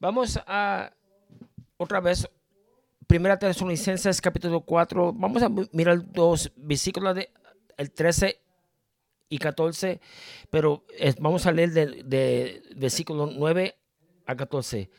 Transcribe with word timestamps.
Vamos 0.00 0.38
a 0.46 0.92
otra 1.76 2.00
vez, 2.00 2.28
Primera 3.06 3.38
Tesalonicenses 3.38 4.20
capítulo 4.20 4.60
4. 4.60 5.12
Vamos 5.12 5.42
a 5.42 5.48
mirar 5.72 6.12
dos 6.12 6.52
versículos 6.56 7.16
de 7.16 7.30
el 7.76 7.90
13 7.90 8.40
y 9.28 9.38
14, 9.38 10.00
pero 10.50 10.84
vamos 11.18 11.46
a 11.46 11.52
leer 11.52 11.70
de, 11.70 11.86
de 12.04 12.62
versículo 12.76 13.26
9 13.26 13.76
a 14.26 14.36
14. 14.36 14.90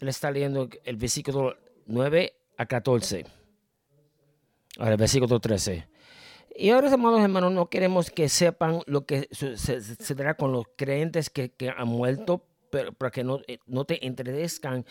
Él 0.00 0.08
está 0.08 0.30
leyendo 0.30 0.68
el 0.84 0.96
versículo 0.96 1.56
9 1.86 2.34
a 2.56 2.66
14. 2.66 3.24
Ahora 4.78 4.92
el 4.92 4.96
versículo 4.96 5.38
13. 5.38 5.88
Y 6.56 6.70
ahora, 6.70 6.92
amados 6.92 7.20
hermanos, 7.20 7.52
no 7.52 7.68
queremos 7.68 8.10
que 8.10 8.28
sepan 8.28 8.80
lo 8.86 9.06
que 9.06 9.28
sucederá 9.32 10.34
con 10.34 10.52
los 10.52 10.64
creyentes 10.76 11.28
que, 11.30 11.52
han 11.76 11.88
muerto, 11.88 12.44
pero 12.74 12.92
para 12.92 13.12
que 13.12 13.22
no, 13.22 13.40
eh, 13.46 13.58
no 13.66 13.84
te 13.84 14.04
entretezcan 14.04 14.84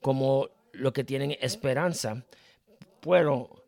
como 0.00 0.48
lo 0.72 0.92
que 0.92 1.04
tienen 1.04 1.36
esperanza. 1.40 2.24
Pero 3.00 3.64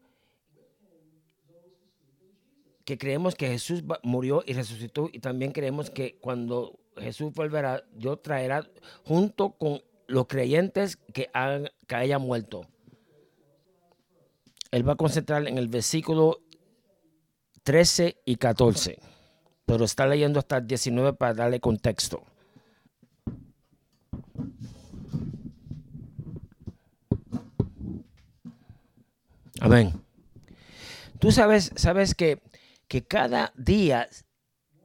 que 2.84 2.98
creemos 2.98 3.36
que 3.36 3.46
Jesús 3.46 3.84
murió 4.02 4.42
y 4.44 4.54
resucitó 4.54 5.08
y 5.12 5.20
también 5.20 5.52
creemos 5.52 5.88
que 5.88 6.18
cuando 6.18 6.80
Jesús 6.96 7.32
volverá, 7.32 7.84
Dios 7.92 8.20
traerá 8.22 8.68
junto 9.04 9.52
con 9.52 9.80
los 10.08 10.26
creyentes 10.26 10.96
que, 10.96 11.30
han, 11.32 11.70
que 11.86 11.94
hayan 11.94 12.22
muerto. 12.22 12.62
Él 14.72 14.88
va 14.88 14.94
a 14.94 14.96
concentrar 14.96 15.46
en 15.46 15.58
el 15.58 15.68
versículo 15.68 16.40
13 17.62 18.16
y 18.24 18.34
14, 18.34 18.98
pero 19.64 19.84
está 19.84 20.08
leyendo 20.08 20.40
hasta 20.40 20.56
el 20.56 20.66
19 20.66 21.12
para 21.12 21.34
darle 21.34 21.60
contexto. 21.60 22.24
Amén. 29.60 29.92
Tú 31.18 31.30
sabes, 31.30 31.72
sabes 31.76 32.14
que, 32.14 32.40
que 32.88 33.02
cada 33.02 33.52
día 33.56 34.08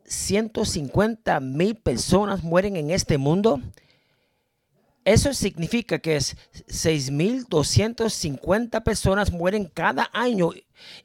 150 0.06 1.40
mil 1.40 1.76
personas 1.76 2.44
mueren 2.44 2.76
en 2.76 2.92
este 2.92 3.18
mundo 3.18 3.62
eso 5.06 5.34
significa 5.34 6.00
que 6.00 6.16
es 6.16 6.36
6.250 6.68 8.84
personas 8.84 9.32
mueren 9.32 9.70
cada 9.72 10.10
año. 10.12 10.50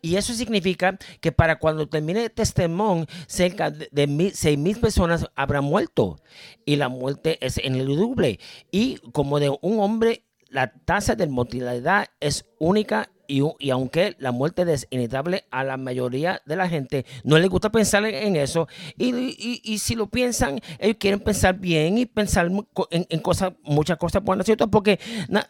Y 0.01 0.17
eso 0.17 0.33
significa 0.33 0.99
que 1.21 1.33
para 1.33 1.59
cuando 1.59 1.87
termine 1.87 2.25
el 2.25 2.31
testimonio, 2.31 3.07
cerca 3.27 3.71
de 3.71 3.91
6.000 3.93 4.81
personas 4.81 5.27
habrán 5.37 5.65
muerto. 5.65 6.19
Y 6.65 6.77
la 6.77 6.89
muerte 6.89 7.37
es 7.47 7.59
en 7.59 7.75
el 7.75 7.95
doble. 7.95 8.41
Y 8.73 8.97
como 9.13 9.39
de 9.39 9.55
un 9.61 9.81
hombre, 9.81 10.25
la 10.51 10.73
tasa 10.73 11.15
de 11.15 11.27
mortalidad 11.27 12.09
es 12.21 12.47
única 12.59 13.11
y, 13.31 13.71
aunque 13.71 14.17
la 14.19 14.33
muerte 14.33 14.71
es 14.73 14.89
inevitable 14.91 15.45
a 15.53 15.63
la 15.63 15.77
mayoría 15.77 16.43
de 16.47 16.57
la 16.57 16.69
gente, 16.69 17.07
no 17.23 17.39
les 17.39 17.49
gusta 17.49 17.71
pensar 17.71 18.05
en 18.05 18.35
eso. 18.35 18.67
Y, 18.99 19.79
si 19.79 19.95
lo 19.95 20.09
piensan, 20.09 20.61
ellos 20.81 20.97
quieren 20.99 21.21
pensar 21.21 21.57
bien 21.57 21.97
y 21.97 22.07
pensar 22.07 22.51
en, 22.91 23.21
cosas, 23.21 23.53
muchas 23.63 23.99
cosas 23.99 24.25
buenas, 24.25 24.47
¿cierto? 24.47 24.69
Porque 24.69 24.99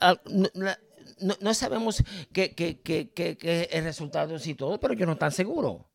ah, 0.00 0.14
no, 1.40 1.54
sabemos 1.54 2.04
qué 2.32 2.54
qué 2.54 3.68
el 3.72 3.84
resultado 3.84 4.36
y 4.44 4.54
todo, 4.54 4.78
pero 4.78 4.92
yo 4.92 5.06
no 5.06 5.12
están 5.12 5.32
seguro 5.32 5.86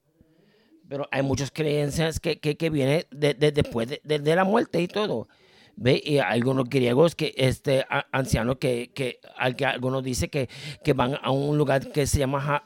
Pero 0.90 1.08
hay 1.12 1.22
muchas 1.22 1.52
creencias 1.52 2.20
que, 2.20 2.40
que, 2.40 2.70
vienen 2.72 3.04
después 3.12 4.00
de 4.04 4.36
la 4.36 4.44
muerte 4.44 4.82
y 4.82 4.88
todo. 4.88 5.28
¿Ve? 5.78 6.02
Y 6.04 6.20
algunos 6.20 6.70
griegos 6.70 7.16
que 7.16 7.34
este 7.36 7.86
ancianos 8.12 8.58
que, 8.60 8.92
que, 8.94 9.20
algunos 9.46 10.04
dicen 10.04 10.30
que, 10.30 10.48
que 10.84 10.94
van 10.94 11.18
a 11.22 11.32
un 11.32 11.58
lugar 11.58 11.92
que 11.92 12.08
se 12.08 12.20
llama 12.20 12.64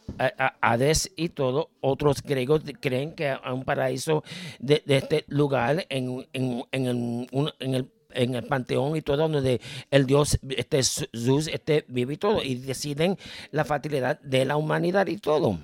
Hades 0.62 1.12
y 1.16 1.30
todo. 1.30 1.72
Otros 1.82 2.22
griegos 2.22 2.62
creen 2.80 3.14
que 3.14 3.30
hay 3.30 3.54
un 3.54 3.64
paraíso 3.64 4.24
de, 4.60 4.84
este 4.86 5.26
lugar 5.28 5.88
en, 5.90 6.28
en, 6.34 6.64
en, 6.72 6.86
el, 6.86 7.28
en 7.60 7.76
el 7.76 7.92
en 8.12 8.34
el 8.34 8.44
panteón 8.44 8.96
y 8.96 9.02
todo, 9.02 9.28
donde 9.28 9.62
el 9.92 10.06
Dios, 10.06 10.40
este 10.50 10.82
Zeus, 10.84 11.48
este, 11.48 11.86
vive 11.88 12.16
y 12.16 12.18
todo, 12.18 12.42
y 12.42 12.56
deciden 12.56 13.18
la 13.52 13.66
facilidad 13.66 14.20
de 14.22 14.46
la 14.46 14.58
humanidad 14.58 15.06
y 15.08 15.18
todo. 15.18 15.60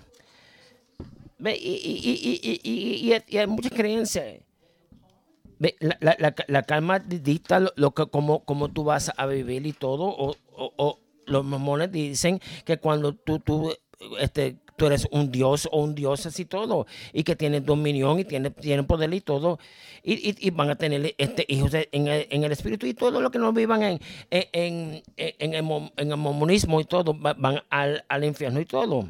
¿Ve? 1.37 1.57
Y, 1.57 1.75
y, 1.83 2.59
y, 2.63 3.21
y, 3.27 3.37
hay 3.37 3.47
muchas 3.47 3.71
creencias 3.71 4.44
la, 5.59 6.15
la, 6.19 6.35
la, 6.47 6.63
calma 6.63 6.99
dicta 6.99 7.59
lo, 7.75 7.91
que, 7.93 8.07
como, 8.07 8.43
como 8.45 8.69
tú 8.69 8.83
vas 8.83 9.11
a 9.15 9.25
vivir 9.25 9.65
y 9.65 9.73
todo. 9.73 10.05
O, 10.05 10.35
o, 10.51 10.99
los 11.27 11.43
mormones 11.43 11.91
dicen 11.91 12.39
que 12.65 12.77
cuando 12.77 13.13
tú, 13.13 13.39
tú, 13.39 13.73
este, 14.19 14.57
tú 14.75 14.85
eres 14.85 15.07
un 15.11 15.31
dios 15.31 15.67
o 15.71 15.81
un 15.81 15.95
dios 15.95 16.25
así 16.25 16.45
todo, 16.45 16.85
y 17.13 17.23
que 17.23 17.35
tienes 17.35 17.65
dominión 17.65 18.19
y 18.19 18.25
tienes, 18.25 18.55
tienen 18.55 18.85
poder 18.85 19.11
y 19.13 19.21
todo, 19.21 19.59
y, 20.03 20.35
y, 20.45 20.49
van 20.51 20.69
a 20.69 20.75
tener 20.75 21.15
este, 21.17 21.45
hijos 21.47 21.73
en 21.73 22.07
el, 22.07 22.27
en 22.29 22.43
el, 22.43 22.51
espíritu 22.51 22.85
y 22.85 22.93
todo 22.93 23.21
lo 23.21 23.31
que 23.31 23.39
no 23.39 23.53
vivan 23.53 23.81
en, 23.81 23.99
en, 24.29 25.01
en, 25.17 25.53
el, 25.53 25.91
en 25.97 26.13
el 26.13 26.51
y 26.51 26.85
todo, 26.85 27.13
van 27.15 27.63
al, 27.69 28.05
al 28.07 28.23
infierno 28.23 28.59
y 28.59 28.65
todo 28.65 29.09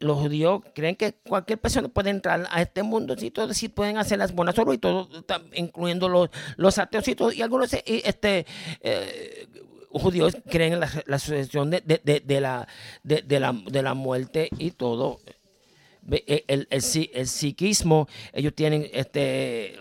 los 0.00 0.18
judíos 0.18 0.62
creen 0.74 0.96
que 0.96 1.12
cualquier 1.12 1.60
persona 1.60 1.88
puede 1.88 2.10
entrar 2.10 2.48
a 2.50 2.62
este 2.62 2.82
mundo 2.82 3.14
y 3.18 3.30
todo, 3.30 3.54
si 3.54 3.68
pueden 3.68 3.96
hacer 3.96 4.18
las 4.18 4.32
buenas 4.34 4.58
obras 4.58 4.74
y 4.74 4.78
todo, 4.78 5.08
incluyendo 5.54 6.08
los, 6.08 6.30
los 6.56 6.78
ateos 6.78 7.06
y 7.06 7.14
todo, 7.14 7.32
y 7.32 7.40
algunos 7.40 7.72
eh, 7.72 7.84
este, 7.86 8.44
eh, 8.80 9.46
judíos 9.90 10.36
creen 10.50 10.74
en 10.74 10.80
la, 10.80 11.18
sucesión 11.18 11.70
de, 11.70 11.80
de, 11.80 11.98
de, 12.24 12.40
la, 12.40 12.66
de, 13.04 13.40
la, 13.40 13.52
de 13.52 13.82
la 13.82 13.94
muerte 13.94 14.48
y 14.58 14.72
todo. 14.72 15.20
El, 16.10 16.66
el, 16.70 17.12
el, 17.12 17.26
psiquismo, 17.28 18.08
ellos 18.32 18.54
tienen 18.54 18.88
este 18.92 19.76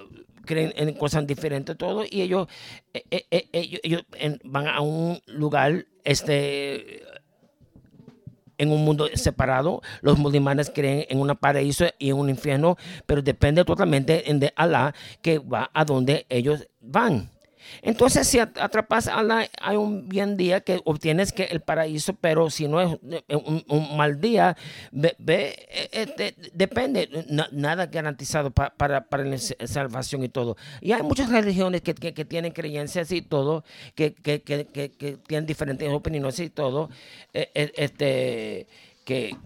creen 0.45 0.73
en 0.75 0.93
cosas 0.95 1.25
diferentes 1.25 1.77
todo 1.77 2.03
y 2.09 2.21
ellos, 2.21 2.47
eh, 2.93 3.47
ellos, 3.51 4.03
van 4.43 4.67
a 4.67 4.81
un 4.81 5.19
lugar 5.27 5.85
este 6.03 7.03
en 8.59 8.71
un 8.71 8.85
mundo 8.85 9.09
separado. 9.15 9.81
Los 10.01 10.19
musulmanes 10.19 10.71
creen 10.73 11.05
en 11.09 11.19
un 11.19 11.35
paraíso 11.35 11.85
y 11.97 12.11
en 12.11 12.17
un 12.17 12.29
infierno, 12.29 12.77
pero 13.07 13.23
depende 13.23 13.65
totalmente 13.65 14.23
de 14.31 14.53
Allah 14.55 14.93
que 15.23 15.39
va 15.39 15.71
a 15.73 15.83
donde 15.83 16.27
ellos 16.29 16.67
van. 16.79 17.31
Entonces, 17.81 18.27
si 18.27 18.39
atrapas 18.39 19.07
a 19.07 19.19
Allah, 19.19 19.49
hay 19.61 19.77
un 19.77 20.07
bien 20.07 20.37
día 20.37 20.61
que 20.61 20.81
obtienes 20.85 21.31
que 21.31 21.43
el 21.45 21.61
paraíso, 21.61 22.13
pero 22.13 22.49
si 22.49 22.67
no 22.67 22.81
es 22.81 22.97
eh, 23.27 23.35
un, 23.67 23.97
mal 23.97 24.19
día, 24.19 24.55
ve, 24.91 25.15
eh, 25.27 25.89
este, 25.91 26.35
depende, 26.53 27.09
nada 27.51 27.87
garantizado 27.87 28.51
para, 28.51 29.05
para 29.05 29.23
la 29.23 29.37
salvación 29.37 30.23
y 30.23 30.29
todo. 30.29 30.57
Y 30.81 30.91
hay 30.91 31.03
muchas 31.03 31.29
religiones 31.29 31.81
que, 31.81 31.93
que, 31.93 32.25
tienen 32.25 32.51
creencias 32.51 33.11
y 33.11 33.21
todo, 33.21 33.63
que, 33.95 34.13
que, 34.13 34.39
tienen 35.27 35.45
diferentes 35.45 35.89
opiniones 35.91 36.39
y 36.39 36.49
todo, 36.49 36.89
eh, 37.33 37.71
este, 37.75 38.67
que, 39.05 39.37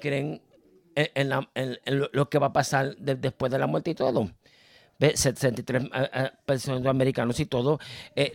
creen 0.00 0.40
en, 0.94 1.30
lo 2.12 2.28
que 2.28 2.38
va 2.38 2.48
a 2.48 2.52
pasar 2.52 2.96
después 2.96 3.52
de 3.52 3.58
la 3.58 3.66
muerte 3.66 3.90
y 3.90 3.94
todo. 3.94 4.30
73 4.98 5.90
personas 6.44 6.86
americanos 6.86 7.40
y 7.40 7.46
todo, 7.46 7.78
eh, 8.14 8.32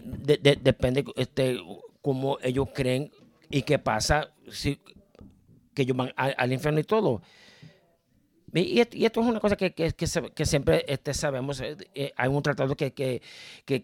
depende 0.61 1.05
este, 1.15 1.57
cómo 2.01 2.37
ellos 2.41 2.67
creen 2.73 3.11
y 3.49 3.63
qué 3.63 3.79
pasa, 3.79 4.31
si, 4.49 4.79
que 5.73 5.83
ellos 5.83 5.97
van 5.97 6.11
al, 6.15 6.51
infierno 6.51 6.79
y 6.79 6.83
todo. 6.83 7.21
Y, 8.53 8.79
esto 8.79 9.21
es 9.21 9.27
una 9.27 9.39
cosa 9.39 9.55
que, 9.55 9.73
que, 9.73 9.93
que, 9.93 10.45
siempre 10.45 10.83
este, 10.87 11.13
sabemos. 11.13 11.61
Eh, 11.61 11.77
eh, 11.93 12.11
hay 12.15 12.29
un 12.29 12.41
tratado 12.41 12.75
que, 12.75 13.21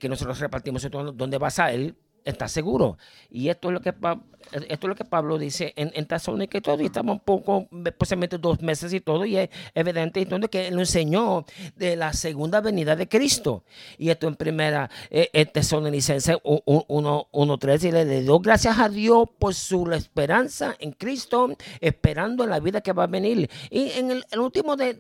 nosotros 0.10 0.40
repartimos, 0.40 0.88
donde 0.92 1.38
basa 1.38 1.72
él 1.72 1.96
está 2.26 2.48
seguro. 2.48 2.98
Y 3.30 3.50
esto 3.50 3.70
es 3.70 3.74
lo 3.74 3.82
que, 3.82 3.90
esto 3.90 4.68
es 4.68 4.84
lo 4.84 4.96
que 4.96 5.06
Pablo 5.06 5.38
dice 5.38 5.74
en, 5.76 5.92
en 5.94 6.48
que 6.48 6.62
todo, 6.62 6.82
y 6.82 6.86
estamos 6.86 7.14
un 7.14 7.20
poco, 7.20 7.68
posiblemente 7.98 8.38
dos 8.38 8.62
meses 8.62 8.94
y 8.94 9.00
todo, 9.00 9.26
y 9.26 9.38
es 9.38 9.50
evidente 9.74 10.22
entonces 10.22 10.50
que 10.50 10.68
él 10.68 10.80
enseñó 10.80 11.46
de 11.76 11.96
la 11.96 12.14
segunda 12.14 12.62
venida 12.62 12.96
de 12.96 13.08
Cristo. 13.08 13.64
Y 13.98 14.10
esto 14.10 14.28
en 14.28 14.36
primera 14.36 14.90
eh, 15.10 15.30
eh 15.34 15.46
Tesalonicenses 15.46 16.38
1.3, 16.38 17.84
y 17.84 17.92
le 17.92 18.22
dio 18.22 18.40
gracias 18.40 18.80
a 18.80 18.90
Dios 18.90 19.28
por 19.38 19.54
su 19.54 19.90
esperanza 19.92 20.76
en 20.80 20.92
Cristo, 20.94 21.56
esperando 21.80 22.44
en 22.44 22.50
la 22.50 22.60
vida 22.60 22.82
que 22.82 22.94
va 22.94 23.04
a 23.04 23.08
venir. 23.08 23.50
Y 23.70 23.92
en 23.92 24.12
el, 24.12 24.40
último 24.40 24.76
de, 24.76 24.96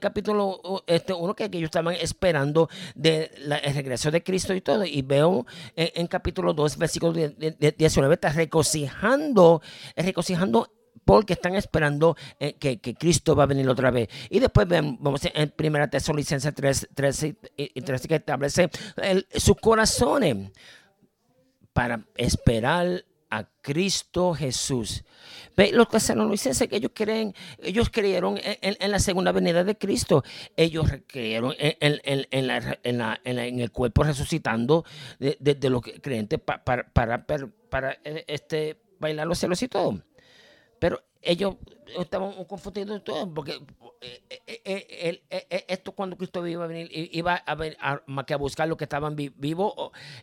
capítulo 0.00 0.84
este, 0.86 1.12
uno 1.12 1.34
que, 1.34 1.44
ellos 1.44 1.64
estaban 1.64 1.94
esperando 1.94 2.68
de 2.94 3.30
el 3.62 3.74
regreso 3.74 4.10
de 4.10 4.22
Cristo 4.22 4.54
y 4.54 4.60
todo, 4.60 4.84
y 4.84 5.02
veo 5.02 5.46
en 5.76 6.06
capítulo 6.06 6.53
2, 6.54 6.78
versículo 6.78 7.12
19, 7.12 8.14
está 8.14 8.30
regocijando, 8.30 9.62
regocijando 9.96 10.70
porque 11.04 11.34
están 11.34 11.54
esperando 11.54 12.16
eh, 12.38 12.54
que, 12.54 12.78
Cristo 12.94 13.36
va 13.36 13.44
a 13.44 13.46
venir 13.46 13.68
otra 13.68 13.90
vez. 13.90 14.08
Y 14.30 14.38
después 14.40 14.66
vemos 14.66 15.20
en 15.34 15.52
1 15.56 15.90
Tesalonicenses 15.90 16.54
3, 16.54 16.88
3, 16.94 17.34
3, 17.84 18.06
que 18.06 18.14
establece 18.14 18.70
sus 19.34 19.56
corazones 19.56 20.50
para 21.72 22.06
esperar 22.16 23.04
a 23.34 23.48
Cristo 23.60 24.34
Jesús. 24.34 25.04
Los 25.72 25.88
tesalonicenses 25.88 26.68
que 26.68 26.76
ellos 26.76 26.92
creen, 26.94 27.34
ellos 27.62 27.90
creyeron 27.90 28.38
en, 28.42 28.90
la 28.90 28.98
segunda 28.98 29.32
venida 29.32 29.64
de 29.64 29.76
Cristo. 29.76 30.24
Ellos 30.56 30.86
creyeron 31.06 31.54
en, 31.58 33.60
el 33.60 33.70
cuerpo 33.70 34.04
resucitando 34.04 34.84
de, 35.18 35.70
los 35.70 35.82
creyentes 35.82 36.40
para, 36.40 36.64
para, 36.64 37.26
para, 37.26 37.98
eh, 38.04 38.24
este, 38.26 38.80
bailar 38.98 39.26
los 39.26 39.38
celos 39.38 39.62
y 39.62 39.68
todo. 39.68 40.00
Pero 40.78 41.02
ellos 41.24 41.56
estaban 41.98 42.32
confundidos 42.44 43.04
todo, 43.04 43.32
porque 43.32 43.60
eh, 44.00 44.22
eh, 44.64 45.64
esto 45.68 45.92
cuando 45.92 46.16
Cristo 46.16 46.46
iba 46.46 46.64
a 46.64 46.66
venir, 46.66 46.88
iba 46.92 47.34
a, 47.34 47.54
venir 47.54 47.76
a, 47.80 48.00
a 48.06 48.36
buscar 48.36 48.68
los 48.68 48.78
que 48.78 48.84
estaban 48.84 49.16
vivos 49.16 49.72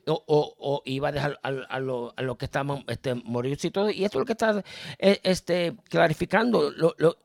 o, 0.05 0.81
iba 0.85 1.09
a 1.09 1.11
dejar 1.11 1.39
a, 1.43 1.79
los 1.79 2.13
lo 2.17 2.37
que 2.37 2.45
estaban 2.45 2.83
este, 2.87 3.15
moridos 3.15 3.63
y 3.65 3.71
todo. 3.71 3.89
Y 3.89 4.03
esto 4.03 4.17
es 4.17 4.21
lo 4.21 4.25
que 4.25 4.33
está 4.33 4.63
este, 4.99 5.75
clarificando 5.89 6.71
lo, 6.71 6.95
lo, 6.97 7.17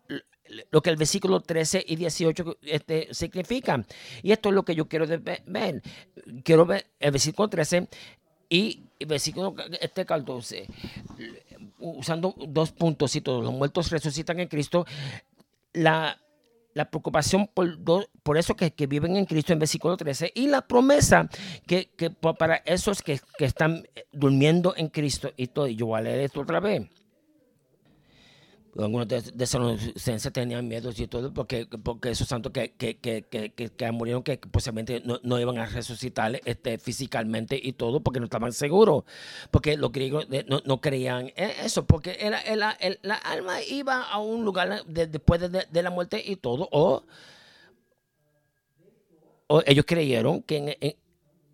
lo 0.70 0.82
que 0.82 0.90
el 0.90 0.96
versículo 0.96 1.40
13 1.40 1.84
y 1.87 1.96
18 1.96 2.58
este, 2.62 3.08
significan. 3.12 3.87
Y 4.23 4.32
esto 4.32 4.49
es 4.49 4.55
lo 4.55 4.64
que 4.64 4.75
yo 4.75 4.88
quiero 4.88 5.06
ver. 5.06 5.82
Quiero 6.44 6.67
ver 6.67 6.87
el 7.00 7.11
versículo 7.11 7.49
13 7.49 7.88
y 8.49 8.84
el 8.99 9.06
versículo 9.06 9.55
este 9.81 10.06
14 10.06 10.67
usando 11.90 12.34
dos 12.48 12.72
puntos 12.72 13.14
y 13.16 13.20
todos 13.20 13.44
los 13.44 13.52
muertos 13.52 13.90
resucitan 13.90 14.40
en 14.40 14.48
Cristo, 14.48 14.86
la, 15.72 16.20
la 16.74 16.90
preocupación 16.90 17.48
por, 17.52 17.78
por 18.22 18.38
eso 18.38 18.54
que, 18.54 18.72
que, 18.72 18.86
viven 18.86 19.16
en 19.16 19.24
Cristo 19.24 19.52
en 19.52 19.58
versículo 19.58 19.96
13 19.96 20.32
y 20.34 20.46
la 20.48 20.66
promesa 20.66 21.28
que, 21.66 21.90
que 21.96 22.10
para 22.10 22.56
esos 22.66 23.02
que, 23.02 23.20
que, 23.38 23.44
están 23.44 23.86
durmiendo 24.12 24.74
en 24.76 24.88
Cristo 24.88 25.32
y 25.36 25.48
todo. 25.48 25.68
yo 25.68 25.86
voy 25.86 25.98
a 25.98 26.02
leer 26.02 26.20
esto 26.20 26.40
otra 26.40 26.60
vez 26.60 26.88
algunos 28.78 29.08
de, 29.08 29.23
de 29.23 30.31
tenían 30.31 30.69
miedo 30.69 30.90
y 30.96 31.06
todo, 31.06 31.32
porque, 31.32 31.67
porque 31.67 32.11
esos 32.11 32.28
santos 32.28 32.52
que, 32.52 32.73
que, 32.73 32.99
que, 32.99 33.23
que, 33.23 33.50
que 33.50 33.93
murieron, 33.93 34.23
que 34.23 34.38
posiblemente 34.38 35.00
no, 35.05 35.19
no, 35.23 35.38
iban 35.40 35.58
a 35.58 35.67
resucitar 35.67 36.40
este, 36.44 36.78
físicamente 36.78 37.58
y 37.62 37.73
todo, 37.73 38.00
porque 38.00 38.20
no 38.20 38.26
estaban 38.26 38.52
seguros, 38.52 39.05
porque 39.50 39.76
los 39.76 39.93
griegos 39.93 40.26
eh, 40.31 40.44
no, 40.49 40.61
no 40.64 40.81
creían 40.81 41.32
eso, 41.37 41.87
porque 41.87 42.17
era, 42.20 42.40
era, 42.40 42.76
la 43.02 43.14
alma 43.14 43.62
iba 43.62 44.02
a 44.02 44.19
un 44.19 44.44
lugar 44.44 44.84
después 44.87 45.40
de, 45.40 45.67
de, 45.70 45.82
la 45.82 45.90
muerte 45.90 46.23
y 46.25 46.37
todo, 46.37 46.69
o, 46.73 47.05
o 49.46 49.62
ellos 49.67 49.84
creyeron 49.87 50.43
que 50.43 50.76
en, 50.81 50.96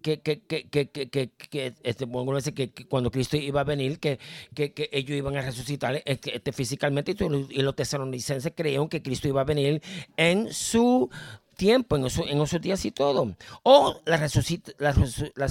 que, 0.02 0.20
que, 0.20 0.40
que, 0.40 0.68
que, 0.68 0.88
que, 0.90 1.30
que, 1.30 1.74
este, 1.82 2.06
que, 2.54 2.86
cuando 2.88 3.10
Cristo 3.10 3.36
iba 3.36 3.60
a 3.60 3.64
venir, 3.64 3.98
que, 3.98 4.18
que, 4.54 4.72
que 4.72 4.90
ellos 4.92 5.16
iban 5.16 5.36
a 5.36 5.42
resucitar 5.42 6.02
este, 6.04 6.36
este 6.36 6.52
físicamente 6.52 7.14
y 7.50 7.62
los 7.62 7.76
tesalonicenses 7.76 8.52
creyeron 8.54 8.88
que 8.88 9.02
Cristo 9.02 9.28
iba 9.28 9.40
a 9.40 9.44
venir 9.44 9.82
en 10.16 10.52
su 10.52 11.08
tiempo, 11.56 11.96
en, 11.96 12.02
en 12.04 12.40
esos 12.40 12.60
días 12.60 12.84
y 12.84 12.90
todo. 12.90 13.36
O 13.62 14.00
la, 14.04 14.16
resucit, 14.16 14.70
la, 14.78 14.94
la, 15.36 15.46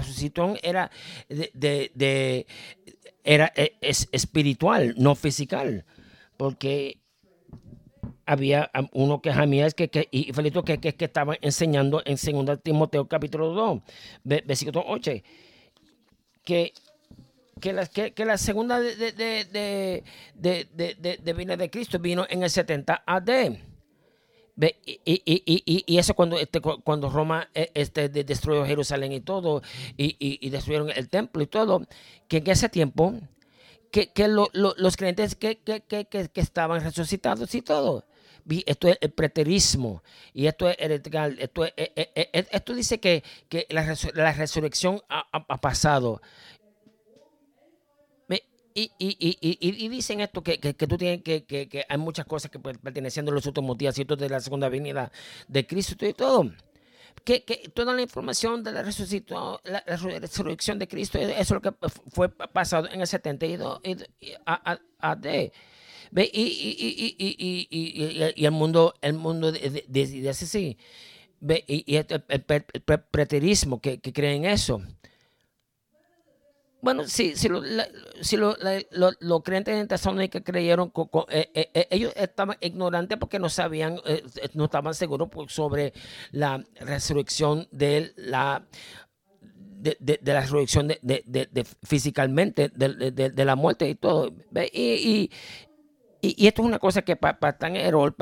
resucitación 0.00 0.58
era 0.62 0.90
de, 1.28 1.50
de 1.94 2.46
era 3.22 3.52
e, 3.56 3.76
es 3.80 4.08
espiritual, 4.12 4.94
no 4.96 5.14
física, 5.14 5.64
porque 6.36 6.98
había 8.26 8.70
uno 8.92 9.20
que 9.20 9.32
Jamías 9.32 9.74
que, 9.74 9.88
que, 9.88 10.08
y 10.10 10.32
Felito 10.32 10.64
que, 10.64 10.78
que, 10.78 10.94
que 10.94 11.04
estaban 11.04 11.36
enseñando 11.40 12.02
en 12.04 12.16
2 12.16 12.62
Timoteo 12.62 13.08
capítulo 13.08 13.50
2, 13.50 13.82
versículo 14.24 14.84
8, 14.86 15.12
que, 16.44 16.72
que, 17.60 17.72
la, 17.72 17.86
que, 17.86 18.24
la 18.24 18.38
segunda 18.38 18.80
de, 18.80 18.94
de, 19.12 20.04
de, 20.34 21.18
de, 21.22 21.32
vino 21.32 21.56
de 21.56 21.70
Cristo 21.70 21.98
vino 21.98 22.26
en 22.28 22.42
el 22.42 22.50
70 22.50 23.02
AD. 23.06 23.30
Y, 24.56 24.70
y, 25.04 25.42
y, 25.44 25.84
y, 25.84 25.98
eso 25.98 26.14
cuando, 26.14 26.38
este, 26.38 26.60
cuando 26.60 27.10
Roma 27.10 27.48
e, 27.54 27.72
este, 27.74 28.08
destruyó 28.08 28.64
Jerusalén 28.64 29.12
y 29.12 29.20
todo, 29.20 29.62
y, 29.96 30.48
destruyeron 30.48 30.90
el 30.90 31.08
templo 31.08 31.42
y 31.42 31.46
todo, 31.46 31.86
que 32.28 32.36
en 32.36 32.48
ese 32.48 32.68
tiempo, 32.68 33.14
que, 33.90 34.12
que 34.12 34.28
los 34.28 34.96
creyentes 34.96 35.34
que, 35.34 35.58
que, 35.58 35.80
que, 35.82 36.30
estaban 36.34 36.82
resucitados 36.82 37.52
y 37.54 37.62
todo, 37.62 38.04
esto 38.66 38.88
es 38.88 38.98
el 39.00 39.10
preterismo 39.10 40.02
y 40.32 40.46
esto 40.46 40.68
es 40.68 40.76
heretical. 40.78 41.36
Esto, 41.38 41.64
eh, 41.64 41.72
eh, 41.76 42.12
eh, 42.14 42.46
esto 42.50 42.74
dice 42.74 43.00
que, 43.00 43.22
que 43.48 43.66
la, 43.70 44.32
resurrección 44.32 45.00
ha, 45.08 45.60
pasado. 45.60 46.20
Y, 48.76 48.90
y, 48.98 49.16
y, 49.20 49.38
y, 49.40 49.88
dicen 49.88 50.20
esto 50.20 50.42
que, 50.42 50.58
que, 50.58 50.74
tú 50.74 50.98
tienes 50.98 51.22
que, 51.22 51.44
que, 51.44 51.86
hay 51.88 51.96
muchas 51.96 52.26
cosas 52.26 52.50
que 52.50 52.58
perteneciendo 52.58 53.30
a 53.30 53.34
los 53.34 53.46
últimos 53.46 53.78
días 53.78 53.96
y 54.00 54.04
de 54.04 54.28
la 54.28 54.40
segunda 54.40 54.68
venida 54.68 55.12
de 55.46 55.64
Cristo 55.64 56.04
y 56.04 56.12
todo. 56.12 56.50
Que, 57.22 57.40
toda 57.72 57.94
la 57.94 58.02
información 58.02 58.64
de 58.64 58.72
la, 58.72 58.82
la, 58.82 59.96
resurrección 60.18 60.80
de 60.80 60.88
Cristo, 60.88 61.18
eso 61.18 61.32
es 61.38 61.50
lo 61.50 61.60
que 61.62 61.72
fue 62.10 62.28
pasado 62.28 62.88
en 62.90 63.00
el 63.00 63.06
72 63.06 63.80
AD. 64.44 65.26
¿Ve? 66.14 66.30
Y, 66.32 66.42
y, 66.42 67.16
y, 67.18 68.32
y, 68.36 68.44
el 68.44 68.52
mundo, 68.52 68.94
el 69.02 69.14
mundo 69.14 69.50
dice 69.50 70.28
así. 70.28 70.78
¿Ve? 71.40 71.64
Y, 71.66 71.96
el, 71.96 72.06
preterismo 73.10 73.80
que, 73.80 73.98
que 73.98 74.12
creen 74.12 74.44
eso. 74.44 74.80
Bueno, 76.82 77.02
sí, 77.08 77.34
si, 77.34 77.48
lo, 77.48 77.62
si 78.20 78.36
lo, 78.36 78.54
los 78.92 79.42
creyentes 79.42 79.74
en 79.74 79.88
Tesalónica 79.88 80.40
creyeron, 80.40 80.92
eh, 81.30 81.50
eh, 81.52 81.70
eh, 81.74 81.88
ellos 81.90 82.12
estaban 82.14 82.58
ignorantes 82.60 83.18
porque 83.18 83.40
no 83.40 83.48
sabían, 83.48 83.98
no 84.52 84.66
estaban 84.66 84.94
seguros 84.94 85.30
sobre 85.48 85.94
la 86.30 86.62
resurrección 86.80 87.66
de 87.72 88.12
la 88.16 88.64
de, 89.84 89.96
de, 90.00 90.32
la 90.32 90.40
resurrección 90.40 90.88
de, 90.88 90.98
de, 91.02 91.66
físicamente 91.82 92.70
de, 92.70 93.44
la 93.44 93.56
muerte 93.56 93.88
y 93.88 93.94
todo. 93.94 94.34
Y, 94.72 94.80
y, 94.80 95.30
esto 96.38 96.62
es 96.62 96.66
una 96.66 96.78
cosa 96.78 97.02
que 97.02 97.16
para 97.16 97.58
tan 97.58 97.76
error, 97.76 98.14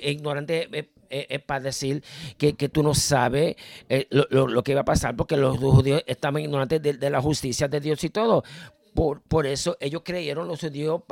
ignorante 0.00 0.68
es, 0.72 0.86
eh, 1.10 1.26
eh, 1.30 1.38
para 1.38 1.60
decir 1.60 2.02
que, 2.36 2.52
tú 2.68 2.82
no 2.82 2.94
sabes 2.94 3.56
eh, 3.88 4.06
lo, 4.10 4.62
que 4.62 4.74
va 4.74 4.80
a 4.80 4.84
pasar, 4.84 5.16
porque 5.16 5.36
los 5.36 5.58
judíos 5.58 6.02
estaban 6.06 6.42
ignorantes 6.42 6.82
de, 6.82 7.10
la 7.10 7.20
justicia 7.20 7.68
de 7.68 7.80
Dios 7.80 8.02
y 8.04 8.10
todo. 8.10 8.42
Por, 8.94 9.46
eso 9.46 9.76
ellos 9.78 10.00
creyeron 10.02 10.48
los 10.48 10.60
judíos 10.60 11.02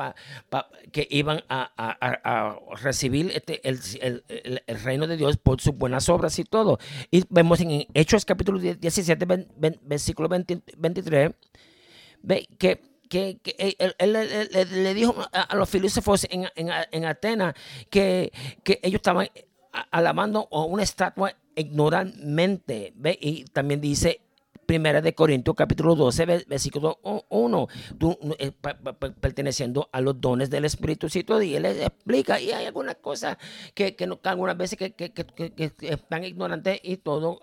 que 0.91 1.07
iban 1.11 1.45
a, 1.51 2.57
recibir 2.83 3.31
este, 3.35 3.61
el, 3.69 4.83
reino 4.83 5.07
de 5.07 5.19
Dios 5.19 5.37
por 5.37 5.61
sus 5.61 5.77
buenas 5.77 6.09
obras 6.09 6.39
y 6.39 6.45
todo. 6.45 6.79
Y 7.11 7.25
vemos 7.29 7.61
en 7.61 7.87
Hechos 7.93 8.25
capítulo 8.25 8.59
17, 8.59 9.27
versículo 9.83 10.31
23, 10.31 11.31
ve 12.23 12.49
que 13.15 13.39
que, 13.43 13.77
él, 13.99 14.13
le 14.13 14.95
dijo 14.95 15.15
a, 15.33 15.55
los 15.55 15.69
filósofos 15.69 16.27
en, 16.31 16.49
en, 16.57 17.05
Atenas 17.05 17.55
que, 17.89 18.33
que, 18.65 18.81
ellos 18.83 18.97
estaban 18.97 19.29
alabando 19.91 20.49
una 20.51 20.83
estatua 20.83 21.33
ignorantemente. 21.55 22.93
¿ve? 22.97 23.17
Y 23.21 23.45
también 23.45 23.81
dice 23.81 24.21
Primera 24.67 25.01
de 25.01 25.15
Corintios 25.15 25.55
capítulo 25.55 25.95
12, 25.95 26.27
versículo 26.49 26.99
1, 27.29 27.69
eh, 28.39 28.53
perteneciendo 29.21 29.89
a 29.93 30.01
los 30.01 30.21
dones 30.21 30.51
del 30.51 30.65
Espíritu 30.65 31.09
Santo, 31.09 31.41
y 31.41 31.55
él 31.55 31.67
explica, 31.67 32.41
y 32.41 32.51
hay 32.51 32.65
algunas 32.65 32.97
cosas 32.97 33.37
que, 33.75 33.95
que, 33.95 34.09
algunas 34.25 34.57
veces 34.57 34.79
que, 34.79 34.93
que, 34.93 35.73
están 35.83 36.25
ignorantes 36.25 36.81
y 36.83 36.97
todo, 36.97 37.41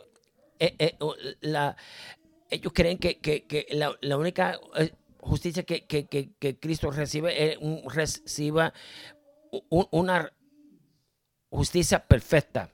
eh, 0.59 0.75
eh, 0.79 0.97
la, 1.41 1.77
ellos 2.49 2.73
creen 2.73 2.97
que, 2.97 3.19
que 3.19 3.67
la, 3.71 3.95
la, 4.01 4.17
única 4.17 4.59
justicia 5.21 5.63
que, 5.63 5.85
que, 5.85 6.07
que, 6.07 6.59
Cristo 6.59 6.91
recibe, 6.91 7.57
un, 7.59 7.83
reciba 7.89 8.73
una 9.69 10.31
justicia 11.49 12.05
perfecta 12.05 12.69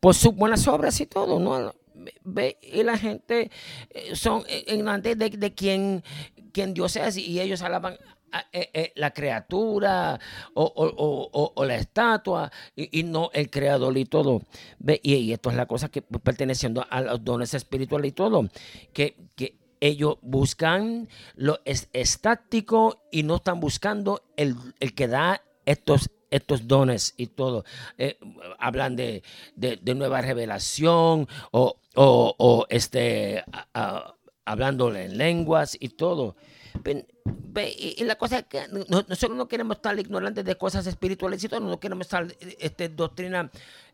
por 0.00 0.14
sus 0.14 0.34
buenas 0.34 0.66
obras 0.68 1.00
y 1.00 1.06
todo, 1.06 1.40
¿no? 1.40 1.74
y 2.60 2.82
la 2.82 2.98
gente 2.98 3.50
eh, 3.88 4.14
son 4.14 4.44
ignorantes 4.66 5.16
de, 5.16 5.30
de 5.30 5.54
quién, 5.54 6.04
quién 6.52 6.74
Dios 6.74 6.94
es 6.96 7.16
y 7.16 7.40
ellos 7.40 7.62
alaban 7.62 7.96
eh, 8.52 8.70
eh, 8.74 8.92
la 8.96 9.12
criatura 9.12 10.18
o, 10.54 11.64
la 11.64 11.76
estatua 11.76 12.50
y, 12.74 13.02
no 13.04 13.30
el 13.32 13.50
creador 13.50 13.96
y 13.96 14.04
todo. 14.04 14.42
¿Ve? 14.78 15.00
Y, 15.02 15.32
esto 15.32 15.50
es 15.50 15.56
la 15.56 15.66
cosa 15.66 15.88
que 15.88 16.02
perteneciendo 16.02 16.84
a 16.90 17.00
los 17.00 17.24
dones 17.24 17.54
espirituales 17.54 18.10
y 18.10 18.12
todo, 18.12 18.48
que, 18.92 19.16
que 19.36 19.56
ellos 19.80 20.18
buscan 20.22 21.08
lo 21.34 21.60
estático 21.64 23.02
y 23.10 23.22
no 23.22 23.36
están 23.36 23.60
buscando 23.60 24.22
el, 24.36 24.56
que 24.94 25.08
da 25.08 25.42
estos 25.64 26.10
estos 26.28 26.66
dones 26.66 27.14
y 27.16 27.28
todo. 27.28 27.64
Eh, 27.98 28.18
hablan 28.58 28.96
de, 28.96 29.22
nueva 29.94 30.20
revelación 30.20 31.28
o, 31.52 32.66
este, 32.68 33.44
hablando 34.44 34.94
en 34.94 35.16
lenguas 35.16 35.76
y 35.78 35.90
todo. 35.90 36.36
y, 36.84 38.04
la 38.04 38.16
cosa 38.16 38.40
es 38.40 38.46
que 38.46 38.66
nosotros 38.68 39.36
no 39.36 39.48
queremos 39.48 39.76
estar 39.76 39.98
ignorantes 39.98 40.44
de 40.44 40.56
cosas 40.56 40.86
espirituales 40.86 41.42
y 41.44 41.48
todo, 41.48 41.60
no 41.60 41.80
queremos 41.80 42.06
estar 42.06 42.26
este, 42.58 42.88
doctrina, 42.88 43.50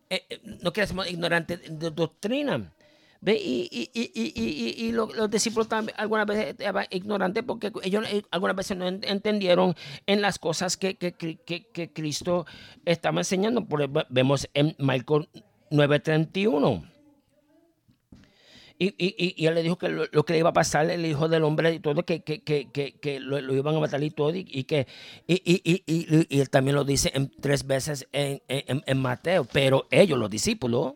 eh, 0.09 0.25
eh, 0.29 0.41
no 0.63 0.73
queremos 0.73 1.11
ignorantes 1.11 1.61
de 1.69 1.91
doctrina. 1.91 2.73
¿Ve? 3.23 3.35
Y, 3.35 3.69
y, 3.71 3.91
y, 3.95 4.87
y 4.87 4.93
los, 4.93 5.31
discípulos 5.31 5.69
también 5.69 5.95
algunas 5.97 6.27
veces 6.27 6.57
estaban 6.59 6.87
ignorantes 6.91 7.45
porque 7.45 7.73
ellos 7.85 8.05
eh, 8.11 8.23
algunas 8.33 8.57
veces 8.57 8.77
no 8.77 8.89
entendieron 8.89 9.77
en 10.07 10.21
las 10.21 10.41
cosas 10.41 10.77
que 10.77 10.97
Cristo 11.95 12.47
estaba 12.85 13.21
enseñando. 13.21 13.65
Por, 13.65 13.89
vemos 14.11 14.49
en 14.55 14.75
Marcos 14.79 15.29
9:31. 15.71 16.92
Y, 18.79 18.95
y, 18.99 19.35
y, 19.37 19.47
él 19.47 19.55
le 19.55 19.63
dijo 19.63 19.77
que 19.77 19.89
lo, 19.89 20.25
que 20.25 20.33
le 20.33 20.39
iba 20.39 20.51
a 20.51 20.53
pasar 20.53 20.91
el 20.91 21.05
hijo 21.07 21.29
del 21.29 21.45
hombre 21.45 21.73
y 21.75 21.81
todo, 21.81 22.05
que, 22.05 22.23
que, 22.23 22.43
que, 22.43 22.71
que 22.71 23.21
lo, 23.21 23.39
iban 23.55 23.77
a 23.77 23.81
matar 23.81 24.03
y 24.03 24.11
todo, 24.11 24.35
y, 24.35 24.65
que 24.65 24.87
y, 25.27 26.39
él 26.41 26.51
también 26.51 26.77
lo 26.77 26.85
dice 26.85 27.13
tres 27.41 27.67
veces 27.67 28.09
en, 28.13 28.43
en, 28.49 28.83
en, 28.87 28.99
Mateo, 28.99 29.45
pero 29.45 29.87
ellos, 29.91 30.19
los 30.19 30.31
discípulos, 30.31 30.95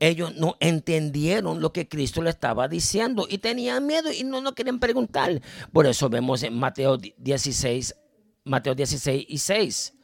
ellos 0.00 0.34
no 0.34 0.56
entendieron 0.60 1.60
lo 1.60 1.72
que 1.72 1.88
Cristo 1.88 2.22
le 2.22 2.30
estaba 2.30 2.68
diciendo 2.68 3.26
y 3.28 3.38
tenían 3.38 3.86
miedo 3.86 4.12
y 4.12 4.24
no, 4.24 4.40
no 4.40 4.54
querían 4.54 4.80
preguntar. 4.80 5.40
Por 5.72 5.86
eso 5.86 6.08
vemos 6.08 6.42
en 6.42 6.58
Mateo 6.58 6.96
16, 6.96 7.94
Mateo 8.44 8.74
16 8.74 9.26
y 9.28 9.38
6. 9.38 9.94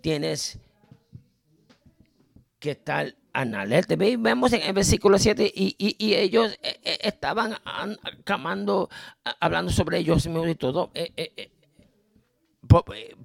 Tienes 0.00 0.58
que 2.58 2.70
estar 2.70 3.14
analerte. 3.32 3.96
Vemos 3.96 4.52
en 4.52 4.62
el 4.62 4.72
versículo 4.72 5.18
7 5.18 5.52
y, 5.54 5.74
y, 5.78 6.14
ellos 6.14 6.58
eh, 6.62 6.80
eh, 6.84 6.98
estaban 7.02 7.56
camando, 8.24 8.90
hablando 9.40 9.72
sobre 9.72 9.98
ellos 9.98 10.26
mismos 10.26 10.48
y 10.48 10.54
todo. 10.54 10.90
Eh, 10.94 11.50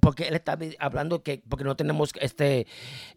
porque 0.00 0.24
él 0.24 0.34
está 0.34 0.58
hablando 0.78 1.22
que 1.22 1.40
porque 1.48 1.64
no 1.64 1.76
tenemos 1.76 2.10
este 2.20 2.66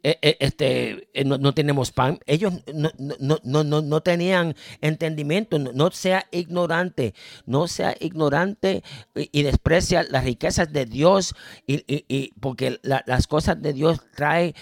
este 0.04 1.10
no, 1.26 1.54
tenemos 1.54 1.92
pan 1.92 2.20
ellos 2.26 2.54
no, 2.74 2.92
no, 2.98 3.40
no, 3.44 3.64
no, 3.64 3.82
no 3.82 4.02
tenían 4.02 4.56
entendimiento 4.82 5.58
no, 5.58 5.92
sea 5.92 6.28
ignorante 6.32 7.16
no 7.48 7.68
sea 7.68 7.96
ignorante 8.00 8.84
y, 9.16 9.42
desprecia 9.42 10.04
las 10.04 10.24
riquezas 10.24 10.72
de 10.72 10.86
Dios 10.86 11.34
y, 11.66 11.84
y, 11.88 12.32
porque 12.40 12.80
las 12.84 13.28
cosas 13.28 13.62
de 13.62 13.74
Dios 13.74 14.00
trae 14.16 14.54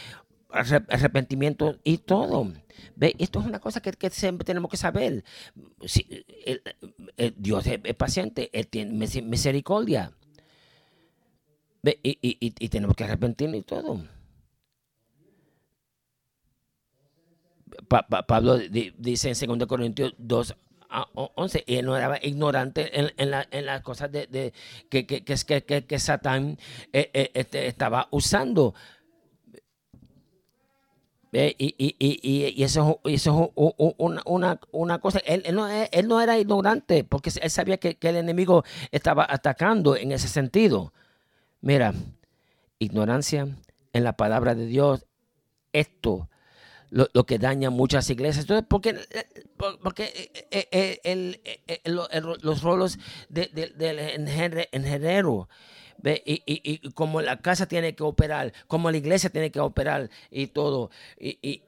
arrepentimiento 0.50 1.78
y 1.84 2.00
todo. 2.00 2.52
¿Ve? 2.96 3.16
Esto 3.20 3.40
es 3.40 3.46
una 3.46 3.60
cosa 3.60 3.82
que, 3.82 4.10
siempre 4.10 4.46
tenemos 4.46 4.72
que 4.72 4.78
saber. 4.78 5.24
Si, 5.86 6.26
Dios 7.36 7.66
es, 7.68 7.96
paciente, 7.96 8.50
Él 8.54 8.68
tiene 8.68 9.08
misericordia. 9.22 10.12
¿Ve? 11.82 12.00
Y, 12.04 12.18
y, 12.22 12.70
tenemos 12.70 12.96
que 12.96 13.06
arrepentirnos 13.06 13.60
y 13.60 13.64
todo. 13.64 14.04
Pablo 18.28 18.58
dice 18.58 19.32
en 19.32 19.58
2 19.58 19.68
Corintios 19.68 20.14
2, 20.18 20.56
11, 21.14 21.64
y 21.68 21.76
él 21.76 21.86
no 21.86 21.96
era 21.96 22.20
ignorante 22.22 23.00
en, 23.00 23.12
en, 23.18 23.66
las 23.66 23.82
cosas 23.82 24.12
de, 24.12 24.54
que, 24.90 25.06
que, 25.06 25.24
que, 25.24 25.86
que, 25.86 26.00
Satán 26.00 26.58
eh, 26.92 27.10
eh, 27.14 27.32
este, 27.34 27.68
estaba 27.68 28.08
usando. 28.12 28.74
Y, 31.32 31.76
y, 31.78 31.96
y, 32.00 32.54
y, 32.56 32.64
eso, 32.64 33.00
eso 33.04 33.52
es 33.56 34.26
una, 34.26 34.60
una, 34.72 35.00
cosa. 35.00 35.20
Él, 35.20 35.44
él, 35.46 35.56
no, 35.56 35.68
él, 35.70 36.08
no, 36.08 36.22
era 36.22 36.40
ignorante 36.40 37.04
porque 37.04 37.32
él 37.42 37.52
sabía 37.52 37.78
que, 37.78 37.96
que, 37.96 38.10
el 38.10 38.16
enemigo 38.16 38.64
estaba 38.92 39.28
atacando 39.30 39.96
en 39.96 40.12
ese 40.12 40.28
sentido. 40.28 40.92
Mira, 41.62 41.94
ignorancia 42.80 43.48
en 43.94 44.04
la 44.04 44.14
palabra 44.14 44.56
de 44.56 44.66
Dios, 44.66 45.06
esto 45.72 46.30
lo, 46.90 47.24
que 47.26 47.38
daña 47.38 47.70
muchas 47.70 48.10
iglesias. 48.10 48.46
Entonces, 48.46 48.66
porque, 48.68 48.96
porque 49.84 50.32
eh, 50.52 50.68
eh, 50.72 51.00
eh, 51.04 51.82
los 51.86 52.62
rolos 52.62 52.98
de, 53.30 53.48
de, 53.48 53.70
del 53.70 54.40
ingeniero 56.04 56.24
y, 56.26 56.42
y, 56.46 56.62
y, 56.64 56.92
como 56.92 57.22
la 57.22 57.38
casa 57.38 57.68
tiene 57.68 57.96
que 57.96 58.04
operar, 58.04 58.54
como 58.68 58.92
la 58.92 58.98
iglesia 58.98 59.30
tiene 59.30 59.52
que 59.52 59.60
operar 59.60 60.10
y 60.32 60.48
todo. 60.48 60.90
Y, 61.20 61.38
y, 61.42 61.64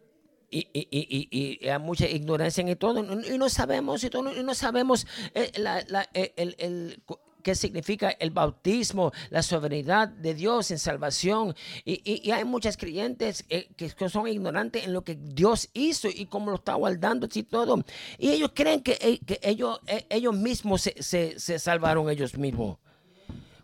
y, 0.51 1.67
hay 1.67 1.79
mucha 1.79 2.07
ignorancia 2.07 2.63
en 2.65 2.77
todo. 2.77 2.99
Y 2.99 3.37
no 3.37 3.49
sabemos, 3.49 4.03
y, 4.03 4.09
todo, 4.09 4.37
y 4.37 4.43
no 4.43 4.53
sabemos 4.53 5.07
eh, 5.33 5.51
la, 5.57 5.83
la, 5.87 6.09
eh, 6.13 6.33
el, 6.35 6.55
el, 6.59 7.03
qué 7.41 7.55
significa 7.55 8.11
el 8.11 8.31
bautismo, 8.31 9.11
la 9.29 9.41
soberanía 9.41 10.07
de 10.07 10.33
Dios 10.33 10.71
en 10.71 10.79
salvación. 10.79 11.55
Y, 11.85 12.01
y 12.27 12.31
hay 12.31 12.43
muchas 12.43 12.75
creyentes 12.75 13.45
eh, 13.49 13.69
que, 13.77 14.09
son 14.09 14.27
ignorantes 14.27 14.85
en 14.85 14.93
lo 14.93 15.03
que 15.03 15.15
Dios 15.15 15.69
hizo 15.73 16.09
y 16.09 16.25
cómo 16.25 16.49
lo 16.51 16.57
está 16.57 16.73
guardando 16.73 17.27
y 17.33 17.43
todo. 17.43 17.83
Y 18.17 18.31
ellos 18.31 18.51
creen 18.53 18.81
que, 18.81 19.19
que 19.25 19.39
ellos, 19.41 19.79
ellos 20.09 20.35
mismos 20.35 20.81
se, 20.81 21.01
se, 21.01 21.39
se 21.39 21.59
salvaron 21.59 22.09
ellos 22.09 22.37
mismos 22.37 22.77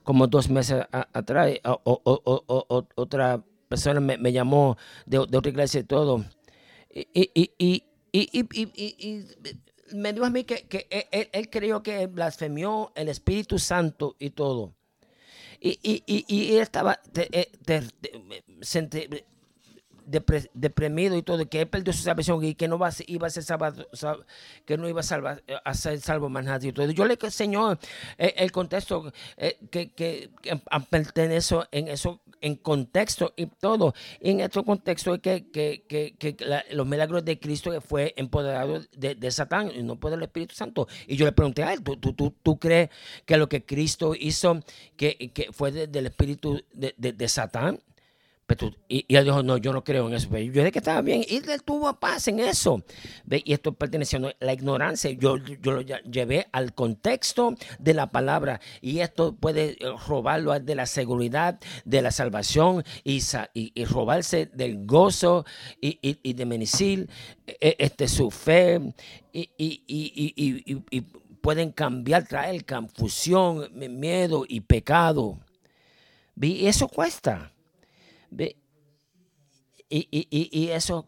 como 0.08 0.26
dos 0.28 0.50
meses 0.50 0.86
atrás, 1.12 1.52
otra 2.96 3.44
persona 3.68 4.00
me, 4.00 4.32
llamó 4.32 4.78
de, 5.06 5.18
otra 5.18 5.50
iglesia 5.50 5.82
y 5.82 5.84
todo. 5.84 6.24
Y, 6.90 7.84
me 9.92 10.14
dijo 10.14 10.26
a 10.26 10.30
mí 10.30 10.46
que, 10.46 10.88
él, 11.12 11.50
creyó 11.50 11.84
que 11.84 12.08
blasfemió 12.08 12.94
el 12.96 13.10
Espíritu 13.10 13.60
Santo 13.60 14.16
y 14.18 14.30
todo. 14.30 14.78
Y, 15.60 16.56
él 16.56 16.62
estaba 16.62 17.02
deprimido 20.08 21.18
y 21.18 21.22
todo, 21.22 21.48
que 21.50 21.62
él 21.62 21.68
perdió 21.68 21.92
su 21.92 22.02
salvación 22.02 22.44
y 22.44 22.56
que 22.56 22.68
no 22.68 22.80
va, 22.80 22.92
iba 23.08 23.28
a 23.28 23.30
ser 23.30 23.44
salvado, 23.44 23.86
que 24.66 24.78
no 24.78 24.88
iba 24.88 25.02
a, 25.02 25.04
salvar, 25.04 25.44
a 25.64 25.74
ser 25.74 26.00
salvo 26.00 26.30
más 26.30 26.46
nadie 26.46 26.70
y 26.70 26.74
todo. 26.74 26.90
Yo 26.92 27.06
le 27.06 27.18
enseñó 27.22 27.74
eh, 28.18 28.34
el, 28.38 28.52
contexto 28.52 29.12
eh, 29.36 29.58
que, 29.70 29.92
que, 29.92 30.30
pertenece 30.90 31.56
en 31.72 31.90
eso, 31.90 32.22
en 32.42 32.56
contexto 32.56 33.34
y 33.36 33.48
todo. 33.48 33.94
en 34.22 34.40
este 34.40 34.64
contexto 34.64 35.16
es 35.16 35.22
que, 35.22 35.50
que, 35.52 35.84
que 36.18 36.38
los 36.72 36.88
milagros 36.88 37.26
de 37.26 37.40
Cristo 37.40 37.80
fue 37.82 38.14
empoderado 38.16 38.82
de, 38.96 39.16
de, 39.16 39.32
Satán 39.32 39.72
y 39.76 39.84
no 39.84 40.00
por 40.00 40.14
el 40.14 40.24
Espíritu 40.24 40.56
Santo. 40.56 40.88
Y 41.06 41.18
yo 41.18 41.26
le 41.26 41.34
pregunté 41.34 41.64
a 41.64 41.74
él, 41.74 41.84
¿tú, 41.84 41.98
tú, 41.98 42.14
tú, 42.14 42.34
tú 42.42 42.58
crees 42.58 42.90
que 43.26 43.38
lo 43.38 43.50
que 43.50 43.66
Cristo 43.66 44.14
hizo 44.18 44.62
que, 44.96 45.32
que 45.34 45.52
fue 45.52 45.72
del 45.72 46.06
Espíritu 46.06 46.64
de, 46.72 46.94
de 46.98 47.28
Satán? 47.28 47.82
Y, 48.88 49.16
él 49.16 49.26
dijo, 49.26 49.44
no, 49.44 49.58
yo 49.58 49.74
no 49.74 49.84
creo 49.84 50.08
en 50.08 50.14
eso. 50.14 50.30
Pero 50.32 50.46
yo 50.46 50.62
dije 50.62 50.72
que 50.72 50.80
estaba 50.80 51.02
bien. 51.02 51.24
Y 51.28 51.38
él 51.38 51.64
tuvo 51.64 51.94
paz 52.00 52.28
en 52.28 52.40
eso. 52.40 52.84
Y 53.30 53.54
esto 53.54 53.74
perteneció 53.74 54.26
a 54.26 54.34
la 54.40 54.54
ignorancia. 54.54 55.12
Yo, 55.12 55.38
yo 55.38 55.72
lo 55.72 55.82
llevé 55.82 56.48
al 56.52 56.74
contexto 56.74 57.56
de 57.80 57.94
la 57.94 58.12
palabra. 58.12 58.62
Y 58.82 59.00
esto 59.00 59.36
puede 59.36 59.72
eh, 59.72 59.94
robarlo 60.08 60.58
de 60.60 60.76
la 60.76 60.86
seguridad, 60.86 61.60
de 61.84 62.02
la 62.02 62.12
salvación 62.12 62.84
y, 63.04 63.22
y, 63.54 63.86
robarse 63.86 64.46
del 64.46 64.86
gozo 64.86 65.46
y, 65.82 66.00
y 66.02 66.34
de 66.34 66.46
menicil 66.46 67.10
e, 67.48 67.76
este, 67.80 68.08
su 68.08 68.32
fe. 68.32 68.94
Y, 69.34 71.08
pueden 71.42 71.72
cambiar, 71.72 72.28
traer 72.28 72.66
confusión, 72.66 73.70
miedo 73.74 74.46
y 74.48 74.62
pecado. 74.62 75.40
Y 76.40 76.68
eso 76.68 76.88
cuesta. 76.88 77.54
Ve, 78.30 78.58
y, 79.90 80.08
y, 80.12 80.50
y, 80.52 80.70
eso, 80.72 81.08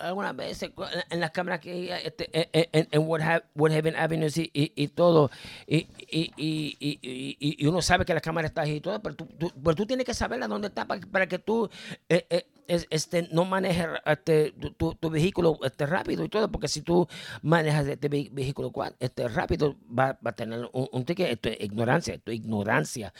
algunas 0.00 0.36
veces 0.36 0.70
en 1.10 1.18
las 1.18 1.32
cámaras 1.32 1.58
que 1.58 1.92
este, 2.04 2.30
en, 2.32 2.68
en, 2.72 2.88
en 2.92 3.08
Woodhaven 3.56 3.96
Avenue 3.96 4.28
y, 4.36 4.72
y, 4.76 4.88
todo, 4.88 5.28
y, 5.66 5.88
y, 6.36 7.66
uno 7.66 7.82
sabe 7.82 8.04
que 8.04 8.14
la 8.14 8.20
cámara 8.20 8.46
está 8.46 8.62
ahí 8.62 8.76
y 8.76 8.80
todo, 8.80 9.02
pero 9.02 9.16
tú, 9.16 9.28
pero 9.64 9.74
tú 9.74 9.86
tienes 9.86 10.06
que 10.06 10.14
saber 10.14 10.38
dónde 10.46 10.68
está 10.68 10.86
para, 10.86 11.00
para 11.00 11.26
que 11.26 11.40
tú 11.40 11.68
eh, 12.08 12.24
eh, 12.30 12.46
este, 12.66 13.28
no 13.32 13.44
manejes 13.44 13.86
este, 14.04 14.52
tu, 14.76 14.94
tu, 14.94 15.10
vehículo 15.10 15.58
este, 15.62 15.86
rápido 15.86 16.24
y 16.24 16.28
todo, 16.28 16.50
porque 16.50 16.68
si 16.68 16.82
tú 16.82 17.06
manejas 17.42 17.86
este 17.86 18.08
vehículo 18.08 18.72
este, 18.98 19.28
rápido, 19.28 19.76
va, 19.86 20.18
va 20.24 20.30
a 20.30 20.34
tener 20.34 20.68
un, 20.72 20.88
un 20.92 21.04
ticket. 21.04 21.30
Esto 21.30 21.48
es 21.48 21.60
ignorancia, 21.60 22.14
esto 22.14 22.30
es 22.30 22.38
ignorancia. 22.38 23.12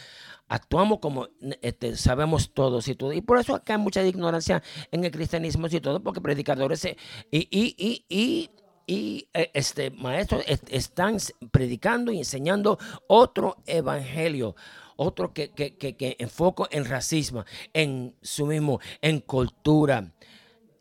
Actuamos 0.48 0.98
como 1.00 1.28
este, 1.60 1.96
sabemos 1.96 2.52
todos 2.52 2.88
y 2.88 2.94
todo. 2.94 3.12
Y 3.12 3.20
por 3.20 3.38
eso 3.38 3.54
acá 3.54 3.74
hay 3.74 3.80
mucha 3.80 4.04
ignorancia 4.04 4.62
en 4.90 5.04
el 5.04 5.10
cristianismo 5.10 5.66
y 5.70 5.80
todo, 5.80 6.02
porque 6.02 6.20
predicadores 6.20 6.84
y, 6.84 6.96
y, 7.30 7.48
y, 7.50 8.04
y 8.08 8.50
y 8.86 9.28
eh, 9.32 9.50
este 9.54 9.90
maestro 9.90 10.40
están 10.68 11.16
predicando 11.50 12.12
y 12.12 12.18
enseñando 12.18 12.78
otro 13.06 13.56
evangelio, 13.66 14.54
otro 14.96 15.32
que, 15.32 15.50
que, 15.50 15.74
que, 15.76 16.16
enfoca 16.18 16.64
en 16.70 16.84
racismo, 16.84 17.44
en 17.72 18.14
su 18.22 18.46
mismo, 18.46 18.80
en 19.00 19.20
cultura, 19.20 20.12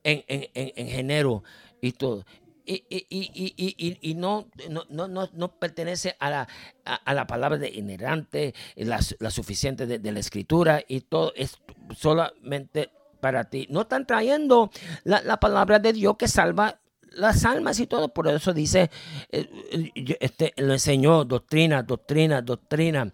en, 0.03 0.23
en, 0.27 0.49
en, 0.53 0.87
género 0.87 1.43
y 1.81 1.91
todo. 1.93 2.25
Y, 2.65 2.83
y, 2.89 3.05
y, 3.09 3.97
y, 4.01 4.15
no, 4.15 4.47
no, 4.69 5.07
no, 5.07 5.29
no, 5.33 5.59
pertenece 5.59 6.15
a 6.19 6.29
la, 6.29 6.47
a, 6.85 7.13
la 7.13 7.27
palabra 7.27 7.57
de 7.57 7.69
inherente, 7.69 8.53
la, 8.75 8.99
la 9.19 9.31
suficiente 9.31 9.85
de, 9.85 9.99
de, 9.99 10.11
la 10.11 10.19
escritura 10.19 10.81
y 10.87 11.01
todo 11.01 11.33
es 11.35 11.57
solamente 11.97 12.91
para 13.19 13.45
ti. 13.45 13.67
No 13.69 13.81
están 13.81 14.05
trayendo 14.05 14.71
la, 15.03 15.21
la 15.21 15.39
palabra 15.39 15.79
de 15.79 15.91
Dios 15.93 16.15
que 16.17 16.27
salva 16.27 16.79
las 17.11 17.45
almas 17.45 17.79
y 17.79 17.87
todo. 17.87 18.09
Por 18.09 18.27
eso 18.27 18.53
dice, 18.53 18.89
eh, 19.31 19.47
eh, 19.71 20.17
este, 20.19 20.53
le 20.57 20.73
enseñó 20.73 21.23
doctrina, 21.25 21.83
doctrina, 21.83 22.41
doctrina. 22.41 23.13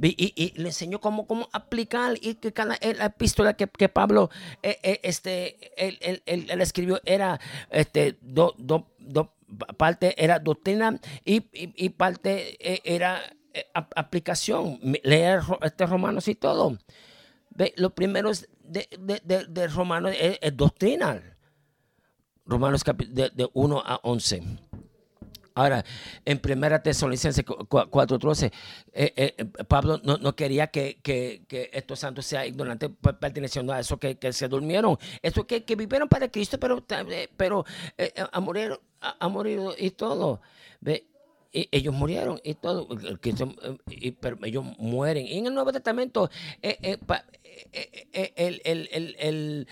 Y, 0.00 0.52
le 0.56 0.68
enseñó 0.68 1.00
cómo, 1.00 1.26
cómo 1.26 1.48
aplicar 1.52 2.14
y 2.20 2.34
que 2.36 2.52
cada 2.52 2.78
la 2.96 3.06
epístola 3.06 3.54
que, 3.54 3.66
que 3.66 3.88
Pablo 3.88 4.30
eh, 4.62 5.00
este, 5.02 5.72
él, 5.76 6.22
él, 6.24 6.60
escribió 6.60 7.00
era 7.04 7.40
este, 7.70 8.16
dos 8.20 8.54
do, 8.58 8.86
do, 8.98 9.34
parte 9.76 10.14
era 10.22 10.38
doctrina 10.38 11.00
y, 11.24 11.42
y, 11.52 11.88
parte 11.88 12.58
era 12.84 13.20
aplicación, 13.72 14.78
leer 15.02 15.40
este 15.62 15.86
Romanos 15.86 16.28
y 16.28 16.34
todo. 16.34 16.78
Ve, 17.50 17.74
lo 17.76 17.90
primero 17.90 18.30
de, 18.62 18.88
de, 18.98 19.46
de, 19.48 19.66
Romanos 19.66 20.14
es, 20.18 20.38
es 20.40 20.56
doctrina. 20.56 21.20
Romanos 22.44 22.84
de, 22.84 23.30
de 23.30 23.50
1 23.52 23.82
a 23.84 24.00
11. 24.02 24.42
Ahora, 25.58 25.84
en 26.24 26.38
Primera 26.38 26.80
Tesalonicenses 26.80 27.44
4.13, 27.44 28.52
eh, 28.92 29.12
eh, 29.16 29.44
Pablo 29.66 30.00
no, 30.04 30.36
quería 30.36 30.68
que, 30.68 31.00
estos 31.72 31.98
santos 31.98 32.26
sean 32.26 32.46
ignorantes 32.46 32.90
perteneciendo 33.18 33.72
a 33.72 33.80
eso 33.80 33.98
que, 33.98 34.16
se 34.32 34.46
durmieron. 34.46 34.96
Eso 35.20 35.48
que, 35.48 35.64
vivieron 35.74 36.08
para 36.08 36.28
Cristo, 36.28 36.60
pero, 36.60 36.84
eh, 37.08 37.28
pero 37.36 37.64
a 38.30 38.38
morir, 38.38 38.78
a, 39.00 39.28
morir 39.28 39.58
y 39.78 39.90
todo. 39.90 40.40
¿Ve? 40.80 41.06
ellos 41.50 41.92
murieron 41.92 42.38
y 42.44 42.54
todo, 42.54 42.86
pero 44.20 44.38
ellos 44.44 44.64
mueren. 44.78 45.26
Y 45.26 45.38
en 45.38 45.46
el 45.46 45.54
Nuevo 45.54 45.72
Testamento, 45.72 46.30
el, 46.62 47.00
el, 48.64 49.66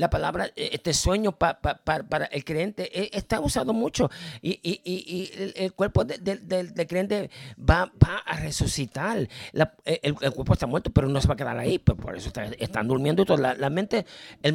la 0.00 0.08
palabra, 0.08 0.46
eh, 0.56 0.70
este 0.72 0.94
sueño 0.94 1.32
para 1.32 2.24
el 2.32 2.42
creyente 2.42 2.88
eh, 2.98 3.10
está 3.12 3.38
usado 3.38 3.74
mucho 3.74 4.10
y, 4.40 4.58
el, 5.54 5.74
cuerpo 5.74 6.04
del 6.04 6.86
creyente 6.88 7.30
va, 7.58 7.92
a 8.24 8.36
resucitar. 8.38 9.28
Eh, 9.84 10.00
el, 10.02 10.14
cuerpo 10.14 10.54
está 10.54 10.66
muerto, 10.66 10.90
pero 10.90 11.06
no 11.08 11.20
se 11.20 11.28
va 11.28 11.34
a 11.34 11.36
quedar 11.36 11.58
ahí, 11.58 11.78
pues 11.78 11.98
por 11.98 12.16
eso 12.16 12.32
están 12.58 12.88
durmiendo 12.88 13.22
y 13.22 13.26
todo. 13.26 13.36
La, 13.36 13.70
mente, 13.70 14.06
el, 14.42 14.54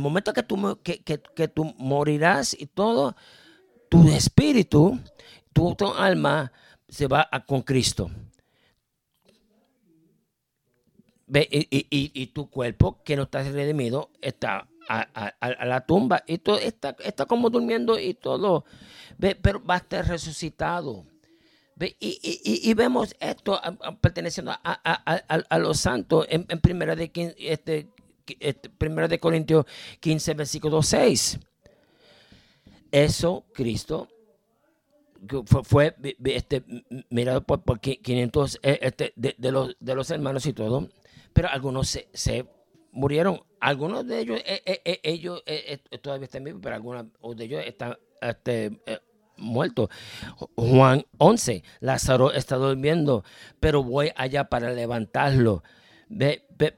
momento 0.00 0.32
que 0.32 0.44
tú, 0.44 0.78
que, 0.84 1.02
que, 1.02 1.48
tú 1.48 1.74
morirás 1.78 2.56
y 2.58 2.66
todo, 2.66 3.16
tu 3.88 4.08
espíritu, 4.08 5.00
tu, 5.52 5.74
alma 5.98 6.52
se 6.88 7.08
va 7.08 7.28
con 7.46 7.62
Cristo. 7.62 8.08
y, 11.28 12.26
tu 12.28 12.48
cuerpo 12.50 13.02
que 13.02 13.16
no 13.16 13.24
está 13.24 13.42
redimido 13.42 14.10
está 14.22 14.68
a, 14.88 15.64
la 15.64 15.86
tumba 15.86 16.22
y 16.26 16.38
todo 16.38 16.58
está, 16.58 16.96
está 17.04 17.26
como 17.26 17.50
durmiendo 17.50 17.98
y 17.98 18.14
todo, 18.14 18.64
¿ve? 19.18 19.34
pero 19.34 19.64
va 19.64 19.74
a 19.74 19.78
estar 19.78 20.06
resucitado. 20.06 21.04
¿ve? 21.74 21.96
Y, 22.00 22.72
vemos 22.74 23.14
esto 23.20 23.60
perteneciendo 24.00 24.52
a, 24.62 25.58
los 25.58 25.78
santos 25.78 26.26
en, 26.28 26.44
primera 26.60 26.96
de, 26.96 27.10
este, 27.38 27.88
este, 28.40 28.70
primera 28.70 29.08
de 29.08 29.20
Corintios 29.20 29.66
15, 30.00 30.34
versículo 30.34 30.82
6. 30.82 31.38
Eso 32.90 33.44
Cristo 33.52 34.08
fue, 35.64 35.96
este, 36.24 36.64
mirado 37.10 37.42
por, 37.42 37.62
por 37.62 37.80
500 37.80 38.60
eh, 38.62 38.78
este, 38.82 39.12
de, 39.16 39.52
los, 39.52 39.76
de 39.80 39.94
los 39.94 40.10
hermanos 40.10 40.46
y 40.46 40.52
todo, 40.52 40.88
pero 41.32 41.48
algunos 41.48 41.88
se, 41.88 42.08
se 42.12 42.46
murieron. 42.92 43.40
Algunos 43.66 44.06
de 44.06 44.20
ellos, 44.20 44.40
eh, 44.46 44.62
eh, 44.64 44.80
eh, 44.84 45.00
ellos 45.02 45.42
todavía 46.00 46.26
están 46.26 46.44
vivos, 46.44 46.60
pero 46.62 46.76
algunos 46.76 47.06
de 47.34 47.44
ellos 47.44 47.64
están 47.66 47.96
este, 48.20 48.80
muertos. 49.36 49.88
Juan 50.54 51.04
11, 51.18 51.64
Lázaro 51.80 52.30
está 52.30 52.54
durmiendo, 52.54 53.24
pero 53.58 53.82
voy 53.82 54.12
allá 54.14 54.44
para 54.44 54.70
levantarlo. 54.70 55.64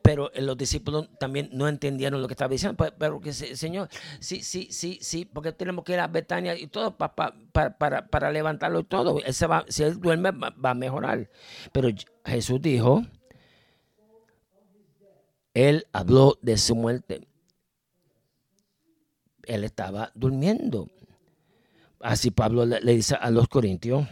pero 0.00 0.30
los 0.34 0.56
discípulos 0.56 1.10
también 1.20 1.50
no 1.52 1.68
entendieron 1.68 2.22
lo 2.22 2.26
que 2.26 2.32
estaba 2.32 2.50
diciendo. 2.50 2.82
Pero, 2.98 3.20
que 3.20 3.34
Señor, 3.34 3.90
sí, 4.18 4.42
sí, 4.42 4.68
sí, 4.70 4.98
sí, 5.02 5.26
porque 5.26 5.52
tenemos 5.52 5.84
que 5.84 5.92
ir 5.92 6.00
a 6.00 6.06
Betania 6.06 6.56
y 6.56 6.68
todo 6.68 6.96
para, 6.96 7.34
para, 7.52 8.06
para, 8.08 8.32
levantarlo 8.32 8.80
y 8.80 8.84
todo. 8.84 9.18
Él 9.18 9.34
va, 9.50 9.66
si 9.68 9.82
él 9.82 10.00
duerme, 10.00 10.30
va 10.30 10.70
a 10.70 10.74
mejorar. 10.74 11.28
Pero 11.70 11.90
Jesús 12.24 12.62
dijo 12.62 13.02
él 15.58 15.88
habló 15.92 16.38
de 16.40 16.56
su 16.56 16.76
muerte. 16.76 17.26
Él 19.42 19.64
estaba 19.64 20.12
durmiendo. 20.14 20.88
Así 22.00 22.30
Pablo 22.30 22.64
le, 22.64 22.80
dice 22.94 23.16
a 23.16 23.30
los 23.30 23.48
corintios 23.48 24.06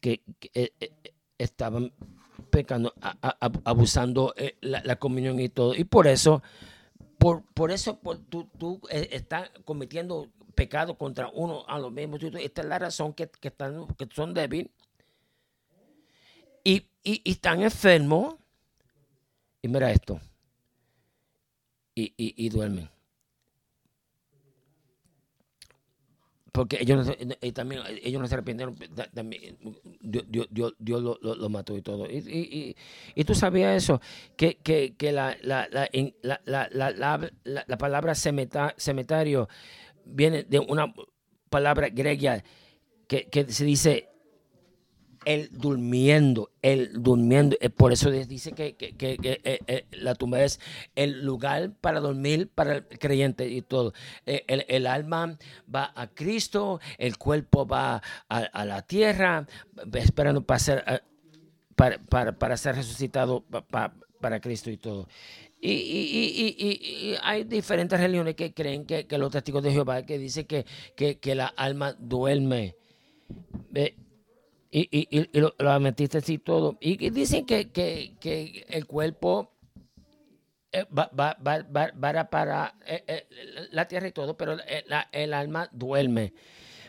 que, 0.00 0.22
eh, 0.54 0.72
eh, 0.80 0.92
estaban 1.38 1.92
pecando, 2.50 2.92
abusando 3.64 4.34
eh, 4.36 4.56
la, 4.60 4.96
comunión 4.96 5.38
y 5.38 5.48
todo. 5.48 5.74
Y 5.74 5.84
por 5.84 6.08
eso, 6.08 6.42
por, 7.18 7.44
por 7.54 7.70
eso 7.70 8.00
tú, 8.28 8.80
estás 8.88 9.50
cometiendo 9.64 10.32
pecado 10.56 10.98
contra 10.98 11.28
uno 11.28 11.64
a 11.68 11.78
los 11.78 11.92
mismos. 11.92 12.20
Esta 12.22 12.62
es 12.62 12.66
la 12.66 12.78
razón 12.80 13.12
que, 13.12 13.30
están, 13.40 13.86
que 13.96 14.08
son 14.12 14.34
débiles 14.34 14.70
y, 16.64 16.88
y 17.04 17.30
están 17.30 17.62
enfermos 17.62 18.34
y 19.64 19.68
mira 19.68 19.90
esto. 19.90 20.20
Y, 21.94 22.12
y, 22.18 22.48
duermen. 22.50 22.90
Porque 26.52 26.76
ellos 26.82 27.06
no, 27.06 27.34
y 27.40 27.52
también 27.52 27.80
ellos 28.02 28.20
no 28.20 28.28
se 28.28 28.34
arrepintieron, 28.34 28.76
también, 29.14 29.56
Dios, 30.00 30.48
Dios, 30.50 30.74
Dios 30.78 31.02
lo, 31.02 31.18
lo, 31.22 31.48
mató 31.48 31.74
y 31.78 31.82
todo. 31.82 32.10
Y, 32.10 32.76
y, 33.14 33.24
tú 33.24 33.34
sabías 33.34 33.74
eso, 33.74 34.02
que, 34.36 34.56
que, 34.56 34.96
que 34.96 35.12
la, 35.12 35.34
la, 35.40 35.66
la, 35.70 37.30
la, 37.44 37.78
palabra 37.78 38.14
cemetario 38.14 39.48
viene 40.04 40.42
de 40.42 40.58
una 40.58 40.92
palabra 41.48 41.88
griega 41.88 42.44
que, 43.08 43.30
que 43.30 43.50
se 43.50 43.64
dice 43.64 44.10
él 45.24 45.50
durmiendo, 45.52 46.50
él 46.62 46.90
durmiendo. 46.94 47.56
Eh, 47.60 47.70
por 47.70 47.92
eso 47.92 48.10
dice 48.10 48.52
que, 48.52 48.76
eh, 48.78 49.60
eh, 49.66 49.86
la 49.92 50.14
tumba 50.14 50.42
es 50.42 50.60
el 50.94 51.24
lugar 51.24 51.72
para 51.80 52.00
dormir 52.00 52.48
para 52.54 52.76
el 52.76 52.86
creyente 52.86 53.48
y 53.48 53.62
todo. 53.62 53.92
el, 54.26 54.86
alma 54.86 55.38
va 55.72 55.92
a 55.94 56.08
Cristo, 56.08 56.80
el 56.98 57.16
cuerpo 57.18 57.66
va 57.66 58.02
a, 58.28 58.64
la 58.64 58.82
tierra, 58.82 59.46
esperando 59.94 60.44
para 60.44 60.58
ser, 60.58 61.02
para, 61.74 62.56
ser 62.56 62.76
resucitado 62.76 63.44
para 64.20 64.40
Cristo 64.40 64.70
y 64.70 64.76
todo. 64.76 65.08
Y, 65.66 67.16
hay 67.22 67.44
diferentes 67.44 67.98
religiones 67.98 68.34
que 68.34 68.52
creen 68.52 68.84
que, 68.84 69.06
los 69.16 69.30
testigos 69.30 69.62
de 69.62 69.72
Jehová 69.72 70.04
que 70.04 70.18
dicen 70.18 70.44
que, 70.44 70.66
que, 70.94 71.34
la 71.34 71.46
alma 71.46 71.94
duerme 71.98 72.76
y, 74.76 74.88
y, 74.90 75.30
y 75.32 75.40
lo, 75.40 75.80
metiste 75.80 76.18
así 76.18 76.38
todo. 76.38 76.76
Y, 76.80 77.10
dicen 77.10 77.46
que, 77.46 77.70
que, 77.70 78.66
el 78.68 78.86
cuerpo 78.86 79.52
eh, 80.72 80.84
va, 80.86 81.08
va, 81.16 81.36
va, 81.40 82.24
para 82.28 82.74
eh, 82.84 83.04
eh, 83.06 83.26
la 83.70 83.86
tierra 83.86 84.08
y 84.08 84.12
todo, 84.12 84.36
pero 84.36 84.56
el 85.12 85.32
alma 85.32 85.68
duerme. 85.70 86.34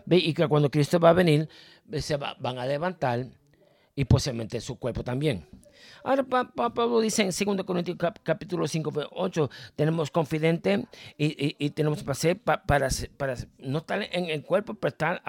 Y 0.09 0.33
que 0.33 0.47
cuando 0.47 0.71
Cristo 0.71 0.99
va 0.99 1.11
a 1.11 1.13
venir, 1.13 1.47
se 1.99 2.17
van 2.17 2.57
a 2.57 2.65
levantar 2.65 3.27
y 3.95 4.05
posiblemente 4.05 4.59
su 4.61 4.79
cuerpo 4.79 5.03
también. 5.03 5.47
Ahora 6.03 6.23
Pablo 6.23 7.01
dice 7.01 7.21
en 7.21 7.55
2 7.55 7.65
Corintios 7.65 7.97
capítulo 8.23 8.67
5, 8.67 8.91
8, 9.11 9.49
tenemos 9.75 10.09
confidente 10.09 10.87
y, 11.17 11.55
y, 11.63 11.69
tenemos 11.69 12.03
para, 12.03 12.63
para, 12.65 12.89
para, 13.17 13.35
no 13.59 13.79
estar 13.79 14.01
en 14.11 14.25
el 14.25 14.43
cuerpo, 14.43 14.73
pero 14.73 14.89
estar 14.89 15.21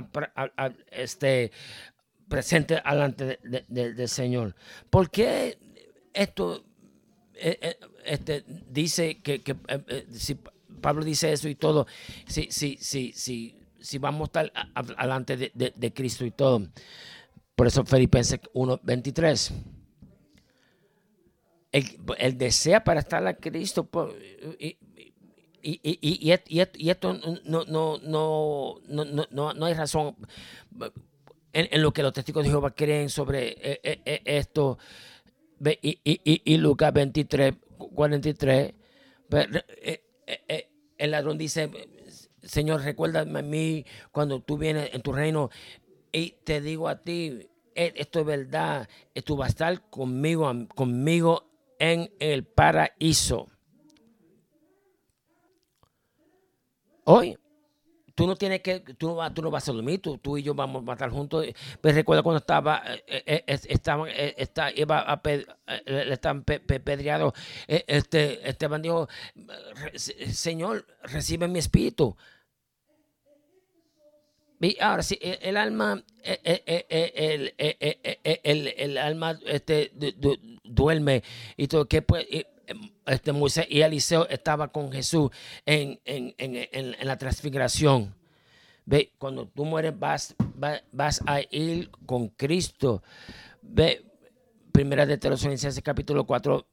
este, 0.91 1.51
presente 2.29 2.75
delante 2.75 3.39
del 3.69 4.09
Señor. 4.09 4.55
¿Por 4.91 5.11
qué 5.11 5.59
esto 6.13 6.65
eh, 7.35 7.59
eh, 7.61 7.77
este, 8.05 8.45
dice 8.71 9.21
que, 9.21 9.43
eh, 9.69 10.07
si 10.13 10.37
Pablo 10.81 11.05
dice 11.05 11.33
eso 11.33 11.49
y 11.49 11.55
todo, 11.55 11.87
si, 12.27 12.51
si, 12.51 12.79
si, 12.81 13.13
si 13.13 13.57
si 13.79 13.99
vamos 13.99 14.31
a 14.35 14.43
estar 14.43 14.53
delante 14.99 15.37
de, 15.37 15.93
Cristo 15.93 16.25
y 16.25 16.33
todo. 16.33 16.67
Por 17.55 17.69
eso 17.69 17.85
Filipenses 17.85 18.41
1.23. 18.53 19.53
Él, 21.73 22.39
desea 22.39 22.83
para 22.83 23.01
estar 23.01 23.25
a 23.27 23.37
Cristo 23.37 23.89
y, 24.59 24.77
y, 25.63 26.31
esto 26.91 27.15
no, 27.45 27.65
no, 27.65 27.99
no, 27.99 28.81
no, 29.31 29.55
no 29.55 29.67
hay 29.67 29.75
razón 29.75 30.17
en, 31.57 31.83
lo 31.83 31.93
que 31.93 32.03
los 32.03 32.13
testigos 32.13 32.45
de 32.45 32.51
Jehová 32.51 32.71
creen 32.73 33.09
sobre 33.09 33.49
eh, 33.49 33.81
eh, 33.83 34.01
eh, 34.05 34.23
esto. 34.25 34.79
Y, 35.83 36.59
Lucas 36.59 36.93
23, 36.93 37.55
43, 37.79 38.75
el 40.99 41.11
ladrón 41.11 41.39
dice, 41.39 41.71
Señor, 42.43 42.83
recuérdame 42.83 43.39
a 43.39 43.43
mí 43.43 43.87
cuando 44.13 44.41
tú 44.41 44.59
vienes 44.59 44.91
en 44.93 45.01
tu 45.01 45.15
reino 45.15 45.49
y 46.13 46.33
te 46.45 46.61
digo 46.61 46.89
a 46.89 47.03
ti, 47.03 47.49
esto 47.75 48.21
es 48.21 48.27
verdad, 48.27 48.87
tú 49.25 49.37
vas 49.37 49.47
a 49.47 49.51
estar 49.51 49.89
conmigo, 49.89 50.53
conmigo 50.75 51.51
en 51.79 52.13
el 52.19 52.45
paraíso. 52.45 53.49
Hoy 57.05 57.39
tú 58.17 58.27
no 58.27 58.35
tienes 58.35 58.63
que, 58.63 58.81
tú 58.81 59.09
no, 59.09 59.15
vas, 59.15 59.33
tú 59.33 59.43
no 59.43 59.51
vas 59.51 59.69
a 59.69 59.73
dormir, 59.73 60.01
tú, 60.01 60.17
tú, 60.19 60.39
y 60.39 60.43
yo 60.43 60.55
vamos 60.55 60.83
a 60.89 60.93
estar 60.95 61.11
juntos. 61.11 61.47
Pero 61.81 61.95
recuerda 61.95 62.23
cuando 62.23 62.39
estaba, 62.39 62.83
eh, 62.87 63.23
eh, 63.27 63.45
eh, 63.47 63.61
estaban, 63.69 64.09
está, 64.11 64.73
iba 64.73 65.01
a 65.01 65.21
le 65.27 66.13
estaban 66.13 66.43
pedreados, 66.43 67.35
este, 67.69 68.49
Esteban 68.49 68.83
dijo, 68.83 69.09
Señor, 69.95 70.87
recibe 71.03 71.47
mi 71.47 71.59
espíritu. 71.59 72.17
Y 74.59 74.79
ahora 74.81 75.03
sí, 75.03 75.19
el, 75.21 75.59
alma, 75.59 76.03
el, 76.25 77.53
el, 77.59 78.99
alma 78.99 79.39
este, 79.45 79.93
duerme 80.65 81.23
y 81.59 81.69
todo, 81.69 81.87
que 81.87 82.01
pues, 82.01 82.27
este 83.07 83.33
Moisés 83.33 83.67
y 83.69 83.81
Eliseo 83.81 84.27
estaba 84.29 84.69
con 84.69 84.93
Jesús 84.93 85.31
en, 85.65 86.01
la 87.03 87.17
transfiguración. 87.19 88.15
Ve, 88.85 89.13
cuando 89.19 89.47
tú 89.47 89.65
mueres 89.65 89.99
vas, 89.99 90.37
vas, 90.93 91.23
a 91.27 91.41
ir 91.51 91.91
con 92.07 92.29
Cristo. 92.29 93.03
Ve, 93.63 94.05
primera 94.73 95.07
de 95.07 95.19
Tesalonicenses 95.19 95.83
capítulo 95.83 96.25
4, 96.25 96.67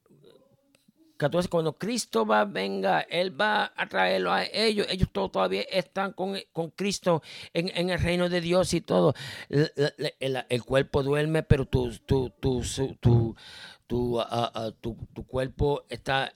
14, 1.17 1.47
cuando 1.47 1.73
Cristo 1.77 2.25
va, 2.25 2.43
venga, 2.45 3.01
Él 3.01 3.39
va 3.39 3.71
a 3.75 3.87
traerlo 3.87 4.31
a 4.31 4.43
ellos. 4.43 4.87
Ellos 4.89 5.09
todavía 5.11 5.61
están 5.61 6.13
con, 6.13 6.35
Cristo 6.75 7.21
en, 7.53 7.89
el 7.89 7.99
reino 7.99 8.29
de 8.29 8.41
Dios 8.41 8.73
y 8.73 8.81
todo. 8.81 9.13
El, 9.49 10.63
cuerpo 10.63 11.03
duerme, 11.03 11.43
pero 11.43 11.65
tu, 11.65 11.91
tu, 11.99 12.29
tu, 12.39 12.61
tu 12.99 13.35
tu, 14.81 14.97
tu, 15.13 15.23
cuerpo 15.27 15.83
está 15.87 16.33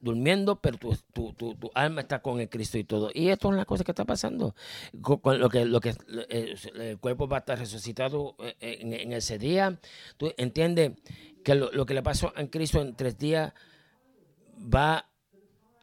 durmiendo, 0.00 0.60
pero 0.60 0.78
tu, 0.78 1.32
tu, 1.34 1.70
alma 1.74 2.00
está 2.00 2.22
con 2.22 2.40
el 2.40 2.48
Cristo 2.48 2.78
y 2.78 2.84
todo. 2.84 3.10
Y 3.12 3.28
esto 3.28 3.48
es 3.48 3.54
una 3.54 3.66
cosa 3.66 3.84
que 3.84 3.92
está 3.92 4.06
pasando. 4.06 4.54
Con, 5.02 5.38
lo 5.38 5.50
que, 5.50 5.66
lo 5.66 5.80
que 5.80 5.94
eh, 6.30 6.54
el 6.76 6.98
cuerpo 6.98 7.28
va 7.28 7.38
a 7.38 7.40
estar 7.40 7.58
resucitado 7.58 8.36
eh, 8.38 8.78
en, 8.80 9.12
ese 9.12 9.38
día. 9.38 9.78
Tú 10.16 10.32
entiendes 10.38 10.92
que 11.44 11.54
lo, 11.54 11.84
que 11.84 11.94
le 11.94 12.02
pasó 12.02 12.32
a 12.34 12.46
Cristo 12.46 12.80
en 12.80 12.94
tres 12.96 13.18
días 13.18 13.52
va 14.58 15.06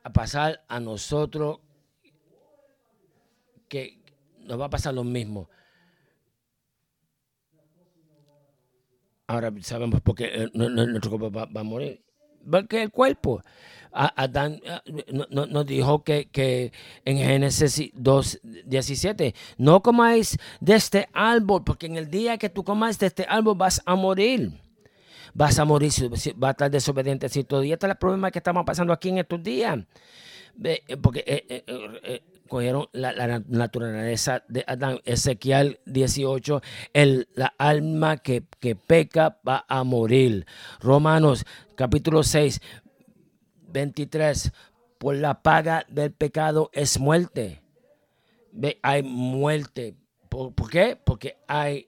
a 0.04 0.14
pasar 0.14 0.64
a 0.68 0.80
nosotros, 0.80 1.60
que 3.68 4.02
nos 4.40 4.60
va 4.60 4.66
a 4.66 4.70
pasar 4.72 4.96
lo 4.96 5.04
mismo. 5.04 5.50
Ahora 9.32 9.50
sabemos 9.62 10.02
por 10.02 10.16
qué 10.16 10.26
eh, 10.26 10.50
nuestro 10.54 11.18
cuerpo 11.18 11.32
va, 11.32 11.48
a 11.62 11.64
morir. 11.64 12.04
Porque 12.50 12.84
el 12.84 12.92
cuerpo. 12.92 13.42
Adán 13.94 14.62
nos 15.30 15.66
dijo 15.66 16.04
que, 16.04 16.30
que 16.30 16.72
en 17.06 17.18
Génesis 17.18 17.94
2.17, 17.94 19.34
no 19.58 19.82
comáis 19.82 20.38
de 20.60 20.76
este 20.76 21.10
árbol, 21.14 21.64
porque 21.66 21.88
en 21.88 21.98
el 21.98 22.10
día 22.10 22.38
que 22.38 22.50
tú 22.50 22.64
comas 22.64 23.00
de 23.00 23.08
este 23.08 23.26
árbol 23.28 23.56
vas 23.56 23.82
a 23.86 23.96
morir. 23.96 24.52
Vas 25.34 25.60
a 25.60 25.66
morir, 25.66 25.92
vas 26.10 26.28
a 26.28 26.50
estar 26.52 26.72
desobediente. 26.72 27.28
Y 27.34 27.44
todo. 27.46 27.64
Y 27.64 27.72
este 27.72 27.86
es 27.86 27.92
el 27.92 27.98
problema 27.98 28.32
que 28.32 28.40
estamos 28.40 28.66
pasando 28.66 28.92
aquí 28.92 29.10
en 29.10 29.20
estos 29.20 29.42
días. 29.42 29.80
Porque 31.02 31.24
eh, 31.26 31.64
eh, 31.68 32.22
cogieron 32.52 32.88
la, 32.92 33.42
naturaleza 33.48 34.44
de 34.50 34.66
Adán. 34.68 35.00
Ezequiel 35.06 35.80
18, 35.86 36.62
el, 36.92 37.30
la 37.34 37.54
alma 37.58 38.18
que, 38.18 38.44
que 38.60 38.76
peca 38.76 39.40
va 39.48 39.64
a 39.70 39.86
morir. 39.86 40.46
Romanos 40.82 41.46
capítulo 41.76 42.24
6, 42.24 42.60
23, 43.70 44.52
por 44.98 45.16
la 45.16 45.42
paga 45.42 45.86
del 45.88 46.12
pecado 46.12 46.70
es 46.74 47.00
muerte. 47.00 47.64
Hay 48.82 49.02
muerte. 49.02 49.96
¿Por, 50.28 50.54
¿Por, 50.54 50.70
qué? 50.70 51.00
Porque 51.02 51.38
hay 51.48 51.88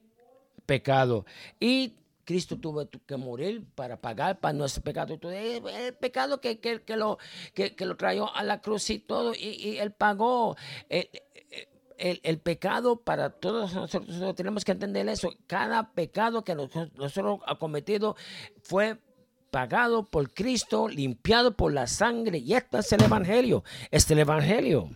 pecado. 0.66 1.26
Y 1.60 1.98
Cristo 2.26 2.58
tuvo 2.58 2.88
que 2.88 3.18
morir 3.18 3.66
para 3.76 4.00
pagar 4.00 4.40
para 4.40 4.54
nuestro 4.54 4.84
pecado. 4.84 5.18
El 5.24 5.94
pecado 5.96 6.40
que, 6.40 6.60
que, 6.60 6.82
que 6.82 6.98
lo, 6.98 7.18
que, 7.54 7.76
lo 7.80 7.96
trajo 7.98 8.34
a 8.34 8.44
la 8.44 8.62
cruz 8.62 8.90
y 8.90 9.00
todo, 9.00 9.34
y, 9.34 9.78
él 9.78 9.92
pagó. 9.92 10.56
El, 10.90 12.20
el, 12.24 12.40
pecado 12.40 13.02
para 13.02 13.30
todos 13.30 13.74
nosotros, 13.74 14.36
tenemos 14.36 14.66
que 14.66 14.72
entender 14.72 15.08
eso. 15.08 15.34
Cada 15.48 15.94
pecado 15.94 16.44
que 16.44 16.56
nosotros, 16.56 17.40
ha 17.46 17.56
cometido 17.58 18.16
fue 18.64 18.98
pagado 19.52 20.04
por 20.04 20.34
Cristo, 20.34 20.88
limpiado 20.88 21.56
por 21.56 21.72
la 21.72 21.88
sangre. 21.88 22.40
Y 22.40 22.56
este 22.56 22.80
es 22.80 22.92
el 22.92 23.04
Evangelio. 23.04 23.64
Este 23.92 23.98
es 23.98 24.12
el 24.12 24.20
Evangelio. 24.20 24.90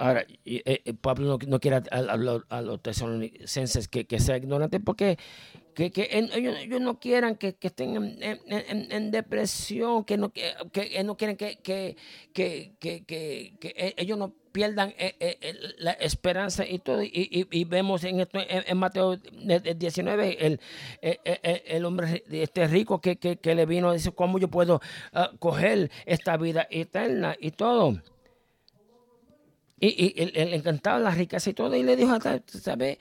Ahora, 0.00 0.24
eh, 0.46 0.62
eh, 0.64 0.94
Pablo 0.94 1.38
no, 1.46 1.60
quiere 1.60 1.82
a, 1.90 2.16
los 2.62 2.82
tesalonicenses 2.82 3.86
que, 3.86 4.06
que 4.06 4.18
sea 4.18 4.38
ignorante 4.38 4.80
porque 4.80 5.18
que, 5.74 5.92
ellos, 6.34 6.80
no 6.80 6.98
quieran 6.98 7.36
que, 7.36 7.54
estén 7.60 8.18
en, 8.22 9.10
depresión, 9.10 10.04
que 10.04 10.16
no, 10.16 10.32
que, 10.32 11.04
no 11.04 11.16
quieren 11.18 11.36
que, 11.36 11.58
que, 12.32 13.56
ellos 13.96 14.18
no 14.18 14.32
pierdan 14.52 14.94
eh, 14.98 15.54
la 15.78 15.92
esperanza 15.92 16.66
y 16.66 16.78
todo. 16.78 17.02
Y, 17.02 17.64
vemos 17.64 18.02
en 18.04 18.20
esto 18.20 18.38
en, 18.46 18.78
Mateo 18.78 19.16
19, 19.16 20.46
el, 20.46 20.60
el, 21.02 21.84
hombre 21.84 22.24
este 22.30 22.66
rico 22.66 23.02
que, 23.02 23.38
le 23.42 23.66
vino 23.66 23.90
a 23.90 23.92
decir, 23.92 24.14
¿cómo 24.14 24.38
yo 24.38 24.48
puedo 24.48 24.80
ah, 25.12 25.30
coger 25.38 25.90
esta 26.06 26.38
vida 26.38 26.66
eterna 26.70 27.36
y 27.38 27.50
todo? 27.50 28.00
Y, 29.82 30.12
él, 30.20 30.52
encantaba 30.52 30.98
las 30.98 31.16
riquezas 31.16 31.48
y 31.48 31.54
todo, 31.54 31.74
y 31.74 31.82
le 31.82 31.96
dijo, 31.96 32.14
¿sabes? 32.46 32.98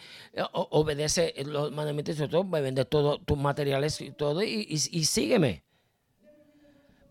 Obedece 0.54 1.34
los 1.46 1.74
mandamientos 1.74 2.18
y 2.18 2.28
todo, 2.30 2.46
vender 2.46 2.86
todos 2.86 3.20
tus 3.26 3.38
materiales 3.38 4.00
y 4.00 4.12
todo, 4.12 4.42
y, 4.42 4.78
sígueme. 4.78 5.63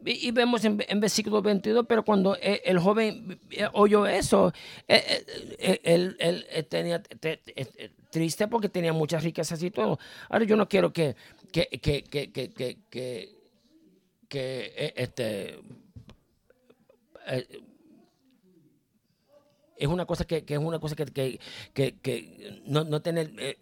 Y, 0.06 0.30
vemos 0.30 0.64
en, 0.64 0.78
versículo 0.78 1.42
22, 1.42 1.84
pero 1.86 2.02
cuando 2.02 2.34
e, 2.36 2.62
el, 2.64 2.78
joven 2.78 3.38
eh, 3.50 3.68
oyó 3.74 4.06
eso, 4.06 4.54
eh, 4.86 5.24
eh, 5.58 5.80
él, 5.82 6.66
tenía 6.70 7.02
triste 8.10 8.48
porque 8.48 8.70
tenía 8.70 8.94
muchas 8.94 9.22
riquezas 9.22 9.62
y 9.62 9.70
todo. 9.70 9.98
Ahora 10.30 10.46
yo 10.46 10.56
no 10.56 10.66
quiero 10.66 10.94
que, 10.94 11.14
que, 11.52 11.66
que, 11.66 12.04
que, 12.04 13.28
que 14.28 14.94
este 14.96 15.58
es 19.78 19.88
una 19.88 20.06
cosa 20.06 20.24
que, 20.24 20.44
es 20.46 20.58
una 20.58 20.78
cosa 20.78 20.96
que, 20.96 21.38
que, 21.72 22.62
no, 22.66 23.00
tener 23.00 23.32
eh, 23.38 23.56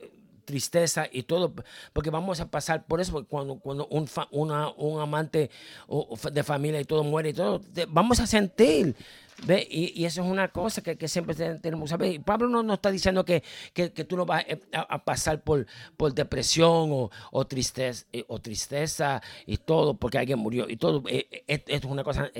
tristeza 0.44 1.08
y 1.10 1.24
todo, 1.24 1.52
porque 1.92 2.10
vamos 2.10 2.40
a 2.40 2.50
pasar 2.50 2.86
por 2.86 3.00
eso, 3.00 3.24
cuando, 3.26 3.56
cuando 3.56 3.86
un, 3.88 4.08
una, 4.30 4.70
un 4.70 5.00
amante 5.00 5.50
de 6.32 6.42
familia 6.42 6.80
y 6.80 6.84
todo 6.84 7.04
muere 7.04 7.30
y 7.30 7.34
todo, 7.34 7.60
vamos 7.88 8.20
a 8.20 8.26
sentir 8.26 8.96
¿Ve? 9.44 9.66
Y, 9.70 10.04
eso 10.04 10.22
es 10.22 10.28
una 10.28 10.48
cosa 10.48 10.82
que, 10.82 10.96
que 10.96 11.08
siempre 11.08 11.34
tenemos 11.34 11.88
que 11.88 11.90
saber. 11.90 12.22
Pablo 12.22 12.48
no 12.48 12.62
nos 12.62 12.76
está 12.76 12.90
diciendo 12.90 13.24
que, 13.24 13.42
que, 13.74 13.92
que, 13.92 14.04
tú 14.04 14.16
no 14.16 14.24
vas 14.24 14.44
eh, 14.48 14.60
a, 14.72 15.04
pasar 15.04 15.42
por, 15.42 15.66
por 15.96 16.14
depresión 16.14 16.90
o, 16.90 17.10
o, 17.32 17.46
tristeza, 17.46 18.06
eh, 18.12 18.24
o 18.28 18.40
tristeza 18.40 19.22
y 19.46 19.58
todo 19.58 19.94
porque 19.94 20.18
alguien 20.18 20.38
murió 20.38 20.68
y 20.68 20.76
todo. 20.76 21.02
Eh, 21.08 21.44
esto 21.46 21.72
es 21.72 21.84
una 21.84 22.02
cosa 22.02 22.30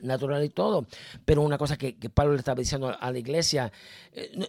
natural 0.00 0.44
y 0.44 0.48
todo. 0.48 0.86
Pero 1.24 1.42
una 1.42 1.58
cosa 1.58 1.76
que, 1.76 1.92
Pablo 2.12 2.32
le 2.32 2.38
estaba 2.38 2.58
diciendo 2.58 2.96
a 2.98 3.10
la 3.10 3.18
iglesia, 3.18 3.72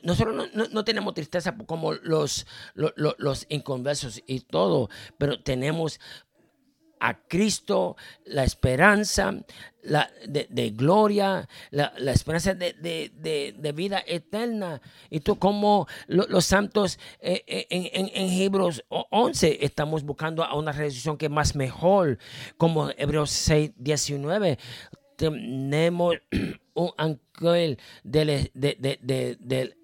nosotros 0.01 0.49
no, 0.53 0.67
no, 0.67 0.83
tenemos 0.83 1.13
tristeza 1.13 1.55
como 1.65 1.93
los, 1.93 2.47
los 2.73 3.45
inconversos 3.49 4.21
y 4.25 4.41
todo, 4.41 4.89
pero 5.17 5.41
tenemos 5.41 5.99
a 7.03 7.27
Cristo, 7.27 7.97
la 8.25 8.43
esperanza 8.43 9.35
la, 9.83 10.09
de, 10.25 10.69
gloria, 10.71 11.47
la, 11.71 11.91
esperanza 12.11 12.53
de, 12.55 13.73
vida 13.75 14.01
eterna. 14.07 14.81
Y 15.09 15.19
tú 15.19 15.37
como 15.37 15.87
los 16.07 16.45
santos 16.45 16.97
eh, 17.19 17.43
eh, 17.45 17.67
en, 17.69 18.09
en, 18.13 18.41
Hebreos 18.41 18.83
11 18.87 19.65
estamos 19.65 20.03
buscando 20.03 20.43
a 20.43 20.55
una 20.55 20.71
redención 20.71 21.17
que 21.17 21.25
es 21.25 21.31
más 21.31 21.55
mejor, 21.55 22.17
como 22.57 22.89
Hebreos 22.97 23.31
6, 23.31 23.71
19 23.77 24.57
tenemos 25.15 26.15
un 26.73 26.91
ángel 26.97 27.77
del, 28.03 28.51
del, 28.53 29.75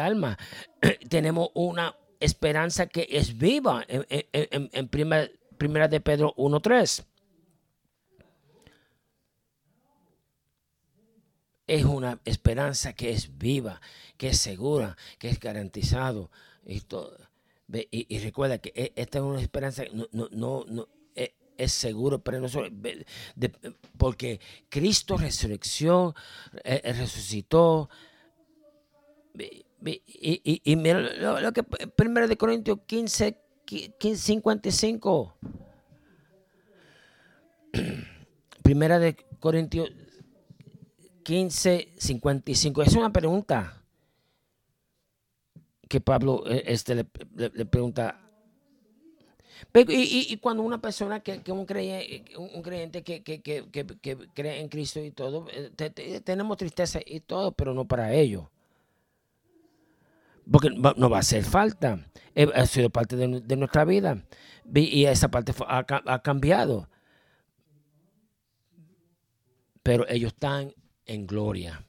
alma. 0.00 0.38
tenemos 1.08 1.50
una 1.54 1.94
esperanza 2.20 2.86
que 2.86 3.06
es 3.10 3.36
viva 3.36 3.84
en, 3.88 4.06
en, 4.10 4.88
primera, 4.88 5.28
primera 5.56 5.88
de 5.88 6.00
Pedro 6.00 6.34
1.3. 6.36 7.04
Es 11.66 11.84
una 11.84 12.20
esperanza 12.24 12.92
que 12.92 13.10
es 13.10 13.36
viva, 13.38 13.80
que 14.16 14.28
es 14.28 14.38
segura, 14.38 14.96
que 15.18 15.28
es 15.28 15.40
garantizado. 15.40 16.30
Y, 16.64 16.82
y, 17.90 18.18
recuerda 18.20 18.58
que 18.58 18.72
e, 18.74 18.92
esta 18.94 19.18
es 19.18 19.24
una 19.24 19.40
esperanza, 19.40 19.82
no, 19.92 20.06
no, 20.12 20.64
no, 20.66 20.88
e, 21.14 21.34
es 21.56 21.72
seguro, 21.72 22.22
pero 22.22 22.40
no 22.40 22.48
solo, 22.48 22.70
porque 23.98 24.40
Cristo 24.68 25.16
resurrección, 25.16 26.14
resucitó. 26.64 27.90
Y, 29.34 30.62
y, 30.64 30.76
mira 30.76 31.00
lo, 31.00 31.52
que 31.52 31.62
primero 31.62 32.28
de 32.28 32.36
Corintios 32.36 32.78
15, 32.86 33.45
15 33.66 34.16
55. 34.16 35.36
Primera 38.62 38.98
de 38.98 39.16
Corintios 39.40 39.90
15, 41.24 41.88
55. 41.96 42.82
Es 42.82 42.94
una 42.94 43.12
pregunta 43.12 43.82
que 45.88 46.00
Pablo 46.00 46.44
eh, 46.46 46.62
este, 46.66 46.94
le, 46.94 47.04
pregunta. 47.04 48.20
Y, 49.74 50.32
y, 50.32 50.36
cuando 50.36 50.62
una 50.62 50.80
persona 50.80 51.20
que, 51.20 51.42
que 51.42 51.50
un, 51.50 51.66
creyente, 51.66 52.36
un 52.36 52.62
creyente 52.62 53.02
que, 53.02 53.22
que, 53.22 53.40
que, 53.40 54.16
cree 54.34 54.60
en 54.60 54.68
Cristo 54.68 55.02
y 55.02 55.10
todo, 55.10 55.46
eh, 55.50 56.20
tenemos 56.24 56.56
tristeza 56.58 57.00
y 57.04 57.20
todo, 57.20 57.52
pero 57.52 57.74
no 57.74 57.86
para 57.86 58.12
ellos. 58.14 58.44
Porque 60.50 60.70
no 60.70 61.10
va 61.10 61.16
a 61.16 61.20
hacer 61.20 61.44
falta. 61.44 62.06
Eh, 62.34 62.48
ha 62.54 62.66
sido 62.66 62.90
parte 62.90 63.16
de, 63.16 63.56
nuestra 63.56 63.84
vida. 63.84 64.22
Y 64.74 65.04
esa 65.06 65.28
parte 65.28 65.52
ha, 65.66 66.22
cambiado. 66.22 66.88
Pero 69.82 70.06
ellos 70.08 70.32
están 70.32 70.74
en 71.06 71.26
gloria, 71.26 71.86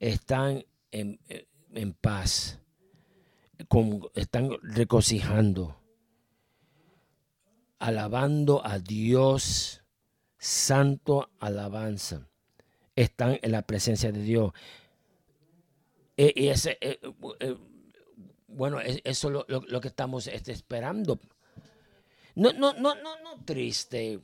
están 0.00 0.64
en, 0.90 1.18
paz, 2.00 2.58
están 4.14 4.50
regocijando, 4.62 5.78
alabando 7.78 8.64
a 8.64 8.78
Dios, 8.78 9.82
santo 10.38 11.30
alabanza, 11.38 12.26
están 12.96 13.38
en 13.42 13.52
la 13.52 13.62
presencia 13.62 14.10
de 14.10 14.22
Dios. 14.22 14.52
E, 16.18 16.32
y 16.36 16.48
ese, 16.48 16.76
eh, 16.80 16.98
eh, 17.40 17.56
bueno, 18.48 18.80
eso 18.80 19.28
es 19.28 19.44
lo, 19.48 19.80
que 19.80 19.88
estamos 19.88 20.26
este, 20.26 20.52
esperando. 20.52 21.18
No, 22.34 22.52
no, 22.52 22.74
no, 22.74 22.94
no, 22.94 23.18
no 23.22 23.44
triste 23.44 24.20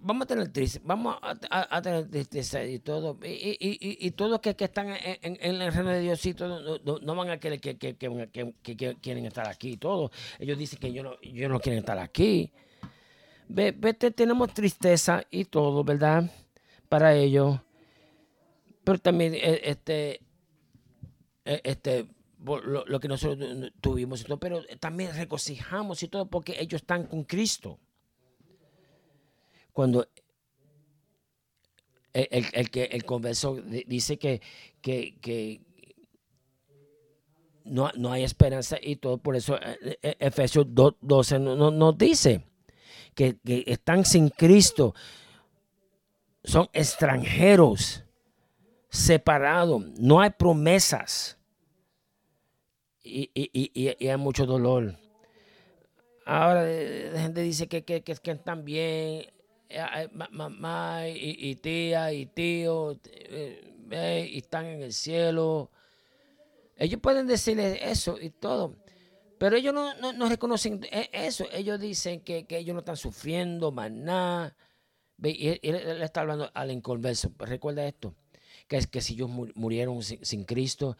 Vamos 0.00 0.24
a 0.24 0.26
tener 0.26 0.48
triste, 0.52 0.78
vamos 0.84 1.16
a, 1.22 1.80
tener 1.80 2.06
tristeza 2.10 2.62
y 2.64 2.80
todo. 2.80 3.18
Y, 3.24 3.56
y, 3.58 4.06
y, 4.06 4.10
todos 4.10 4.40
que, 4.40 4.54
que 4.54 4.64
están 4.64 4.88
en, 4.90 5.38
el 5.40 5.72
reino 5.72 5.88
de 5.88 6.00
Dios 6.00 6.26
y 6.26 6.34
todo, 6.34 6.78
no, 7.00 7.14
van 7.14 7.30
a 7.30 7.40
querer 7.40 7.58
que, 7.58 7.78
que, 7.78 7.96
que, 7.96 8.96
quieren 9.00 9.24
estar 9.24 9.48
aquí. 9.48 9.78
Todos 9.78 10.10
ellos 10.38 10.58
dicen 10.58 10.78
que 10.78 10.92
yo 10.92 11.02
no, 11.02 11.18
yo 11.22 11.48
no 11.48 11.60
quieren 11.60 11.78
estar 11.78 11.98
aquí. 11.98 12.52
Vete, 13.48 14.10
tenemos 14.10 14.52
tristeza 14.52 15.24
y 15.30 15.46
todo, 15.46 15.82
¿verdad? 15.82 16.30
Para 16.90 17.14
ellos. 17.14 17.58
Pero 18.84 18.98
también 18.98 19.34
eh, 19.34 19.60
este, 19.64 20.20
eh, 21.44 21.60
este, 21.64 22.08
lo, 22.44 22.84
lo 22.86 23.00
que 23.00 23.08
nosotros 23.08 23.72
tuvimos 23.80 24.20
y 24.20 24.24
todo, 24.24 24.38
pero 24.38 24.62
también 24.80 25.14
regocijamos 25.14 26.02
y 26.02 26.08
todo 26.08 26.26
porque 26.26 26.56
ellos 26.58 26.82
están 26.82 27.06
con 27.06 27.24
Cristo. 27.24 27.78
Cuando 29.72 30.06
el, 32.12 32.46
el, 32.52 32.70
que 32.70 32.84
el 32.84 33.04
converso 33.04 33.56
dice 33.86 34.18
que, 34.18 34.40
que, 34.80 35.60
no, 37.64 37.90
no, 37.96 38.12
hay 38.12 38.24
esperanza 38.24 38.76
y 38.80 38.96
todo, 38.96 39.18
por 39.18 39.36
eso 39.36 39.56
eh, 39.56 39.98
eh, 40.02 40.16
Efesios 40.18 40.66
12 40.68 41.38
nos 41.38 41.72
no, 41.72 41.92
dice 41.92 42.44
que, 43.14 43.38
están 43.66 44.04
sin 44.04 44.28
Cristo, 44.30 44.94
son 46.44 46.68
extranjeros, 46.72 48.01
separados, 48.92 49.82
no 49.98 50.20
hay 50.20 50.30
promesas 50.30 51.36
y, 53.02 53.30
y 53.34 54.06
hay 54.06 54.16
mucho 54.16 54.46
dolor. 54.46 54.96
Ahora 56.24 56.64
la 56.64 57.20
gente 57.20 57.40
dice 57.40 57.66
que, 57.66 57.84
que, 57.84 58.02
que, 58.02 58.14
que 58.14 58.30
están 58.30 58.64
bien, 58.64 59.26
eh, 59.68 60.08
mamá 60.30 61.08
y, 61.08 61.56
tía 61.56 62.12
y 62.12 62.26
tío 62.26 62.98
eh, 63.04 64.28
y 64.30 64.38
están 64.38 64.66
en 64.66 64.82
el 64.82 64.92
cielo. 64.92 65.70
Ellos 66.76 67.00
pueden 67.00 67.26
decirle 67.26 67.90
eso 67.90 68.18
y 68.20 68.30
todo, 68.30 68.76
pero 69.38 69.56
ellos 69.56 69.74
no, 69.74 69.94
no, 70.12 70.28
reconocen 70.28 70.84
e, 70.90 71.10
eso. 71.12 71.46
Ellos 71.52 71.80
dicen 71.80 72.20
que, 72.20 72.46
ellos 72.50 72.74
no 72.74 72.80
están 72.80 72.96
sufriendo 72.96 73.72
más 73.72 73.90
nada. 73.90 74.54
Y 75.24 75.48
él, 75.48 76.02
está 76.02 76.20
hablando 76.20 76.50
al 76.54 76.70
inconverso. 76.70 77.32
Recuerda 77.38 77.86
esto, 77.86 78.14
que 78.68 78.76
es 78.76 78.86
que 78.86 79.00
si 79.00 79.14
ellos 79.14 79.30
murieron 79.54 80.02
sin 80.02 80.44
Cristo, 80.44 80.96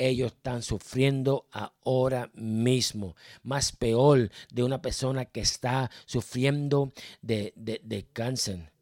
ellos 0.00 0.32
están 0.32 0.62
sufriendo 0.62 1.46
ahora 1.84 2.30
mismo. 2.34 3.16
Más 3.42 3.72
peor 3.72 4.30
de 4.52 4.62
una 4.62 4.80
persona 4.80 5.26
que 5.26 5.40
está 5.40 5.90
sufriendo 6.06 6.92
de, 7.20 8.06
cáncer. 8.12 8.72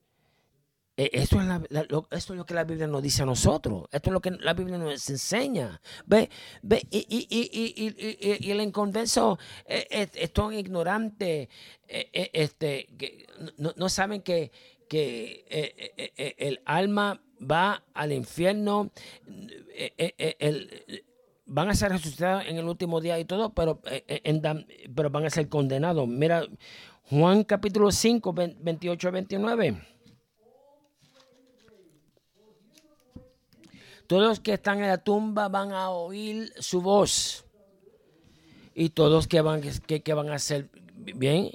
E, 0.96 1.10
esto 1.12 1.40
es, 1.40 1.46
lo, 1.46 2.08
esto 2.10 2.32
es, 2.32 2.36
lo, 2.38 2.46
que 2.46 2.54
la 2.54 2.64
Biblia 2.64 2.86
nos 2.86 3.02
dice 3.02 3.22
a 3.22 3.26
nosotros. 3.26 3.88
Esto 3.92 4.10
es 4.10 4.12
lo 4.12 4.20
que 4.20 4.30
la 4.30 4.54
Biblia 4.54 4.78
nos 4.78 5.10
enseña. 5.10 5.80
Ve, 6.06 6.30
ve 6.62 6.86
y, 6.90 6.98
y, 7.08 7.26
y, 7.30 8.46
y, 8.46 8.50
el 8.50 8.60
inconverso 8.60 9.38
es, 9.66 9.86
es, 9.90 10.10
es 10.14 10.32
tan 10.32 10.52
ignorante. 10.52 11.48
E, 11.88 12.10
e, 12.12 12.30
este, 12.32 12.88
no, 13.58 13.72
no, 13.76 13.88
saben 13.88 14.22
que, 14.22 14.52
que 14.88 16.34
el 16.38 16.60
alma 16.64 17.20
va 17.50 17.84
al 17.94 18.12
infierno. 18.12 18.90
El, 19.96 21.04
van 21.46 21.70
a 21.70 21.74
ser 21.74 21.90
resucitados 21.92 22.44
en 22.46 22.58
el 22.58 22.64
último 22.66 23.00
día 23.00 23.18
y 23.18 23.24
todo, 23.24 23.50
pero, 23.50 23.80
eh, 23.86 24.04
eh, 24.06 24.86
pero 24.94 25.10
van 25.10 25.24
a 25.24 25.30
ser 25.30 25.48
condenados. 25.48 26.06
Mira, 26.06 26.46
Juan 27.10 27.42
capítulo 27.44 27.90
5, 27.90 28.32
28 28.32 29.12
29. 29.12 29.82
Todos 34.06 34.28
los 34.28 34.40
que 34.40 34.54
están 34.54 34.80
en 34.80 34.88
la 34.88 34.98
tumba 34.98 35.48
van 35.48 35.72
a 35.72 35.90
oír 35.90 36.52
su 36.58 36.80
voz. 36.80 37.44
Y 38.74 38.90
todos 38.90 39.26
que 39.26 39.40
van, 39.40 39.60
que, 39.60 40.02
que 40.02 40.14
van 40.14 40.30
a 40.30 40.38
ser 40.38 40.70
bien, 40.94 41.50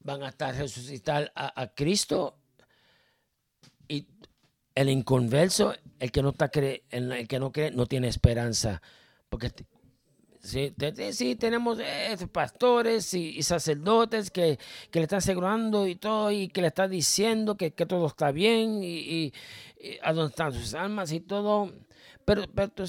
van 0.00 0.22
a 0.22 0.28
estar 0.28 0.54
resucitar 0.54 1.32
a 1.34 1.72
Cristo 1.74 2.36
el 4.74 4.88
inconverso, 4.88 5.74
el 5.98 6.10
que 6.10 6.22
no 6.22 6.30
está 6.30 6.48
cree, 6.48 6.84
el 6.90 7.28
que 7.28 7.38
no 7.38 7.52
cree, 7.52 7.70
no 7.70 7.86
tiene 7.86 8.08
esperanza. 8.08 8.82
Porque 9.28 9.50
sí, 10.40 10.74
sí 11.12 11.36
tenemos 11.36 11.78
eh, 11.80 12.16
pastores 12.30 13.14
y, 13.14 13.42
sacerdotes 13.42 14.30
que, 14.30 14.58
le 14.92 15.02
están 15.02 15.18
asegurando 15.18 15.86
y 15.86 15.96
todo, 15.96 16.30
y 16.30 16.48
que 16.48 16.60
le 16.60 16.68
están 16.68 16.90
diciendo 16.90 17.56
que, 17.56 17.70
todo 17.70 18.06
está 18.06 18.32
bien 18.32 18.80
y, 18.82 19.32
a 20.02 20.12
dónde 20.12 20.30
están 20.30 20.52
sus 20.52 20.74
almas 20.74 21.12
y 21.12 21.20
todo. 21.20 21.72
Pero, 22.24 22.44
pero, 22.54 22.68
tú, 22.68 22.84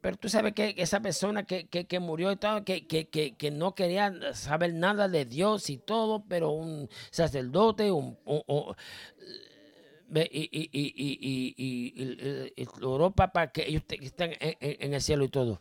pero 0.00 0.16
tú 0.16 0.28
sabes 0.28 0.52
que 0.52 0.74
esa 0.76 1.00
persona 1.00 1.44
que, 1.44 2.00
murió 2.00 2.30
y 2.30 2.36
todo, 2.36 2.64
que, 2.64 2.86
que, 2.86 3.50
no 3.50 3.74
quería 3.74 4.12
saber 4.34 4.74
nada 4.74 5.08
de 5.08 5.24
Dios 5.24 5.70
y 5.70 5.78
todo, 5.78 6.24
pero 6.28 6.50
un 6.50 6.88
sacerdote, 7.10 7.90
un 7.90 8.16
y, 10.14 10.48
y, 10.52 10.70
y, 10.72 11.54
y, 11.56 12.62
Europa 12.80 13.32
para 13.32 13.50
que 13.52 13.66
ellos 13.66 13.82
estén 13.88 14.36
en, 14.40 14.94
el 14.94 15.00
cielo 15.00 15.24
y 15.24 15.28
todo. 15.28 15.60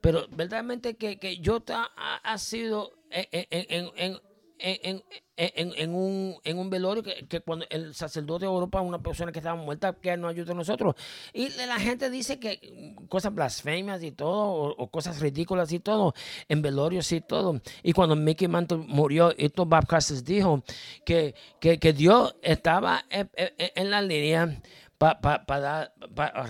pero 0.00 0.26
verdaderamente 0.28 0.94
que, 0.94 1.18
que 1.18 1.38
yo 1.38 1.62
ha, 1.68 2.16
ha 2.16 2.38
sido 2.38 2.92
en, 3.10 3.90
en, 3.96 4.20
en, 4.58 5.02
en, 5.36 5.72
en, 5.76 5.94
un, 5.94 6.36
en 6.44 6.58
un 6.58 6.70
velorio 6.70 7.02
que, 7.02 7.40
cuando 7.40 7.66
el 7.70 7.94
sacerdote 7.94 8.46
oró 8.46 8.68
para 8.68 8.82
una 8.82 8.98
persona 8.98 9.32
que 9.32 9.38
estaba 9.38 9.60
muerta, 9.60 9.92
que 9.94 10.16
nos 10.16 10.30
ayude 10.30 10.52
a 10.52 10.54
nosotros. 10.54 10.94
Y 11.32 11.50
la 11.66 11.78
gente 11.78 12.10
dice 12.10 12.38
que 12.38 12.94
cosas 13.08 13.34
blasfemias 13.34 14.02
y 14.02 14.12
todo, 14.12 14.74
o, 14.76 14.90
cosas 14.90 15.20
ridículas 15.20 15.72
y 15.72 15.80
todo, 15.80 16.14
en 16.48 16.62
velorios 16.62 17.10
y 17.12 17.20
todo. 17.20 17.60
Y 17.82 17.92
cuando 17.92 18.16
Mickey 18.16 18.48
Mantle 18.48 18.78
murió, 18.78 19.34
estos 19.36 19.66
Casas 19.86 20.24
dijo 20.24 20.62
que, 21.04 21.34
que, 21.60 21.78
que, 21.78 21.92
Dios 21.92 22.34
estaba 22.42 23.04
en, 23.10 23.90
la 23.90 24.02
línea 24.02 24.60
para 24.98 25.92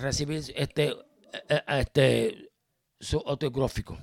recibir 0.01 0.42
este, 0.55 0.95
este 1.69 2.51
su 3.01 3.19
autográfico. 3.27 3.99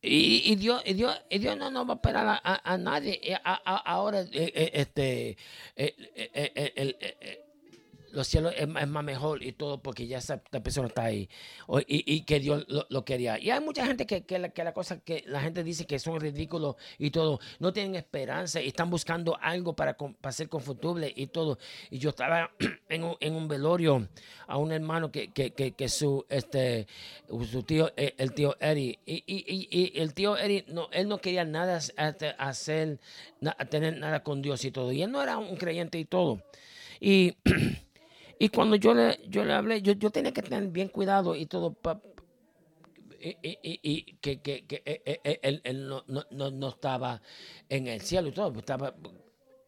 Y, 0.00 0.54
Dios, 0.54 0.80
y, 0.84 0.94
Dios, 0.94 1.20
y 1.28 1.38
Dios 1.38 1.56
no, 1.56 1.70
no 1.72 1.84
va 1.84 1.94
a 1.94 1.96
esperar 1.96 2.40
a, 2.44 2.78
nadie. 2.78 3.20
ahora, 3.42 4.20
eh, 4.20 4.28
eh, 4.32 4.70
este, 4.74 5.36
los 8.12 8.26
cielos 8.26 8.54
es, 8.56 8.68
más 8.68 9.04
mejor 9.04 9.42
y 9.42 9.52
todo 9.52 9.82
porque 9.82 10.06
ya 10.06 10.18
esa, 10.18 10.38
persona 10.38 10.88
está 10.88 11.04
ahí 11.04 11.28
y, 11.86 12.22
que 12.22 12.40
Dios 12.40 12.66
lo, 12.68 13.04
quería. 13.04 13.38
Y 13.38 13.50
hay 13.50 13.60
mucha 13.60 13.86
gente 13.86 14.06
que, 14.06 14.24
que, 14.24 14.38
la, 14.38 14.50
que, 14.50 14.64
la, 14.64 14.72
cosa 14.72 15.00
que 15.00 15.24
la 15.26 15.40
gente 15.40 15.62
dice 15.62 15.86
que 15.86 15.98
son 15.98 16.20
ridículos 16.20 16.76
y 16.98 17.10
todo, 17.10 17.40
no 17.58 17.72
tienen 17.72 17.94
esperanza 17.94 18.60
y 18.60 18.68
están 18.68 18.90
buscando 18.90 19.38
algo 19.40 19.74
para, 19.74 19.96
para 19.96 20.32
ser 20.32 20.48
confortable 20.48 21.12
y 21.14 21.28
todo. 21.28 21.58
Y 21.90 21.98
yo 21.98 22.10
estaba 22.10 22.50
en 22.88 23.34
un, 23.34 23.48
velorio 23.48 24.08
a 24.46 24.56
un 24.56 24.72
hermano 24.72 25.10
que, 25.10 25.30
que, 25.30 25.88
su, 25.88 26.24
este, 26.28 26.86
su 27.50 27.62
tío, 27.62 27.92
eh, 27.96 28.14
el 28.18 28.32
tío 28.32 28.56
Eddie, 28.60 28.98
y, 29.06 29.92
el 29.98 30.14
tío 30.14 30.36
Eddie, 30.36 30.64
no, 30.68 30.88
él 30.92 31.08
no 31.08 31.18
quería 31.18 31.44
nada 31.44 31.80
hacer, 32.38 32.98
tener 33.70 33.98
nada 33.98 34.22
con 34.22 34.42
Dios 34.42 34.64
y 34.64 34.70
todo. 34.70 34.92
Y 34.92 35.02
él 35.02 35.10
no 35.10 35.22
era 35.22 35.38
un 35.38 35.56
creyente 35.56 35.98
y 35.98 36.04
todo. 36.04 36.42
Y 38.38 38.48
cuando 38.50 38.76
yo 38.76 38.94
le, 38.94 39.18
yo 39.28 39.44
le 39.44 39.52
hablé, 39.52 39.82
yo, 39.82 39.92
yo 39.92 40.10
tenía 40.10 40.32
que 40.32 40.42
tener 40.42 40.68
bien 40.68 40.88
cuidado 40.88 41.34
y 41.34 41.46
todo. 41.46 41.76
y, 43.20 43.36
y, 43.42 43.58
y, 43.82 44.02
que, 44.20 44.40
que, 44.40 44.64
que 44.64 44.76
eh, 44.84 45.02
eh, 45.04 45.20
eh, 45.24 45.40
él, 45.42 45.60
él 45.64 45.88
no, 45.88 46.04
no, 46.06 46.50
no, 46.50 46.68
estaba 46.68 47.20
en 47.68 47.88
el 47.88 48.00
cielo 48.00 48.28
y 48.28 48.32
todo. 48.32 48.52
Pues 48.52 48.62
estaba, 48.62 48.94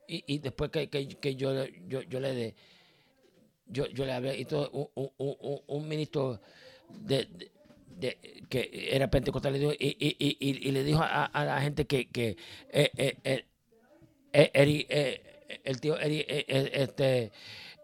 y, 0.07 0.23
y 0.27 0.39
después 0.39 0.71
que, 0.71 0.89
que, 0.89 1.35
yo, 1.35 1.65
yo, 1.89 2.03
yo, 2.03 2.21
le 2.21 2.35
de, 2.35 2.55
yo, 3.67 3.87
yo 3.89 4.05
le 4.07 4.13
hablé 4.13 4.39
y 4.39 4.45
todo, 4.45 4.71
un, 4.71 5.11
un, 5.19 5.61
un, 5.67 5.89
ministro 5.89 6.41
de, 6.89 7.29
de, 7.89 8.19
que 8.49 8.89
era 8.93 9.11
pentecostal 9.11 9.57
y, 9.57 9.67
y, 9.81 10.17
y, 10.19 10.69
y, 10.69 10.71
le 10.71 10.85
dijo 10.85 11.01
a, 11.03 11.25
a 11.25 11.45
la 11.45 11.61
gente 11.61 11.87
que, 11.87 12.09
que 12.09 12.37
eh, 12.73 13.45
el 15.65 15.81
tío 15.81 15.99
Eri, 15.99 16.25
este 16.29 17.25
eh, 17.25 17.31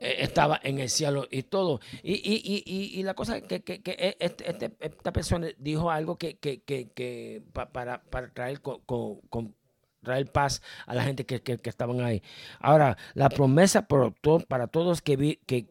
estaba 0.01 0.61
en 0.63 0.79
el 0.79 0.91
cielo 0.91 1.27
y 1.31 1.43
todo. 1.43 1.81
Y, 2.03 2.15
y, 2.15 2.63
y, 2.67 2.99
y 2.99 3.03
la 3.03 3.15
cosa 3.15 3.41
que, 3.41 3.63
que, 3.63 3.83
que 3.83 3.93
e, 3.93 4.17
este, 4.21 4.51
este, 4.51 4.73
esta 4.81 5.13
persona 5.13 5.49
dijo 5.59 5.91
algo 5.91 6.17
que, 6.17 6.37
que, 6.37 6.61
que, 6.61 7.43
para, 7.53 8.03
para 8.03 8.29
traer 8.33 8.61
con, 8.61 8.81
con, 8.81 9.55
traer 10.03 10.31
paz 10.31 10.63
a 10.87 10.95
la 10.95 11.03
gente 11.03 11.27
que, 11.27 11.43
estaban 11.65 12.01
ahí. 12.01 12.23
Ahora, 12.61 12.97
la 13.15 13.29
promesa 13.29 13.87
por 13.87 14.15
para 14.47 14.69
todos 14.69 15.03
que, 15.03 15.17
vi, 15.17 15.37
que, 15.47 15.67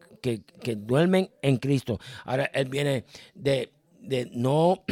duermen 0.76 1.30
en 1.42 1.56
Cristo. 1.56 1.98
Ahora, 2.24 2.44
él 2.52 2.68
viene 2.68 3.04
de, 3.34 3.72
de 4.00 4.28
no 4.32 4.84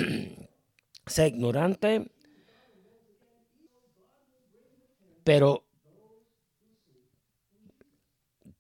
ser 1.07 1.29
ignorante, 1.29 2.11
pero 5.25 5.64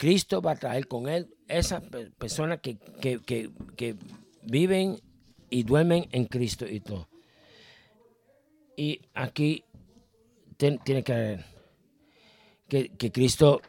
Cristo 0.05 0.43
va 0.43 0.51
a 0.51 0.57
traer 0.57 0.87
con 0.87 1.09
él 1.09 1.35
esas 1.49 1.83
personas 2.19 2.61
que, 2.61 2.77
viven 4.43 5.01
y 5.49 5.62
duermen 5.62 6.07
en 6.12 6.27
Cristo 6.27 6.67
y 6.69 6.81
todo. 6.81 7.09
Y 8.77 9.01
aquí 9.14 9.64
tiene 10.59 11.03
que 11.03 11.12
ver 11.14 11.47
que, 12.69 12.90
Cristo 13.11 13.62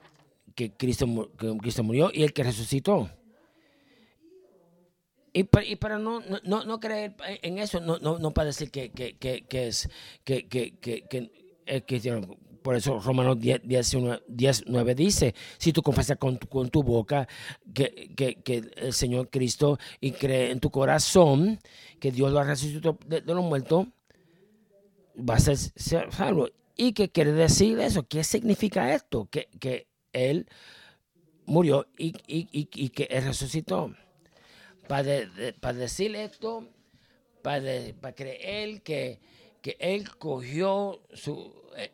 que 0.55 0.73
Cristo, 0.73 1.31
Cristo 1.61 1.83
murió 1.83 2.11
y 2.13 2.23
el 2.23 2.33
que 2.33 2.43
resucitó. 2.43 3.09
Y 5.31 5.45
para, 5.45 5.99
no, 5.99 6.19
no, 6.43 6.79
creer 6.81 7.15
en 7.43 7.59
eso, 7.59 7.79
no, 7.79 7.97
no, 7.97 8.33
para 8.33 8.47
decir 8.47 8.71
que, 8.71 8.91
es 9.51 9.87
que, 10.25 10.49
que, 10.49 10.73
que, 11.85 11.99
por 12.65 12.75
eso 12.75 12.99
Romanos 12.99 13.37
10, 13.39 13.61
9 14.65 14.95
dice, 14.95 15.35
si 15.59 15.71
tú 15.71 15.83
confesas 15.83 16.17
con, 16.17 16.39
tu 16.39 16.81
boca 16.81 17.27
que, 17.71 18.11
que, 18.15 18.71
el 18.77 18.91
Señor 18.91 19.29
Cristo 19.29 19.77
y 20.01 20.13
cree 20.13 20.49
en 20.49 20.59
tu 20.59 20.71
corazón 20.71 21.59
que 21.99 22.11
Dios 22.11 22.31
lo 22.31 22.39
ha 22.39 22.43
resucitado 22.43 22.97
de, 23.05 23.21
los 23.21 23.43
muertos, 23.43 23.85
vas 25.13 25.47
a 25.47 25.55
ser 25.55 26.11
salvo. 26.11 26.49
¿Y 26.75 26.93
qué 26.93 27.09
quiere 27.09 27.33
decir 27.33 27.79
eso? 27.79 28.07
¿Qué 28.07 28.23
significa 28.23 28.95
esto? 28.95 29.27
Que, 29.29 29.47
que 29.59 29.85
Él 30.11 30.47
murió 31.45 31.85
y, 31.99 32.15
y, 32.25 32.47
y, 32.51 32.89
que 32.89 33.03
Él 33.11 33.25
resucitó. 33.25 33.93
Para, 34.87 35.11
para 35.59 35.77
decir 35.77 36.15
esto, 36.15 36.67
para, 37.43 37.71
para 38.01 38.15
creer 38.15 38.81
que, 38.81 39.19
que 39.61 39.77
Él 39.79 40.09
cogió 40.17 41.03
su... 41.13 41.53
Eh, 41.77 41.91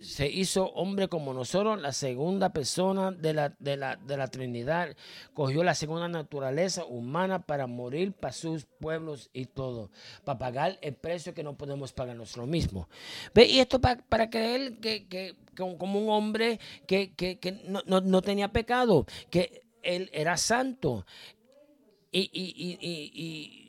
se 0.00 0.28
hizo 0.28 0.66
hombre 0.72 1.08
como 1.08 1.32
nosotros, 1.32 1.80
la 1.80 1.92
segunda 1.92 2.52
persona 2.52 3.12
de 3.12 3.32
la, 3.32 3.54
de 3.58 3.76
la, 3.76 3.96
de 3.96 4.16
la 4.16 4.28
Trinidad, 4.28 4.96
cogió 5.32 5.64
la 5.64 5.74
segunda 5.74 6.08
naturaleza 6.08 6.84
humana 6.84 7.46
para 7.46 7.66
morir 7.66 8.12
para 8.12 8.32
sus 8.32 8.66
pueblos 8.78 9.30
y 9.32 9.46
todo, 9.46 9.90
para 10.24 10.38
pagar 10.38 10.78
el 10.82 10.94
precio 10.94 11.34
que 11.34 11.42
no 11.42 11.56
podemos 11.56 11.92
pagar 11.92 12.16
nosotros 12.16 12.48
mismos. 12.48 12.88
¿Ve? 13.34 13.46
Y 13.46 13.58
esto 13.58 13.80
para, 13.80 14.02
para 14.02 14.28
creer 14.28 14.78
que, 14.80 15.06
que, 15.08 15.36
como 15.54 15.98
un 15.98 16.10
hombre 16.10 16.60
que, 16.86 17.14
que, 17.14 17.38
que 17.38 17.52
no, 17.52 17.82
no, 17.86 18.00
no, 18.00 18.22
tenía 18.22 18.52
pecado, 18.52 19.06
que 19.30 19.62
él 19.82 20.10
era 20.12 20.36
santo. 20.36 21.06
y, 22.12 22.30
y, 22.32 22.78
y 22.82 23.65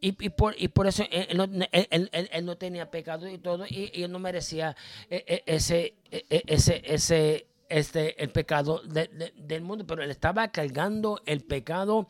y, 0.00 0.30
por, 0.30 0.54
y 0.58 0.68
por 0.68 0.86
eso 0.86 1.04
él, 1.10 2.44
no 2.44 2.56
tenía 2.56 2.90
pecado 2.90 3.28
y 3.28 3.38
todo, 3.38 3.64
y, 3.68 3.90
él 4.02 4.12
no 4.12 4.18
merecía 4.18 4.76
eh, 5.10 5.24
eh, 5.26 5.42
ese, 5.46 5.94
eh, 6.10 6.42
ese, 6.46 6.82
ese, 6.84 7.46
este, 7.68 8.22
el 8.22 8.30
pecado 8.30 8.80
de, 8.84 9.32
del 9.36 9.62
mundo, 9.62 9.86
pero 9.86 10.02
él 10.02 10.10
estaba 10.10 10.48
cargando 10.48 11.20
el 11.26 11.42
pecado, 11.42 12.06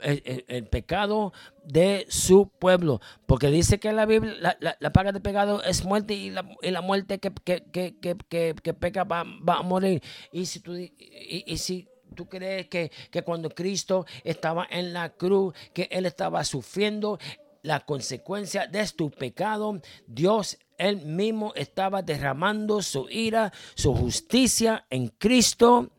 el, 0.00 0.66
pecado 0.66 1.32
de 1.64 2.06
su 2.08 2.48
pueblo, 2.58 3.00
porque 3.26 3.48
dice 3.48 3.78
que 3.78 3.92
la 3.92 4.06
Biblia 4.06 4.56
la, 4.60 4.76
la, 4.78 4.92
paga 4.92 5.12
de 5.12 5.20
pecado 5.20 5.62
es 5.62 5.84
muerte 5.84 6.14
y 6.14 6.30
la, 6.30 6.44
y 6.60 6.70
la 6.70 6.82
muerte 6.82 7.18
que, 7.18 7.32
que, 7.32 7.62
que, 7.70 7.94
que, 8.28 8.54
que 8.62 8.74
peca 8.74 9.04
va, 9.04 9.24
va, 9.24 9.58
a 9.58 9.62
morir. 9.62 10.02
Y 10.32 10.46
si 10.46 10.60
tú, 10.60 10.74
y, 10.76 10.92
y 10.98 11.56
si 11.58 11.88
¿Tú 12.14 12.28
crees 12.28 12.68
que, 12.68 12.90
cuando 13.24 13.50
Cristo 13.50 14.06
estaba 14.24 14.66
en 14.70 14.92
la 14.92 15.10
cruz, 15.10 15.54
que 15.72 15.88
Él 15.90 16.06
estaba 16.06 16.44
sufriendo 16.44 17.18
la 17.62 17.80
consecuencia 17.80 18.66
de 18.66 18.86
tu 18.88 19.10
pecado? 19.10 19.80
Dios 20.06 20.58
Él 20.78 20.98
mismo 21.04 21.52
estaba 21.54 22.02
derramando 22.02 22.82
su 22.82 23.08
ira, 23.08 23.52
su 23.74 23.94
justicia 23.94 24.86
en 24.90 25.08
Cristo 25.08 25.90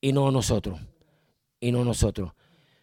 y 0.00 0.12
no 0.12 0.30
nosotros. 0.30 0.80
Y 1.60 1.72
no 1.72 1.84
nosotros. 1.84 2.32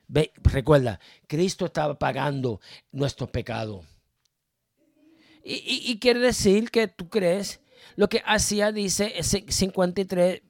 Ve, 0.08 0.34
recuerda, 0.44 1.00
Cristo 1.28 1.66
estaba 1.66 1.98
pagando 1.98 2.60
nuestros 2.92 3.30
pecados. 3.30 3.86
Y, 5.44 5.92
y, 5.92 6.00
quiere 6.00 6.20
decir 6.20 6.70
que 6.70 6.88
tú 6.88 7.10
crees 7.10 7.62
lo 7.96 8.10
que 8.10 8.22
hacía, 8.26 8.72
dice 8.72 9.14
53, 9.22 10.42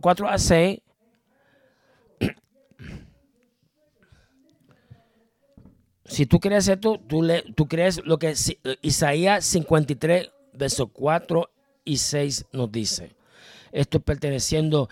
4 0.00 0.28
a 0.28 0.38
6, 0.38 0.80
si 6.08 6.26
tú 6.26 6.40
crees 6.40 6.68
esto, 6.68 7.00
tú, 7.06 7.22
le, 7.22 7.42
tú 7.42 7.66
crees 7.66 8.00
lo 8.04 8.18
que 8.18 8.34
Isaías 8.82 9.44
53, 9.44 10.30
versos 10.52 10.88
4 10.92 11.50
y 11.84 11.96
6 11.96 12.46
nos 12.52 12.70
dice. 12.70 13.16
Esto 13.72 14.00
perteneciendo 14.00 14.88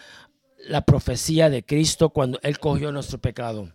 la 0.59 0.85
profecía 0.85 1.51
de 1.51 1.65
Cristo 1.65 2.11
cuando 2.11 2.39
Él 2.43 2.59
cogió 2.59 2.91
nuestro 2.91 3.19
pecado. 3.19 3.73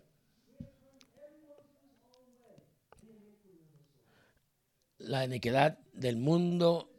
La 4.97 5.23
iniquidad 5.23 5.79
del 5.93 6.17
mundo 6.17 6.89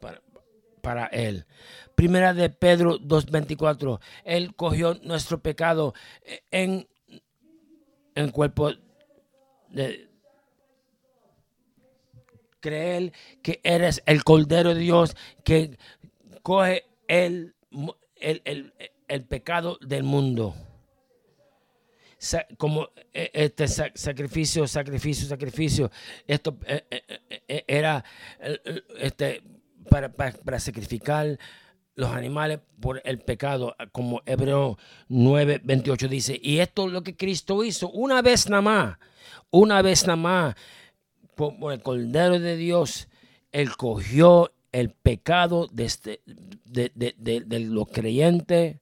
para, 0.00 0.22
para 0.80 1.06
Él. 1.06 1.46
Primera 1.94 2.32
de 2.32 2.48
Pedro 2.50 2.98
2.24. 2.98 4.00
Él 4.24 4.54
cogió 4.54 4.94
nuestro 5.02 5.40
pecado 5.40 5.94
en 6.50 6.88
el 8.14 8.32
cuerpo 8.32 8.72
de 9.70 10.08
creer 12.60 13.12
que 13.42 13.60
eres 13.62 14.02
el 14.06 14.24
Cordero 14.24 14.74
de 14.74 14.80
Dios 14.80 15.16
que 15.44 15.78
coge 16.42 16.84
el, 17.06 17.54
el, 18.16 19.24
pecado 19.24 19.78
del 19.80 20.02
mundo. 20.02 20.54
como 22.56 22.90
eh, 23.12 23.30
este 23.32 23.68
sacrificio, 23.68 24.66
sacrificio, 24.66 25.28
sacrificio. 25.28 25.90
Esto 26.26 26.58
eh, 26.66 26.84
eh, 27.48 27.64
era 27.66 28.04
este, 28.98 29.42
para, 29.88 30.12
para, 30.12 30.58
sacrificar 30.58 31.38
los 31.98 32.12
animales 32.12 32.60
por 32.80 33.02
el 33.04 33.18
pecado, 33.18 33.74
como 33.90 34.22
Hebreo 34.24 34.78
9, 35.08 35.60
28 35.64 36.06
dice. 36.06 36.38
Y 36.40 36.58
esto 36.58 36.86
es 36.86 36.92
lo 36.92 37.02
que 37.02 37.16
Cristo 37.16 37.64
hizo 37.64 37.90
una 37.90 38.22
vez 38.22 38.48
nada 38.48 38.62
más, 38.62 38.98
una 39.50 39.82
vez 39.82 40.06
nada 40.06 40.14
más, 40.14 40.54
por, 41.34 41.72
el 41.72 41.82
Cordero 41.82 42.38
de 42.38 42.56
Dios, 42.56 43.08
Él 43.50 43.76
cogió 43.76 44.52
el 44.70 44.90
pecado 44.90 45.66
de, 45.72 45.84
este, 45.86 46.20
de, 46.64 47.60
los 47.68 47.88
creyentes. 47.88 48.76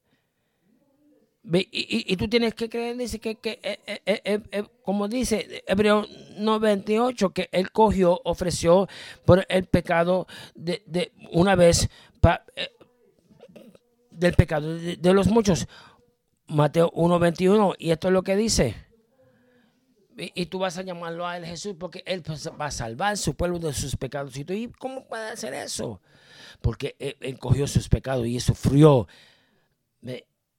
Y, 1.50 2.16
tú 2.16 2.28
tienes 2.28 2.52
que 2.52 2.68
creer, 2.68 2.98
dice 2.98 3.18
que, 3.18 3.38
eh, 3.62 3.78
eh, 4.04 4.40
eh, 4.50 4.64
como 4.82 5.08
dice 5.08 5.64
Hebreo 5.66 6.04
98, 6.36 7.30
que 7.30 7.48
Él 7.50 7.70
cogió, 7.70 8.20
ofreció 8.24 8.88
por 9.24 9.46
el 9.48 9.64
pecado 9.64 10.26
de, 10.54 11.12
una 11.30 11.54
vez 11.54 11.88
del 14.16 14.34
pecado 14.34 14.76
de, 14.76 15.12
los 15.12 15.28
muchos. 15.28 15.68
Mateo 16.48 16.90
1.21, 16.92 17.74
y 17.78 17.90
esto 17.90 18.08
es 18.08 18.12
lo 18.12 18.22
que 18.22 18.36
dice. 18.36 18.76
Y, 20.16 20.46
tú 20.46 20.60
vas 20.60 20.78
a 20.78 20.82
llamarlo 20.82 21.26
a 21.26 21.36
él 21.36 21.44
Jesús 21.44 21.74
porque 21.78 22.02
él 22.06 22.22
pues, 22.22 22.48
va 22.58 22.66
a 22.66 22.70
salvar 22.70 23.18
su 23.18 23.34
pueblo 23.34 23.58
de 23.58 23.74
sus 23.74 23.96
pecados. 23.96 24.36
¿Y 24.36 24.68
cómo 24.78 25.06
puede 25.06 25.28
hacer 25.28 25.52
eso? 25.52 26.00
Porque 26.62 26.96
él, 26.98 27.38
cogió 27.38 27.66
sus 27.66 27.88
pecados 27.88 28.26
y 28.26 28.40
sufrió. 28.40 29.06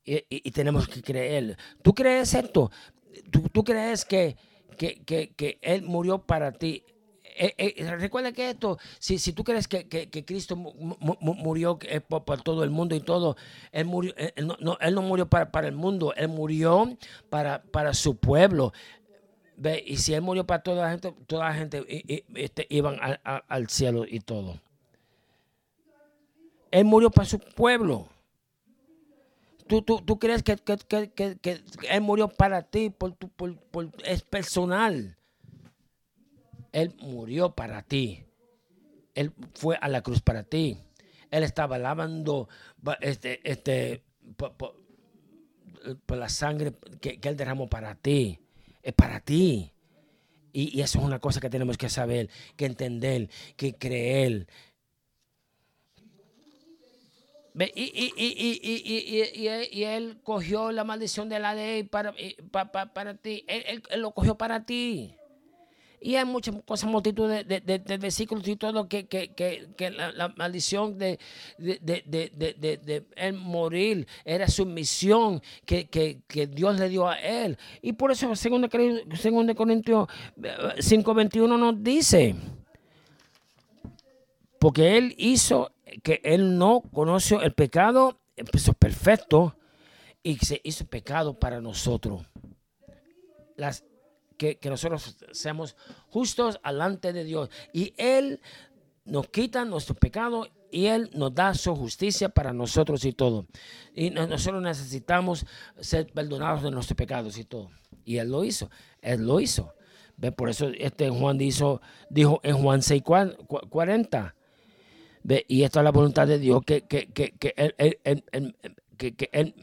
Y, 0.03 0.51
tenemos 0.51 0.87
que 0.87 1.01
creer. 1.01 1.57
¿Tú 1.81 1.95
crees 1.95 2.33
esto? 2.33 2.69
¿Tú, 3.31 3.63
crees 3.63 4.05
que, 4.05 4.37
que, 4.77 5.03
que 5.35 5.57
él 5.61 5.81
murió 5.83 6.19
para 6.19 6.51
ti? 6.51 6.83
Eh, 7.39 7.53
eh, 7.77 7.95
recuerda 7.97 8.31
que 8.31 8.49
esto, 8.49 8.79
si, 8.97 9.19
si 9.19 9.31
tú 9.31 9.43
crees 9.43 9.67
que, 9.67 9.88
Cristo 10.25 10.55
murió 10.55 11.77
eh, 11.83 12.01
por, 12.01 12.41
todo 12.41 12.63
el 12.63 12.71
mundo 12.71 12.95
y 12.95 12.99
todo, 12.99 13.38
Él, 13.71 13.85
murió, 13.85 14.13
no, 14.59 14.77
él 14.81 14.95
no 14.95 15.03
murió 15.03 15.27
para, 15.27 15.51
para, 15.51 15.67
el 15.67 15.75
mundo, 15.75 16.15
Él 16.15 16.29
murió 16.29 16.97
para, 17.29 17.61
para 17.61 17.93
su 17.93 18.15
pueblo. 18.15 18.73
¿Ve? 19.55 19.83
Y 19.85 19.97
si 19.97 20.15
Él 20.15 20.21
murió 20.21 20.47
para 20.47 20.63
toda 20.63 20.85
la 20.85 20.89
gente, 20.89 21.13
toda 21.27 21.49
la 21.49 21.53
gente 21.53 21.85
este, 22.33 22.65
iban 22.69 22.97
al 23.23 23.69
cielo 23.69 24.05
y 24.07 24.19
todo. 24.19 24.59
Él 26.71 26.85
murió 26.85 27.11
para 27.11 27.27
su 27.27 27.38
pueblo. 27.39 28.07
¿Tú, 29.67 29.83
tú, 29.83 30.01
tú 30.01 30.17
crees 30.17 30.41
que, 30.41 30.55
que, 30.55 31.61
Él 31.89 32.01
murió 32.01 32.29
para 32.29 32.63
ti, 32.63 32.89
por, 32.89 33.15
por, 33.15 33.89
es 34.03 34.23
personal? 34.23 35.17
Él 36.78 36.93
murió 36.99 37.55
para 37.55 37.82
ti. 37.82 38.23
Él 39.15 39.34
fue 39.55 39.80
a 39.82 39.88
la 39.88 40.03
cruz 40.03 40.21
para 40.21 40.43
ti. 40.43 40.78
Él 41.32 41.41
estaba 41.41 41.80
lavando 41.80 42.49
este, 43.01 43.41
este, 43.49 44.03
por, 44.36 44.75
la 46.09 46.30
sangre 46.30 46.73
que, 47.01 47.19
Él 47.19 47.36
derramó 47.36 47.67
para 47.67 47.95
ti. 47.95 48.39
Es 48.84 48.93
para 48.93 49.19
ti. 49.21 49.73
Y, 50.53 50.80
eso 50.80 50.99
es 50.99 51.05
una 51.05 51.17
cosa 51.17 51.41
que 51.41 51.49
tenemos 51.49 51.80
que 51.80 51.89
saber, 51.89 52.30
que 52.55 52.65
entender, 52.67 53.28
que 53.55 53.73
creer. 53.73 54.45
Y, 57.75 58.11
y, 59.73 59.84
él 59.84 60.19
cogió 60.21 60.71
la 60.71 60.84
maldición 60.84 61.28
de 61.28 61.39
la 61.39 61.55
ley 61.55 61.82
para, 61.82 62.13
para, 62.51 62.93
para, 62.93 63.15
ti. 63.15 63.43
él, 63.47 63.82
lo 63.97 64.11
cogió 64.11 64.38
para 64.38 64.63
ti. 64.63 65.17
Y 65.99 66.15
hay 66.15 66.25
muchas 66.25 66.55
cosas, 66.63 66.89
multitud 66.89 67.27
de, 67.27 67.43
de, 67.43 67.97
versículos 67.97 68.47
y 68.47 68.55
todo 68.55 68.87
que, 68.87 69.07
que, 69.07 69.33
que, 69.33 69.89
la, 69.89 70.29
maldición 70.37 70.97
de, 70.97 71.17
de, 71.57 73.03
él 73.15 73.33
morir 73.33 74.07
era 74.23 74.47
su 74.47 74.65
misión 74.65 75.41
que, 75.65 76.21
Dios 76.51 76.79
le 76.79 76.89
dio 76.89 77.07
a 77.07 77.15
él. 77.15 77.57
Y 77.81 77.93
por 77.93 78.11
eso 78.11 78.27
2 78.27 78.39
Corintios 78.69 80.07
5:21 80.37 81.59
nos 81.59 81.83
dice, 81.83 82.35
porque 84.59 84.97
él 84.97 85.15
hizo 85.17 85.71
que 86.03 86.21
él 86.23 86.59
no 86.59 86.83
conoció 86.93 87.41
el 87.41 87.53
pecado, 87.53 88.19
empezó 88.35 88.73
perfecto 88.73 89.55
y 90.21 90.37
se 90.37 90.61
hizo 90.63 90.85
pecado 90.85 91.33
para 91.39 91.59
nosotros. 91.59 92.23
Las 93.55 93.83
que, 94.38 94.59
nosotros 94.63 95.17
seamos 95.31 95.75
justos 96.09 96.59
delante 96.63 97.11
de 97.11 97.23
Dios. 97.23 97.49
Y 97.73 97.93
Él 97.97 98.39
nos 99.05 99.27
quita 99.29 99.65
nuestro 99.65 99.95
pecado 99.95 100.47
y 100.71 100.85
Él 100.85 101.09
nos 101.13 101.33
da 101.33 101.53
su 101.53 101.75
justicia 101.75 102.29
para 102.29 102.53
nosotros 102.53 103.03
y 103.05 103.13
todo. 103.13 103.47
Y 103.93 104.11
nosotros 104.11 104.61
necesitamos 104.61 105.45
ser 105.79 106.07
perdonados 106.13 106.63
de 106.63 106.71
nuestros 106.71 106.95
pecados 106.95 107.38
y 107.38 107.43
todo. 107.43 107.71
Y 108.05 108.17
Él 108.17 108.29
lo 108.29 108.43
hizo. 108.43 108.69
Él 109.01 109.25
lo 109.25 109.39
hizo. 109.39 109.73
¿Ve? 110.17 110.31
Por 110.31 110.49
eso 110.49 110.69
este 110.77 111.09
Juan 111.09 111.38
dijo, 111.38 111.81
dijo 112.09 112.39
en 112.43 112.57
Juan 112.57 112.81
6, 112.81 113.03
40. 113.03 114.35
¿Ve? 115.23 115.45
Y 115.47 115.63
esta 115.63 115.79
es 115.79 115.83
la 115.83 115.91
voluntad 115.91 116.27
de 116.27 116.39
Dios 116.39 116.61
que, 116.65 116.81
que, 116.83 117.07
que, 117.11 117.31
que 117.31 117.53
Él, 117.55 117.75
él 118.03 119.55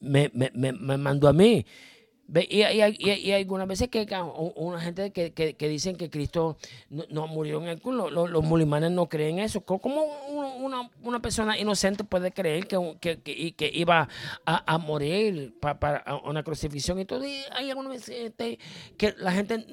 me, 0.00 0.30
me, 0.32 0.50
me 0.72 0.96
mandó 0.96 1.28
a 1.28 1.32
mí 1.32 1.64
y, 2.48 2.62
hay 2.62 3.32
algunas 3.32 3.66
veces 3.66 3.88
que 3.88 4.06
una 4.56 4.80
gente 4.80 5.10
que, 5.10 5.32
que, 5.32 5.68
dicen 5.68 5.96
que 5.96 6.10
Cristo 6.10 6.56
no, 6.88 7.26
murió 7.26 7.60
en 7.60 7.68
el 7.68 7.80
culo. 7.80 8.10
Los, 8.10 8.30
los, 8.30 8.44
musulmanes 8.44 8.92
no 8.92 9.08
creen 9.08 9.38
eso. 9.40 9.62
¿Cómo 9.62 10.04
una, 10.58 10.88
una, 11.02 11.20
persona 11.20 11.58
inocente 11.58 12.04
puede 12.04 12.30
creer 12.30 12.66
que, 12.68 12.96
que, 13.00 13.54
que 13.54 13.70
iba 13.74 14.08
a, 14.44 14.78
morir 14.78 15.58
para, 15.60 16.04
una 16.24 16.42
crucifixión 16.42 17.00
y? 17.00 17.06
Y 17.10 17.44
hay 17.52 17.70
algunas 17.70 17.92
veces 17.92 18.16
este, 18.26 18.58
que 18.96 19.14
la 19.18 19.32
gente 19.32 19.66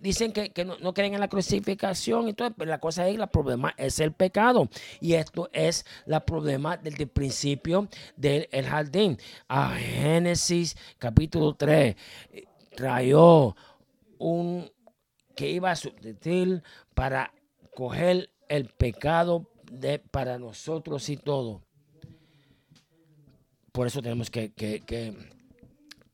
dicen 0.00 0.32
que, 0.32 0.64
no, 0.64 0.76
no, 0.78 0.94
creen 0.94 1.14
en 1.14 1.20
la 1.20 1.28
y 2.28 2.32
todo. 2.32 2.50
Pero 2.52 2.70
la 2.70 2.78
cosa 2.78 3.08
es, 3.08 3.18
el 3.18 3.28
problema 3.28 3.74
es 3.76 3.98
el 3.98 4.12
pecado. 4.12 4.68
Y 5.00 5.14
esto 5.14 5.50
es 5.52 5.84
el 6.06 6.20
problema 6.22 6.76
desde 6.76 7.04
el 7.04 7.08
principio 7.08 7.88
del 8.16 8.46
jardín. 8.64 9.18
A 9.48 9.74
Génesis 9.76 10.76
capítulo 10.98 11.54
3 11.54 11.96
trayó 12.74 13.56
un 14.18 14.70
que 15.34 15.50
iba 15.50 15.70
a 15.70 15.76
sustituir 15.76 16.62
para 16.94 17.32
coger 17.74 18.30
el 18.48 18.66
pecado 18.68 19.50
de, 19.70 19.98
para 19.98 20.38
nosotros 20.38 21.08
y 21.08 21.16
todo. 21.16 21.62
Por 23.72 23.88
eso 23.88 24.00
tenemos 24.00 24.30
que, 24.30 24.52
que, 24.52 25.32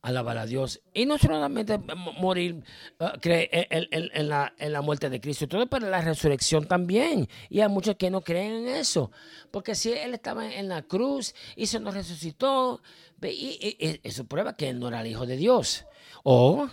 alabar 0.03 0.38
a 0.38 0.46
Dios. 0.46 0.80
Y 0.94 1.07
no 1.07 1.18
solamente 1.18 1.78
morir, 2.18 2.62
en, 2.98 4.28
la, 4.28 4.55
en, 4.59 4.72
la, 4.72 4.82
muerte 4.82 5.11
de 5.11 5.20
Cristo, 5.20 5.48
todo 5.48 5.66
para 5.66 5.88
la 5.88 6.01
resurrección 6.01 6.66
también. 6.66 7.28
Y 7.48 7.61
hay 7.61 7.68
muchos 7.68 7.96
que 7.96 8.11
no 8.11 8.22
creen 8.22 8.66
en 8.66 8.68
eso. 8.68 9.11
Porque 9.51 9.74
si 9.74 9.92
Él 9.92 10.14
estaba 10.14 10.53
en 10.53 10.68
la 10.68 10.82
cruz 10.82 11.34
y 11.57 11.66
se 11.66 11.80
nos 11.80 11.94
resucitó, 11.94 12.82
y, 13.22 14.01
eso 14.03 14.24
prueba 14.24 14.57
que 14.57 14.68
Él 14.70 14.78
no 14.78 14.88
era 14.88 15.01
el 15.01 15.09
Hijo 15.09 15.26
de 15.26 15.36
Dios. 15.36 15.86
O, 16.22 16.68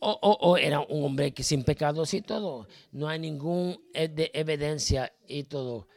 o, 0.00 0.56
era 0.56 0.80
un 0.80 1.04
hombre 1.04 1.32
que 1.32 1.42
sin 1.42 1.64
pecados 1.64 2.14
y 2.14 2.22
todo. 2.22 2.68
No 2.92 3.08
hay 3.08 3.18
ningún 3.18 3.80
de 3.92 4.30
evidencia 4.34 5.12
y 5.26 5.44
todo. 5.44 5.88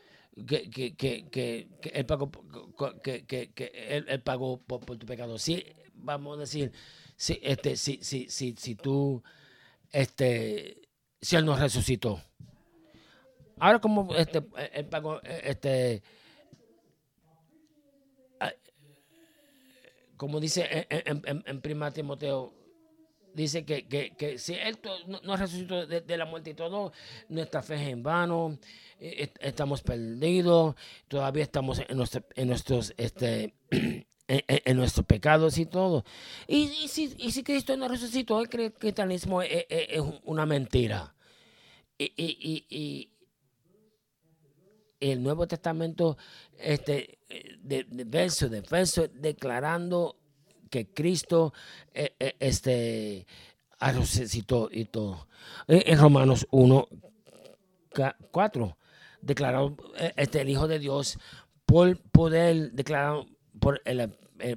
Que, 0.47 0.70
que, 0.70 0.95
que, 0.95 1.68
él 1.91 2.05
pagó, 2.05 2.32
que, 3.03 3.51
él, 4.07 4.22
pagó 4.22 4.57
por, 4.62 4.97
tu 4.97 5.05
pecado. 5.05 5.38
Sí, 5.38 5.66
vamos 6.02 6.38
a 6.38 6.41
decir, 6.41 6.72
si, 7.16 7.39
este, 7.41 7.76
si, 7.76 8.00
si, 8.02 8.30
si, 8.30 8.56
si 8.58 8.76
tú, 8.76 9.24
este, 9.91 10.89
si 11.22 11.36
él 11.36 11.45
no 11.45 11.56
resucitó. 11.56 12.22
Ahora 13.60 13.80
como 13.80 14.16
este, 14.16 14.41
él 14.74 14.86
pagó, 14.86 15.22
este, 15.24 16.02
como 20.20 20.39
dice 20.39 20.88
en, 20.89 21.22
en, 21.26 21.43
en, 21.45 21.62
Prima 21.62 21.91
Timoteo 21.91 22.54
dice 23.34 23.64
que, 23.64 23.88
que, 23.88 24.38
si 24.38 24.54
Él 24.54 24.78
no, 25.24 25.38
resucitó 25.38 25.86
de, 25.86 26.18
la 26.18 26.26
muerte 26.26 26.50
y 26.50 26.54
todo, 26.54 26.91
nuestra 27.30 27.62
fe 27.62 27.76
es 27.76 27.88
en 27.88 28.04
vano, 28.04 28.60
estamos 29.00 29.82
perdidos, 29.82 30.76
todavía 31.08 31.43
estamos 31.43 31.80
en, 31.80 31.86
en 32.36 32.47
nuestros 32.47 32.93
este, 32.97 33.54
en, 34.30 34.78
nuestros 34.78 35.06
pecados 35.06 35.58
y 35.58 35.66
todo. 35.66 36.06
Y, 36.48 36.68
si, 36.88 37.14
y 37.18 37.32
si, 37.32 37.44
Cristo 37.44 37.76
no 37.76 37.88
resucitó, 37.88 38.40
el 38.40 38.50
cristianismo 38.50 39.42
es, 39.42 39.66
una 40.24 40.46
mentira. 40.46 41.16
Y, 41.98 42.66
y, 42.70 43.10
el 45.00 45.24
Nuevo 45.24 45.48
Testamento, 45.48 46.18
este, 46.58 47.20
de, 47.62 47.86
verso 48.06 48.50
de 48.50 48.62
verso, 48.62 49.08
declarando 49.08 50.18
que 50.70 50.88
Cristo 50.94 51.54
eh, 51.94 52.14
eh, 52.20 52.36
este, 52.40 53.26
resucitó 53.80 54.70
y 54.72 54.86
todo. 54.86 55.28
En 55.68 55.98
Romanos 55.98 56.46
1, 56.52 56.88
4, 58.32 58.78
declarado 59.22 59.76
este, 60.16 60.42
el 60.42 60.50
Hijo 60.50 60.68
de 60.68 60.80
Dios 60.80 61.18
por 61.66 61.98
poder 61.98 62.72
declarado 62.74 63.26
por 63.60 63.82
el, 63.86 64.10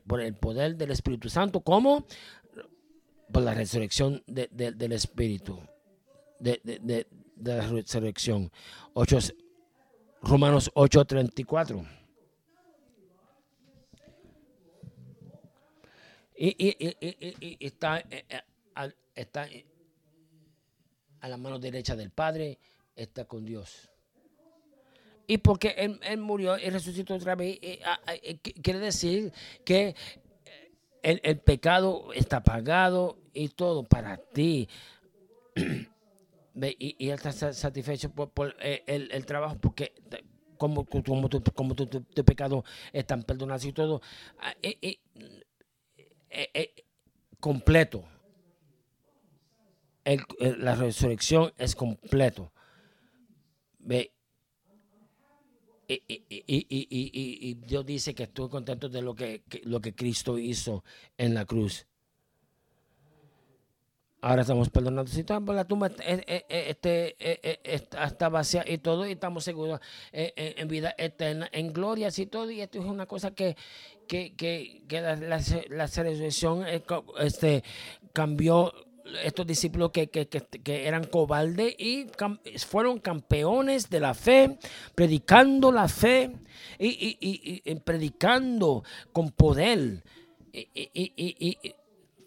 por 0.06 0.20
el 0.20 0.34
poder 0.34 0.76
del 0.76 0.90
Espíritu 0.90 1.28
Santo, 1.28 1.60
como 1.60 2.06
por 3.32 3.42
la 3.42 3.54
resurrección 3.54 4.22
del 4.26 4.92
Espíritu, 4.92 5.60
de, 6.38 7.06
la 7.36 7.66
resurrección. 7.66 8.50
8, 8.94 9.18
Romanos 10.22 10.70
8:34. 10.74 11.86
Y, 16.36 16.48
y, 16.58 16.96
y, 17.00 17.36
y, 17.40 17.66
está, 17.66 18.00
eh, 18.00 18.24
eh, 18.28 18.92
está 19.14 19.46
a 21.20 21.28
la 21.28 21.36
mano 21.36 21.58
derecha 21.58 21.94
del 21.94 22.10
Padre, 22.10 22.58
está 22.96 23.24
con 23.26 23.44
Dios. 23.44 23.91
Y 25.26 25.38
porque 25.38 25.74
él, 25.78 26.18
murió 26.18 26.58
y 26.58 26.68
resucitó 26.70 27.14
otra 27.14 27.34
vez, 27.34 27.58
ah, 27.84 28.00
ah, 28.06 28.12
quiere 28.62 28.80
decir 28.80 29.32
que 29.64 29.94
el, 31.02 31.20
el, 31.22 31.38
pecado 31.38 32.12
está 32.12 32.42
pagado 32.42 33.18
y 33.32 33.48
todo 33.48 33.84
para 33.84 34.16
ti. 34.16 34.68
y, 36.54 37.08
él 37.08 37.14
está 37.14 37.52
satisfecho 37.52 38.10
por, 38.10 38.56
eh, 38.60 38.82
el, 38.86 39.26
trabajo 39.26 39.56
porque 39.60 39.92
como, 40.58 40.84
como, 40.84 41.28
tu, 41.28 41.42
como 41.54 41.74
tu, 41.74 42.24
pecado 42.24 42.64
están 42.92 43.22
perdonados 43.22 43.64
y 43.64 43.72
todo. 43.72 44.00
Ah, 44.38 44.54
eh, 44.62 44.98
eh, 46.30 46.84
completo. 47.40 48.04
la 50.38 50.74
resurrección 50.74 51.52
es 51.58 51.74
completo. 51.74 52.52
Ve, 53.78 54.12
y, 56.08 57.54
Dios 57.54 57.86
dice 57.86 58.14
que 58.14 58.24
estoy 58.24 58.48
contento 58.48 58.88
de 58.88 59.02
lo 59.02 59.14
que, 59.14 59.42
lo 59.64 59.80
que 59.80 59.94
Cristo 59.94 60.38
hizo 60.38 60.84
en 61.18 61.34
la 61.34 61.44
cruz. 61.44 61.86
Ahora 64.20 64.42
estamos 64.42 64.70
perdonando. 64.70 65.10
Si 65.10 65.24
la 65.24 65.64
tumba 65.64 65.90
este, 66.48 67.16
está 67.64 68.28
vacía 68.28 68.64
y 68.64 68.78
todo, 68.78 69.04
y 69.04 69.12
estamos 69.12 69.42
seguros 69.42 69.80
en 70.12 70.68
vida 70.68 70.94
eterna, 70.96 71.48
en 71.50 71.72
gloria 71.72 72.08
y 72.16 72.26
todo. 72.26 72.48
Y 72.52 72.60
esto 72.60 72.78
es 72.78 72.84
una 72.84 73.06
cosa 73.06 73.34
que, 73.34 73.56
que, 74.06 74.34
que, 74.36 75.00
la, 75.00 75.16
la, 75.16 75.86
este, 77.18 77.64
cambió 78.12 78.72
estos 79.24 79.46
discípulos 79.46 79.90
que, 79.90 80.08
eran 80.66 81.04
cobardes 81.04 81.74
y 81.78 82.06
fueron 82.66 82.98
campeones 82.98 83.90
de 83.90 84.00
la 84.00 84.14
fe, 84.14 84.58
predicando 84.94 85.72
la 85.72 85.88
fe 85.88 86.32
y, 86.78 87.74
predicando 87.84 88.84
con 89.12 89.30
poder 89.30 90.02
y, 90.52 91.58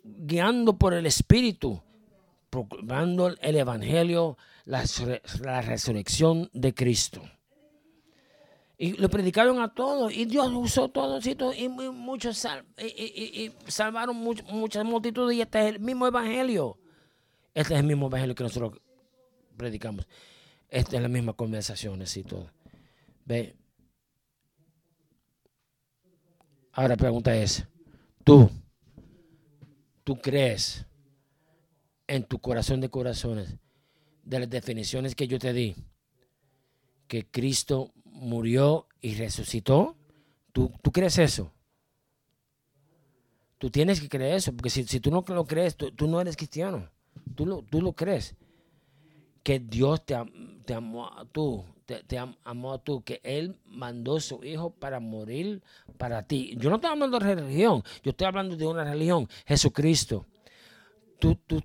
guiando 0.03 0.78
por 0.78 0.93
el 0.93 1.05
Espíritu, 1.05 1.82
proclamando 2.49 3.36
el 3.41 3.55
Evangelio, 3.55 4.38
la, 4.65 4.84
la 5.41 5.61
resurrección 5.61 6.49
de 6.53 6.73
Cristo. 6.73 7.21
Y 8.78 8.93
lo 8.93 9.09
predicaron 9.09 9.61
a 9.61 9.73
todos. 9.73 10.13
Y 10.13 10.26
Dios 10.26 10.51
usó 10.53 10.89
todos 10.89 11.26
y, 11.26 11.38
y, 11.57 11.69
muchos 11.69 12.45
y, 12.78 13.51
salvaron 13.67 14.17
muchas 14.17 14.86
multitudes. 14.86 15.38
Y 15.38 15.41
este 15.41 15.59
es 15.61 15.76
el 15.76 15.80
mismo 15.80 16.07
evangelio. 16.07 16.78
Este 17.53 17.73
es 17.73 17.80
el 17.80 17.86
mismo 17.86 18.07
evangelio 18.07 18.36
que 18.36 18.43
nosotros 18.43 18.82
predicamos. 19.55 20.07
Esta 20.69 20.97
es 20.97 21.01
la 21.01 21.07
misma 21.07 21.34
conversación 21.34 22.03
y 22.13 22.23
todo. 22.23 22.51
Ve. 23.23 23.55
Ahora 26.73 26.89
la 26.89 26.97
pregunta 26.97 27.34
es, 27.34 27.65
¿tú, 28.26 28.49
tú 30.03 30.19
crees 30.19 30.86
en 32.07 32.26
tu 32.26 32.39
corazón 32.39 32.82
de 32.82 32.89
corazones 32.89 33.55
de 34.23 34.39
las 34.39 34.49
definiciones 34.49 35.15
que 35.15 35.28
yo 35.28 35.39
te 35.39 35.53
di 35.53 35.76
que 37.07 37.26
Cristo 37.26 37.93
murió 38.16 38.88
y 39.01 39.16
resucitó? 39.16 39.95
¿Tú, 40.51 40.72
tú 40.82 40.91
crees 40.91 41.18
eso? 41.18 41.51
Tú 43.57 43.70
tienes 43.70 44.01
que 44.01 44.09
creer 44.09 44.36
eso, 44.36 44.53
porque 44.53 44.70
si, 44.70 44.99
tú 44.99 45.11
no 45.11 45.24
lo 45.28 45.45
crees, 45.45 45.76
tú, 45.76 46.07
no 46.07 46.20
eres 46.20 46.36
cristiano. 46.36 46.89
Tú 47.36 47.45
lo, 47.45 47.61
tú 47.61 47.82
lo 47.82 47.93
crees. 47.93 48.36
Que 49.43 49.59
Dios 49.59 50.05
te, 50.05 50.16
te 50.66 50.74
amó 50.74 51.07
a 51.07 51.26
tú, 51.26 51.63
te, 51.86 52.03
te, 52.03 52.18
amó 52.18 52.74
a 52.74 52.78
tú, 52.80 53.03
que 53.03 53.22
Él 53.24 53.57
mandó 53.66 54.18
a 54.18 54.22
su 54.22 54.43
Hijo 54.43 54.72
para 54.72 54.99
morir 54.99 55.61
para 55.97 56.24
ti. 56.24 56.55
Yo 56.57 56.70
no 56.70 56.76
estoy 56.76 56.91
hablando 56.91 57.20
de 57.20 57.36
religión, 57.36 57.84
yo 58.03 58.11
estoy 58.11 58.28
hablando 58.28 58.55
de 58.55 58.68
una 58.68 58.84
religión, 58.84 59.30
Jesucristo. 59.45 60.26
Tú, 61.20 61.36
tú, 61.47 61.63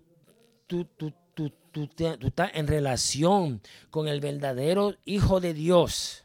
tú, 0.67 0.85
tú, 0.97 1.13
tú, 1.35 1.51
tú, 1.73 1.87
tú 1.89 2.27
estás 2.27 2.51
en 2.55 2.67
relación 2.67 3.61
con 3.91 4.09
el 4.09 4.21
verdadero 4.21 4.95
Hijo 5.05 5.41
de 5.41 5.55
Dios. 5.55 6.25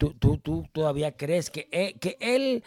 Tú, 0.00 0.14
tú, 0.14 0.38
tú 0.38 0.66
todavía 0.72 1.12
crees 1.12 1.50
que, 1.50 1.68
él, 1.70 1.98
que 2.00 2.16
él, 2.20 2.64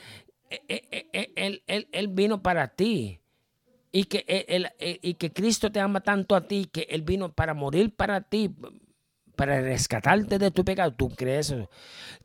él, 0.67 1.63
él, 1.91 2.07
vino 2.09 2.43
para 2.43 2.67
ti 2.67 3.19
y 3.91 4.03
que, 4.03 4.23
él, 4.27 4.69
y 4.79 5.15
que 5.15 5.33
Cristo 5.33 5.71
te 5.71 5.79
ama 5.79 6.01
tanto 6.01 6.35
a 6.35 6.47
ti 6.47 6.69
que 6.71 6.87
Él 6.91 7.01
vino 7.01 7.33
para 7.33 7.55
morir 7.55 7.95
para 7.95 8.21
ti, 8.21 8.51
para 9.35 9.61
rescatarte 9.61 10.37
de 10.37 10.51
tu 10.51 10.63
pecado. 10.63 10.93
¿Tú 10.93 11.09
crees 11.09 11.49
eso? 11.49 11.69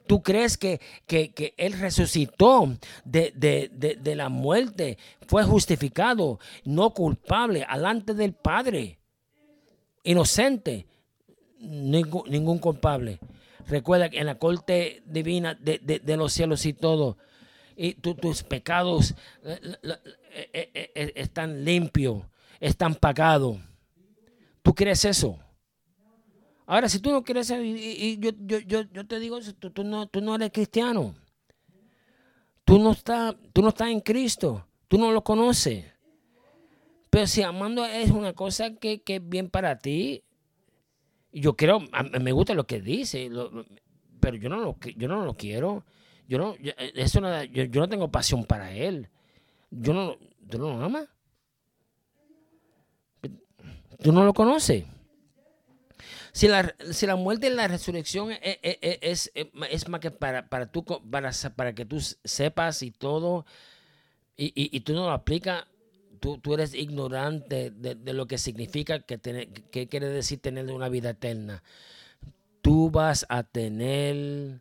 ¿Tú 0.06 0.22
crees 0.22 0.58
que, 0.58 0.78
que, 1.06 1.54
Él 1.56 1.72
resucitó 1.72 2.76
de, 3.04 3.32
de, 3.34 3.70
de, 3.72 3.96
de, 3.96 4.14
la 4.14 4.28
muerte? 4.28 4.98
Fue 5.26 5.42
justificado, 5.42 6.38
no 6.64 6.90
culpable, 6.92 7.64
alante 7.66 8.12
del 8.12 8.34
Padre. 8.34 8.98
Inocente, 10.04 10.86
ningún 11.60 12.58
culpable. 12.58 13.18
Recuerda 13.68 14.08
que 14.08 14.18
en 14.18 14.26
la 14.26 14.38
corte 14.38 15.02
divina 15.04 15.54
de, 15.54 16.16
los 16.16 16.32
cielos 16.32 16.64
y 16.64 16.72
todo, 16.72 17.18
y 17.76 17.94
tus 17.94 18.42
pecados 18.42 19.14
eh, 19.44 19.60
eh, 20.52 20.92
eh, 20.94 21.12
están 21.16 21.64
limpios, 21.64 22.22
están 22.60 22.94
pagados. 22.94 23.58
¿Tú 24.62 24.74
crees 24.74 25.04
eso? 25.04 25.38
Ahora, 26.66 26.88
si 26.88 26.98
tú 26.98 27.10
no 27.10 27.22
crees 27.22 27.50
eso, 27.50 27.62
y, 27.62 28.18
yo, 28.18 28.30
yo, 28.58 29.06
te 29.06 29.18
digo, 29.18 29.38
tú, 29.58 29.70
tú, 29.70 29.84
no, 29.84 30.06
tú 30.06 30.20
no 30.22 30.34
eres 30.34 30.50
cristiano. 30.50 31.14
Tú 32.64 32.78
no, 32.78 32.92
estás, 32.92 33.36
tú 33.52 33.62
no 33.62 33.68
estás 33.68 33.88
en 33.88 34.00
Cristo. 34.00 34.66
Tú 34.88 34.98
no 34.98 35.12
lo 35.12 35.24
conoces. 35.24 35.84
Pero 37.10 37.26
si 37.26 37.42
amando 37.42 37.84
es 37.86 38.10
una 38.10 38.34
cosa 38.34 38.74
que, 38.74 39.02
que 39.02 39.16
es 39.16 39.26
bien 39.26 39.48
para 39.48 39.78
ti, 39.78 40.24
yo 41.40 41.56
creo, 41.56 41.80
me 42.20 42.32
gusta 42.32 42.54
lo 42.54 42.66
que 42.66 42.80
dice, 42.80 43.30
pero 44.20 44.36
yo 44.36 44.48
no 44.48 44.56
lo, 44.58 44.76
yo 44.96 45.08
no 45.08 45.24
lo 45.24 45.34
quiero. 45.34 45.84
Yo 46.28 46.38
no, 46.38 46.56
yo, 46.56 46.72
eh, 46.76 46.92
eso 46.96 47.20
yo, 47.44 47.80
no 47.80 47.88
tengo 47.88 48.10
pasión 48.10 48.44
para 48.44 48.72
él. 48.72 49.08
Yo 49.70 49.94
no, 49.94 50.16
¿Tú 50.48 50.58
no 50.58 50.76
lo 50.76 50.84
amas? 50.84 51.08
¿Tú 54.02 54.12
no 54.12 54.24
lo 54.24 54.32
conoces? 54.32 54.84
Si 56.32 56.46
la, 56.46 56.74
si 56.92 57.06
la 57.06 57.16
muerte 57.16 57.48
y 57.48 57.50
la 57.50 57.66
resurrección 57.68 58.30
es, 58.30 59.30
es, 59.32 59.88
más 59.88 60.00
que 60.00 60.10
para, 60.10 60.48
para, 60.48 60.70
tú, 60.70 60.84
para, 60.84 61.32
para 61.56 61.74
que 61.74 61.84
tú 61.84 62.00
sepas 62.24 62.82
y 62.82 62.92
todo, 62.92 63.44
y, 64.36 64.46
y, 64.46 64.76
y 64.76 64.80
tú 64.80 64.92
no 64.92 65.06
lo 65.06 65.10
aplicas, 65.10 65.64
tú, 66.20 66.38
tú 66.38 66.54
eres 66.54 66.74
ignorante 66.74 67.70
de, 67.70 68.12
lo 68.12 68.26
que 68.26 68.38
significa, 68.38 69.00
que, 69.00 69.18
tener, 69.18 69.48
que 69.48 69.88
quiere 69.88 70.08
decir 70.08 70.40
tener 70.40 70.70
una 70.70 70.88
vida 70.88 71.10
eterna. 71.10 71.62
Tú 72.62 72.90
vas 72.90 73.26
a 73.28 73.42
tener 73.44 74.60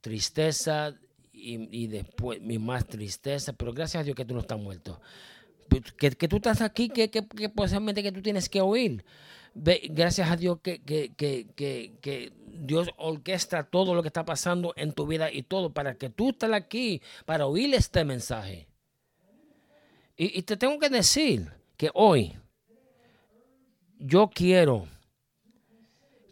tristeza 0.00 0.94
y, 1.32 1.68
y 1.70 1.86
después 1.88 2.40
más 2.60 2.86
tristeza, 2.86 3.52
pero 3.52 3.72
gracias 3.72 4.00
a 4.00 4.04
Dios 4.04 4.16
que 4.16 4.24
tú 4.24 4.34
no 4.34 4.40
estás 4.40 4.58
muerto. 4.58 5.00
Que, 5.98 6.10
que 6.12 6.28
tú 6.28 6.36
estás 6.36 6.60
aquí, 6.60 6.88
que, 6.88 7.10
que, 7.10 7.26
que 7.26 7.48
posiblemente 7.48 8.02
que 8.02 8.12
tú 8.12 8.22
tienes 8.22 8.48
que 8.48 8.60
oír. 8.60 9.04
gracias 9.54 10.30
a 10.30 10.36
Dios 10.36 10.60
que, 10.62 10.80
que, 10.80 12.32
Dios 12.58 12.88
orquesta 12.96 13.64
todo 13.64 13.94
lo 13.94 14.02
que 14.02 14.08
está 14.08 14.24
pasando 14.24 14.72
en 14.76 14.92
tu 14.92 15.06
vida 15.06 15.30
y 15.30 15.42
todo 15.42 15.72
para 15.72 15.96
que 15.96 16.08
tú 16.08 16.30
estés 16.30 16.52
aquí 16.52 17.02
para 17.24 17.46
oír 17.46 17.74
este 17.74 18.04
mensaje. 18.04 18.68
Y, 20.16 20.42
te 20.42 20.56
tengo 20.56 20.78
que 20.78 20.88
decir 20.88 21.52
que 21.76 21.90
hoy 21.92 22.34
yo 23.98 24.30
quiero 24.30 24.88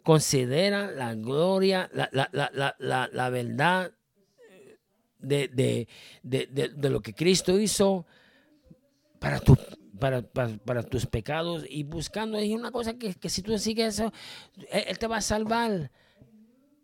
considera 0.03 0.91
la 0.91 1.13
gloria, 1.13 1.89
la, 1.93 3.09
la 3.11 3.29
verdad 3.29 3.91
de, 5.25 5.87
lo 6.89 7.01
que 7.01 7.13
Cristo 7.13 7.59
hizo 7.59 8.05
para, 9.19 9.39
tu, 9.39 9.57
para, 9.99 10.21
para, 10.21 10.83
tus 10.83 11.05
pecados 11.05 11.65
y 11.67 11.83
buscando. 11.83 12.37
Es 12.37 12.51
una 12.51 12.71
cosa 12.71 12.95
que, 12.97 13.15
si 13.29 13.41
tú 13.41 13.57
sigues 13.57 13.99
eso, 13.99 14.13
él, 14.69 14.97
te 14.97 15.07
va 15.07 15.17
a 15.17 15.21
salvar 15.21 15.91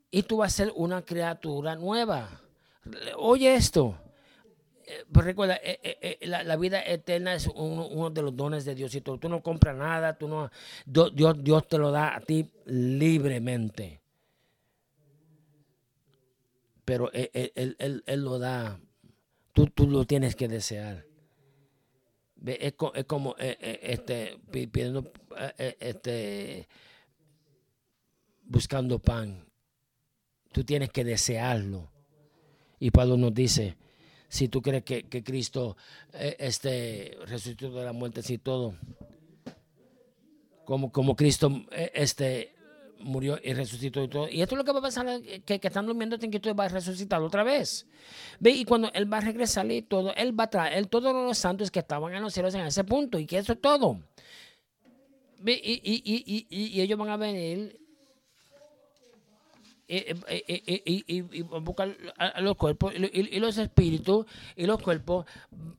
y 0.10 0.24
tú 0.24 0.38
vas 0.38 0.54
a 0.54 0.66
ser 0.66 0.74
una 0.76 1.04
criatura 1.04 1.76
nueva. 1.76 2.42
Oye 3.18 3.56
esto. 3.56 3.98
Eh, 4.92 5.06
pues 5.12 5.26
recuerda, 5.26 5.56
eh, 5.64 5.80
eh, 5.84 6.18
la, 6.28 6.56
vida 6.58 6.82
eterna 6.82 7.34
es 7.34 7.48
uno, 7.48 8.10
de 8.10 8.22
los 8.22 8.36
dones 8.36 8.66
de 8.66 8.76
Dios. 8.76 8.94
Y 8.96 9.02
tú, 9.02 9.18
no 9.30 9.42
compras 9.42 9.76
nada, 9.76 10.18
tú 10.18 10.28
no, 10.28 10.52
Dios, 10.86 11.44
Dios 11.44 11.68
te 11.68 11.78
lo 11.78 11.92
da 11.92 12.16
a 12.16 12.20
ti 12.22 12.50
libremente 12.66 14.02
pero 16.92 17.10
él, 17.14 18.04
lo 18.18 18.38
da. 18.38 18.78
Tú, 19.54 19.68
tú, 19.68 19.88
lo 19.88 20.06
tienes 20.06 20.36
que 20.36 20.50
desear. 20.50 21.06
Es, 22.46 22.74
como 23.08 23.36
eh, 23.40 23.58
eh, 23.62 23.80
este, 23.82 24.38
pidiendo, 24.52 25.10
eh, 25.58 25.78
este, 25.80 26.68
buscando 28.44 29.00
pan. 29.00 29.46
Tú 30.52 30.66
tienes 30.66 30.90
que 30.90 31.06
desearlo. 31.06 31.90
Y 32.78 32.92
Pablo 32.92 33.16
nos 33.16 33.34
dice, 33.34 33.78
si 34.32 34.48
tú 34.48 34.62
crees 34.62 34.86
que, 34.86 35.04
Cristo 35.24 35.76
este, 36.14 37.18
resucitó 37.28 37.70
de 37.70 37.84
la 37.84 37.92
muerte, 37.92 38.22
y 38.30 38.38
todo, 38.38 38.76
como, 40.64 40.90
como 40.90 41.18
Cristo 41.18 41.66
este, 41.94 42.56
murió 43.00 43.38
y 43.44 43.52
resucitó 43.52 44.02
y 44.02 44.08
todo. 44.08 44.30
Y 44.30 44.42
esto 44.42 44.56
es 44.56 44.58
lo 44.58 44.64
que 44.64 44.72
va 44.72 44.80
a 44.80 44.84
pasar, 44.84 45.06
eh, 45.10 45.42
que, 45.46 45.60
que 45.60 45.68
están 45.68 45.86
durmiendo, 45.86 46.18
que 46.18 46.40
tú 46.40 46.56
va 46.56 46.64
a 46.64 46.70
resucitar 46.70 47.22
otra 47.22 47.44
vez. 47.44 47.86
¿Ve? 48.40 48.52
Y 48.52 48.64
cuando 48.64 48.90
Él 48.94 49.12
va 49.12 49.18
a 49.18 49.22
regresar 49.22 49.70
y 49.70 49.82
todo, 49.82 50.16
Él 50.16 50.40
va 50.40 50.46
a 50.46 50.50
traer 50.50 50.86
todos 50.88 51.14
los 51.14 51.38
santos 51.38 51.70
que 51.70 51.80
estaban 51.80 52.14
en 52.14 52.22
los 52.22 52.34
cielos 52.34 52.56
en 52.56 52.62
ese 52.62 52.86
punto. 52.86 53.20
Y 53.20 53.26
que 53.26 53.38
eso 53.38 53.52
es 53.52 53.60
todo. 53.60 54.00
¿Ve? 55.40 55.60
Y, 55.62 55.82
y, 55.84 56.02
y, 56.06 56.48
y, 56.50 56.80
ellos 56.80 56.98
van 56.98 57.10
a 57.10 57.18
venir 57.18 57.78
y, 59.92 61.42
buscar 61.42 61.96
a 62.18 62.40
los 62.40 62.56
cuerpos 62.56 62.94
y, 62.96 63.40
los 63.40 63.58
espíritus 63.58 64.26
y 64.56 64.66
los 64.66 64.82
cuerpos 64.82 65.26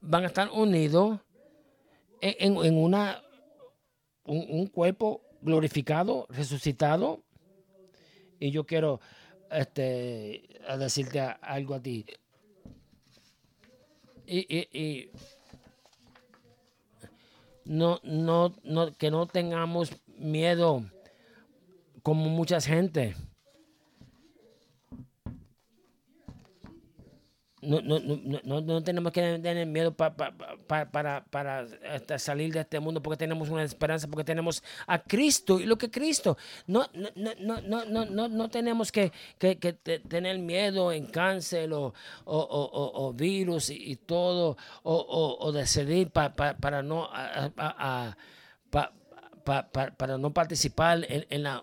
van 0.00 0.24
a 0.24 0.26
estar 0.26 0.50
unidos 0.50 1.20
en, 2.20 2.56
en 2.56 2.76
una 2.76 3.22
un, 4.24 4.66
cuerpo 4.66 5.22
glorificado, 5.40 6.26
resucitado. 6.28 7.22
Y 8.38 8.50
yo 8.50 8.64
quiero 8.64 9.00
este, 9.50 10.48
decirte 10.78 11.20
algo 11.20 11.74
a 11.74 11.82
ti. 11.82 12.04
Y, 14.26 15.10
no, 17.64 18.00
no, 18.02 18.54
no, 18.64 18.92
que 18.92 19.10
no 19.10 19.26
tengamos 19.26 19.92
miedo 20.06 20.84
como 22.02 22.28
mucha 22.28 22.60
gente. 22.60 23.14
No, 27.62 27.80
no, 27.80 28.00
no, 28.42 28.60
no, 28.60 28.82
tenemos 28.82 29.12
que 29.12 29.38
tener 29.38 29.66
miedo 29.66 29.94
para, 29.94 31.24
para 31.30 31.66
este, 31.94 32.18
salir 32.18 32.52
de 32.52 32.60
este 32.60 32.80
mundo 32.80 33.00
porque 33.00 33.16
tenemos 33.16 33.48
una 33.50 33.62
esperanza, 33.62 34.08
porque 34.08 34.24
tenemos 34.24 34.62
a 34.86 34.98
Cristo 35.00 35.60
y 35.60 35.66
lo 35.66 35.78
que 35.78 35.90
Cristo. 35.90 36.36
No, 36.66 36.86
no, 36.94 37.60
no, 37.60 38.28
no, 38.28 38.48
tenemos 38.50 38.90
que, 38.90 39.12
que, 39.38 39.54
tener 39.54 40.38
miedo 40.40 40.90
en 40.92 41.06
cáncer 41.06 41.72
o, 41.72 41.94
o, 42.24 43.12
virus 43.14 43.70
y, 43.70 43.96
todo, 43.96 44.56
o, 44.82 45.52
decidir 45.52 46.10
para 46.10 46.82
no 46.82 47.08
para 49.44 50.18
no 50.18 50.32
participar 50.32 51.06
en, 51.08 51.42
la, 51.42 51.62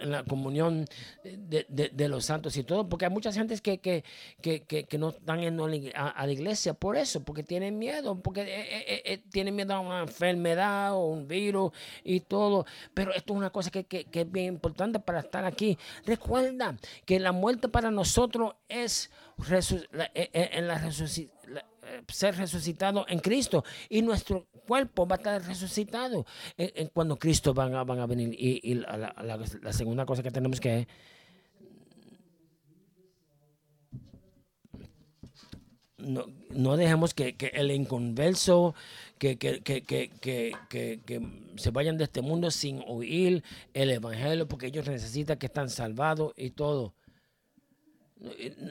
en 0.00 0.24
comunión 0.24 0.86
de, 1.22 2.08
los 2.08 2.24
santos 2.24 2.56
y 2.56 2.64
todo, 2.64 2.88
porque 2.88 3.04
hay 3.06 3.10
muchas 3.10 3.34
gentes 3.34 3.60
que, 3.60 3.78
que, 3.78 4.04
que, 4.42 4.98
no 4.98 5.10
están 5.10 5.40
yendo 5.40 5.68
a, 5.94 6.26
la 6.26 6.32
iglesia 6.32 6.74
por 6.74 6.96
eso, 6.96 7.22
porque 7.24 7.42
tienen 7.42 7.78
miedo, 7.78 8.20
porque 8.20 8.42
eh, 8.42 8.84
eh, 8.86 9.02
eh, 9.04 9.22
tienen 9.30 9.56
miedo 9.56 9.74
a 9.74 9.80
una 9.80 10.00
enfermedad 10.02 10.94
o 10.94 11.06
un 11.06 11.28
virus 11.28 11.72
y 12.04 12.20
todo. 12.20 12.66
Pero 12.94 13.12
esto 13.14 13.32
es 13.32 13.36
una 13.36 13.50
cosa 13.50 13.70
que, 13.70 13.86
es 14.12 14.32
bien 14.32 14.54
importante 14.54 14.98
para 14.98 15.20
estar 15.20 15.44
aquí. 15.44 15.78
Recuerda 16.04 16.76
que 17.04 17.20
la 17.20 17.32
muerte 17.32 17.68
para 17.68 17.90
nosotros 17.90 18.54
es 18.68 19.10
en 20.14 20.68
la 20.68 20.78
resucitación 20.78 21.69
ser 22.08 22.36
resucitado 22.36 23.04
en 23.08 23.20
Cristo 23.20 23.64
y 23.88 24.02
nuestro 24.02 24.46
cuerpo 24.66 25.06
va 25.06 25.16
a 25.16 25.18
estar 25.18 25.46
resucitado 25.46 26.26
en, 26.56 26.88
cuando 26.88 27.18
Cristo 27.18 27.54
van 27.54 27.74
a, 27.74 27.84
van 27.84 28.00
a 28.00 28.06
venir. 28.06 28.34
Y, 28.38 28.74
la, 28.74 29.72
segunda 29.72 30.06
cosa 30.06 30.22
que 30.22 30.30
tenemos 30.30 30.60
que 30.60 30.86
no, 35.98 36.26
no 36.50 36.76
dejemos 36.76 37.14
que, 37.14 37.36
el 37.52 37.70
inconverso, 37.70 38.74
que, 39.18 39.36
que, 39.38 39.60
que, 39.62 41.22
se 41.56 41.70
vayan 41.70 41.98
de 41.98 42.04
este 42.04 42.22
mundo 42.22 42.50
sin 42.50 42.82
oír 42.86 43.42
el 43.74 43.90
Evangelio, 43.90 44.48
porque 44.48 44.66
ellos 44.66 44.86
necesitan 44.86 45.38
que 45.38 45.46
están 45.46 45.68
salvados 45.68 46.32
y 46.36 46.50
todo. 46.50 46.94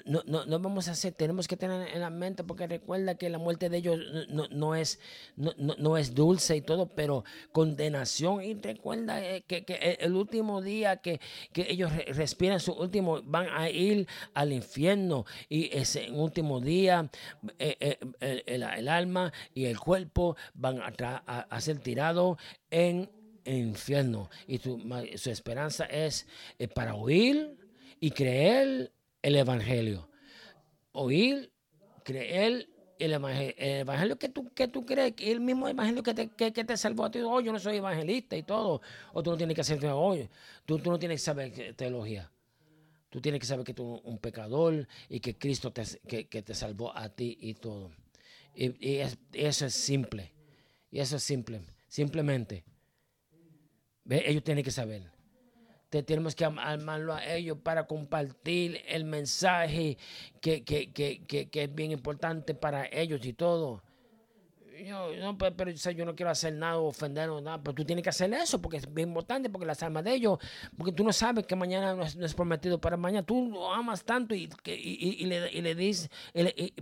No, 0.06 0.22
no, 0.28 0.46
no, 0.46 0.60
vamos 0.60 0.88
a 0.90 0.92
hacer, 0.92 1.14
tenemos 1.14 1.48
que 1.48 1.58
tener 1.58 1.88
en 1.90 2.02
la 2.02 2.12
mente, 2.12 2.44
porque 2.44 2.68
recuerda 2.68 3.16
que 3.16 3.30
la 3.30 3.40
muerte 3.40 3.68
de 3.68 3.78
ellos 3.78 4.00
no, 4.30 4.48
no 4.52 4.76
es, 4.76 5.00
no, 5.36 5.98
es 5.98 6.14
dulce 6.14 6.56
y 6.56 6.62
todo, 6.62 6.88
pero 6.88 7.24
condenación. 7.52 8.44
Y 8.44 8.54
recuerda 8.54 9.26
eh, 9.26 9.44
que, 9.48 9.66
que 9.66 9.98
el 10.00 10.14
último 10.14 10.62
día 10.62 10.98
que, 10.98 11.20
que, 11.52 11.66
ellos 11.68 11.92
respiran 12.10 12.60
su 12.60 12.74
último, 12.74 13.24
van 13.24 13.48
a 13.50 13.72
ir 13.72 14.08
al 14.36 14.54
infierno. 14.54 15.26
Y 15.50 15.76
ese 15.76 16.12
último 16.12 16.60
día, 16.60 17.10
eh, 17.58 17.76
eh, 17.80 18.44
el, 18.46 18.62
el, 18.62 18.88
alma 18.88 19.34
y 19.56 19.66
el 19.66 19.80
cuerpo 19.80 20.38
van 20.54 20.80
a, 20.80 21.62
ser 21.62 21.80
tirados 21.80 22.38
en 22.70 23.10
el 23.46 23.58
infierno. 23.58 24.30
Y 24.46 24.60
su, 24.60 24.80
esperanza 25.26 25.86
es 25.86 26.28
para 26.76 26.94
oír 26.94 27.58
y 28.00 28.12
creer 28.12 28.92
el 29.22 29.36
Evangelio. 29.36 30.10
Oír, 30.92 31.52
creer 32.04 32.68
el 32.98 33.14
Evangelio, 33.14 33.54
el 33.58 33.80
evangelio 33.82 34.20
que, 34.20 34.30
tú, 34.30 34.52
que 34.54 34.68
tú 34.68 34.86
crees, 34.86 35.14
que 35.14 35.32
el 35.32 35.40
mismo 35.40 35.68
Evangelio 35.68 36.04
que 36.04 36.14
te, 36.14 36.28
que, 36.30 36.52
te 36.52 36.78
salvó 36.78 37.06
a 37.06 37.12
ti. 37.12 37.20
Oh, 37.20 37.40
yo 37.40 37.52
no 37.52 37.60
soy 37.60 37.78
evangelista 37.78 38.36
y 38.36 38.44
todo. 38.44 38.82
O 39.14 39.24
tú 39.24 39.32
no 39.32 39.38
tienes 39.38 39.56
que 39.56 39.62
hacer, 39.62 39.84
oye, 39.86 40.30
tú, 40.66 40.80
tú 40.80 40.92
no 40.92 41.00
tienes 41.00 41.22
que 41.22 41.26
saber 41.26 41.76
teología. 41.76 42.30
Tú 43.10 43.22
tienes 43.22 43.40
que 43.40 43.48
saber 43.48 43.66
que 43.66 43.74
tú 43.74 43.96
eres 43.96 44.06
un 44.06 44.20
pecador 44.20 44.88
y 45.08 45.20
que 45.20 45.38
Cristo 45.38 45.72
te, 45.72 45.84
que, 46.08 46.42
te 46.42 46.54
salvó 46.54 46.96
a 46.96 47.10
ti 47.10 47.38
y 47.42 47.56
todo. 47.56 47.92
Y, 48.54 49.00
eso 49.34 49.66
es 49.66 49.74
simple. 49.74 50.32
Y 50.92 51.00
eso 51.00 51.16
es 51.16 51.24
simple. 51.24 51.62
Simplemente. 51.88 52.64
¿Ve? 54.04 54.24
Ellos 54.28 54.44
tienen 54.44 54.64
que 54.64 54.72
saber 54.72 55.19
tenemos 55.90 56.36
que 56.36 56.46
armarlo 56.46 57.14
a 57.14 57.26
ellos 57.26 57.58
para 57.64 57.88
compartir 57.88 58.82
el 58.88 59.06
mensaje 59.06 59.98
que, 60.42 60.64
es 61.54 61.76
bien 61.76 61.92
importante 61.92 62.54
para 62.54 62.86
ellos 62.92 63.26
y 63.26 63.34
todo. 63.34 63.84
Yo, 64.86 65.14
no, 65.18 65.38
pero, 65.38 65.72
yo 65.72 66.06
no 66.06 66.16
quiero 66.16 66.30
hacer 66.30 66.54
nada, 66.54 66.78
ofender 66.78 67.30
o 67.30 67.42
nada, 67.42 67.62
pero 67.62 67.76
tú 67.76 67.84
tienes 67.84 68.02
que 68.02 68.10
hacer 68.10 68.34
eso 68.34 68.62
porque 68.62 68.78
es 68.78 68.94
bien 68.94 69.10
importante, 69.10 69.50
porque 69.50 69.66
las 69.66 69.84
almas 69.84 70.06
de 70.06 70.14
ellos, 70.14 70.40
porque 70.78 70.94
tú 70.94 71.04
no 71.04 71.12
sabes 71.12 71.46
que 71.46 71.56
mañana 71.58 71.96
no 71.96 72.04
es, 72.04 72.34
prometido 72.34 72.80
para 72.80 72.96
mañana, 72.96 73.26
tú 73.26 73.50
lo 73.52 73.74
amas 73.74 74.06
tanto 74.06 74.36
y, 74.36 74.50
y, 74.66 75.26
le, 75.26 75.52
y 75.52 75.62
le 75.62 75.76
dices 75.76 76.10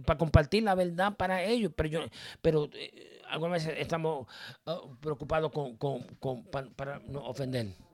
para 0.06 0.20
compartir 0.20 0.62
la 0.62 0.76
verdad 0.76 1.18
para 1.18 1.42
ellos, 1.44 1.72
pero 1.76 1.90
yo, 1.90 2.02
pero 2.40 2.70
eh, 2.74 3.24
algunas 3.30 3.66
veces 3.66 3.80
estamos 3.82 4.28
oh, 4.66 4.96
preocupados 5.02 5.52
con, 5.52 5.76
con, 5.78 6.44
para 6.76 7.00
no 7.00 7.26
ofender. 7.26 7.87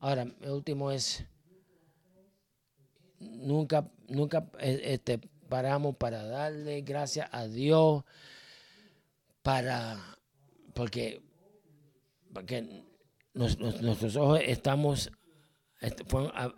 Ahora, 0.00 0.26
el 0.40 0.50
último 0.50 0.92
es, 0.92 1.24
nunca, 3.18 3.90
nunca 4.08 4.48
eh, 4.60 4.80
este, 4.84 5.18
paramos 5.48 5.96
para 5.96 6.22
darle 6.24 6.82
gracias 6.82 7.28
a 7.32 7.48
Dios, 7.48 8.04
para, 9.42 9.98
porque, 10.74 11.20
porque 12.32 12.84
nuestros 13.34 14.16
ojos 14.16 14.40
estamos 14.44 15.10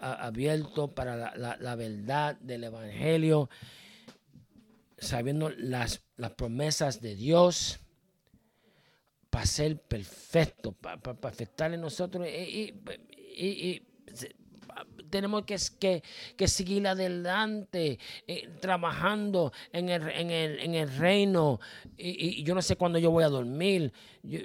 abiertos 0.01 0.91
para 0.91 1.37
la, 1.37 1.75
verdad 1.77 2.37
del 2.41 2.65
Evangelio, 2.65 3.49
sabiendo 4.99 5.49
las, 5.51 6.03
las 6.17 6.33
promesas 6.33 7.01
de 7.01 7.15
Dios 7.15 7.81
para 9.31 9.47
ser 9.47 9.81
perfecto, 9.81 10.73
para, 10.73 11.01
afectar 11.23 11.73
en 11.73 11.81
nosotros. 11.81 12.27
Y 12.27 12.75
tenemos 15.11 15.45
que, 15.45 16.03
que, 16.37 16.49
seguir 16.49 16.87
adelante, 16.87 17.99
eh, 18.27 18.49
trabajando 18.61 19.53
en 19.73 19.89
el, 19.89 20.09
en 20.09 20.31
el, 20.31 20.61
en 20.61 20.75
el 20.75 20.97
reino. 20.97 21.61
Y, 21.99 22.43
yo 22.45 22.55
no 22.55 22.63
sé 22.63 22.77
cuándo 22.77 22.99
yo 22.99 23.11
voy 23.11 23.25
a 23.25 23.29
dormir. 23.29 23.93
Yo, 24.23 24.41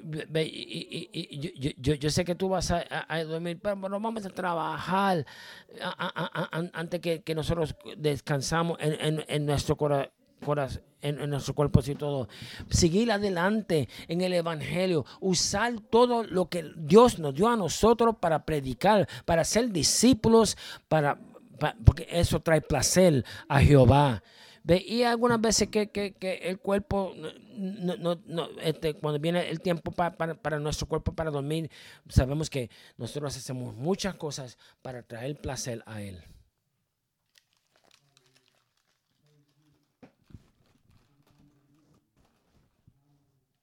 yo, 1.78 2.10
sé 2.10 2.26
que 2.26 2.36
tú 2.36 2.50
vas 2.50 2.72
a, 2.72 3.24
dormir, 3.24 3.60
pero 3.62 3.76
vamos 3.78 4.26
a 4.26 4.30
trabajar 4.30 5.26
antes 6.74 7.00
que, 7.00 7.22
que, 7.22 7.36
nosotros 7.36 7.76
descansamos 7.98 8.78
en, 8.80 8.94
en, 8.94 9.26
en 9.28 9.46
nuestro 9.46 9.76
corazón 9.76 10.12
en, 11.02 11.30
nuestro 11.30 11.54
cuerpo 11.54 11.82
y 11.86 11.96
todo. 11.96 12.28
Seguir 12.70 13.12
adelante 13.12 13.88
en 14.08 14.22
el 14.22 14.34
Evangelio, 14.34 15.06
usar 15.20 15.80
todo 15.90 16.24
lo 16.24 16.50
que 16.50 16.72
Dios 16.76 17.20
nos 17.20 17.34
dio 17.34 17.48
a 17.48 17.56
nosotros 17.56 18.16
para 18.20 18.46
predicar, 18.46 19.08
para 19.26 19.44
ser 19.44 19.72
discípulos, 19.72 20.58
para, 20.88 21.20
porque 21.84 22.08
eso 22.10 22.40
trae 22.40 22.62
placer 22.62 23.24
a 23.48 23.60
Jehová. 23.62 24.22
Y 24.68 25.04
algunas 25.04 25.40
veces 25.40 25.68
que, 25.68 26.16
el 26.44 26.60
cuerpo, 26.60 27.14
no, 27.56 28.50
este, 28.64 28.96
cuando 28.96 29.20
viene 29.20 29.48
el 29.48 29.62
tiempo 29.62 29.92
para, 29.92 30.60
nuestro 30.60 30.88
cuerpo 30.88 31.14
para 31.14 31.30
dormir, 31.30 31.70
sabemos 32.10 32.50
que 32.50 32.72
nosotros 32.98 33.38
hacemos 33.38 33.76
muchas 33.76 34.16
cosas 34.16 34.58
para 34.82 35.04
traer 35.04 35.40
placer 35.40 35.84
a 35.86 36.02
Él. 36.02 36.24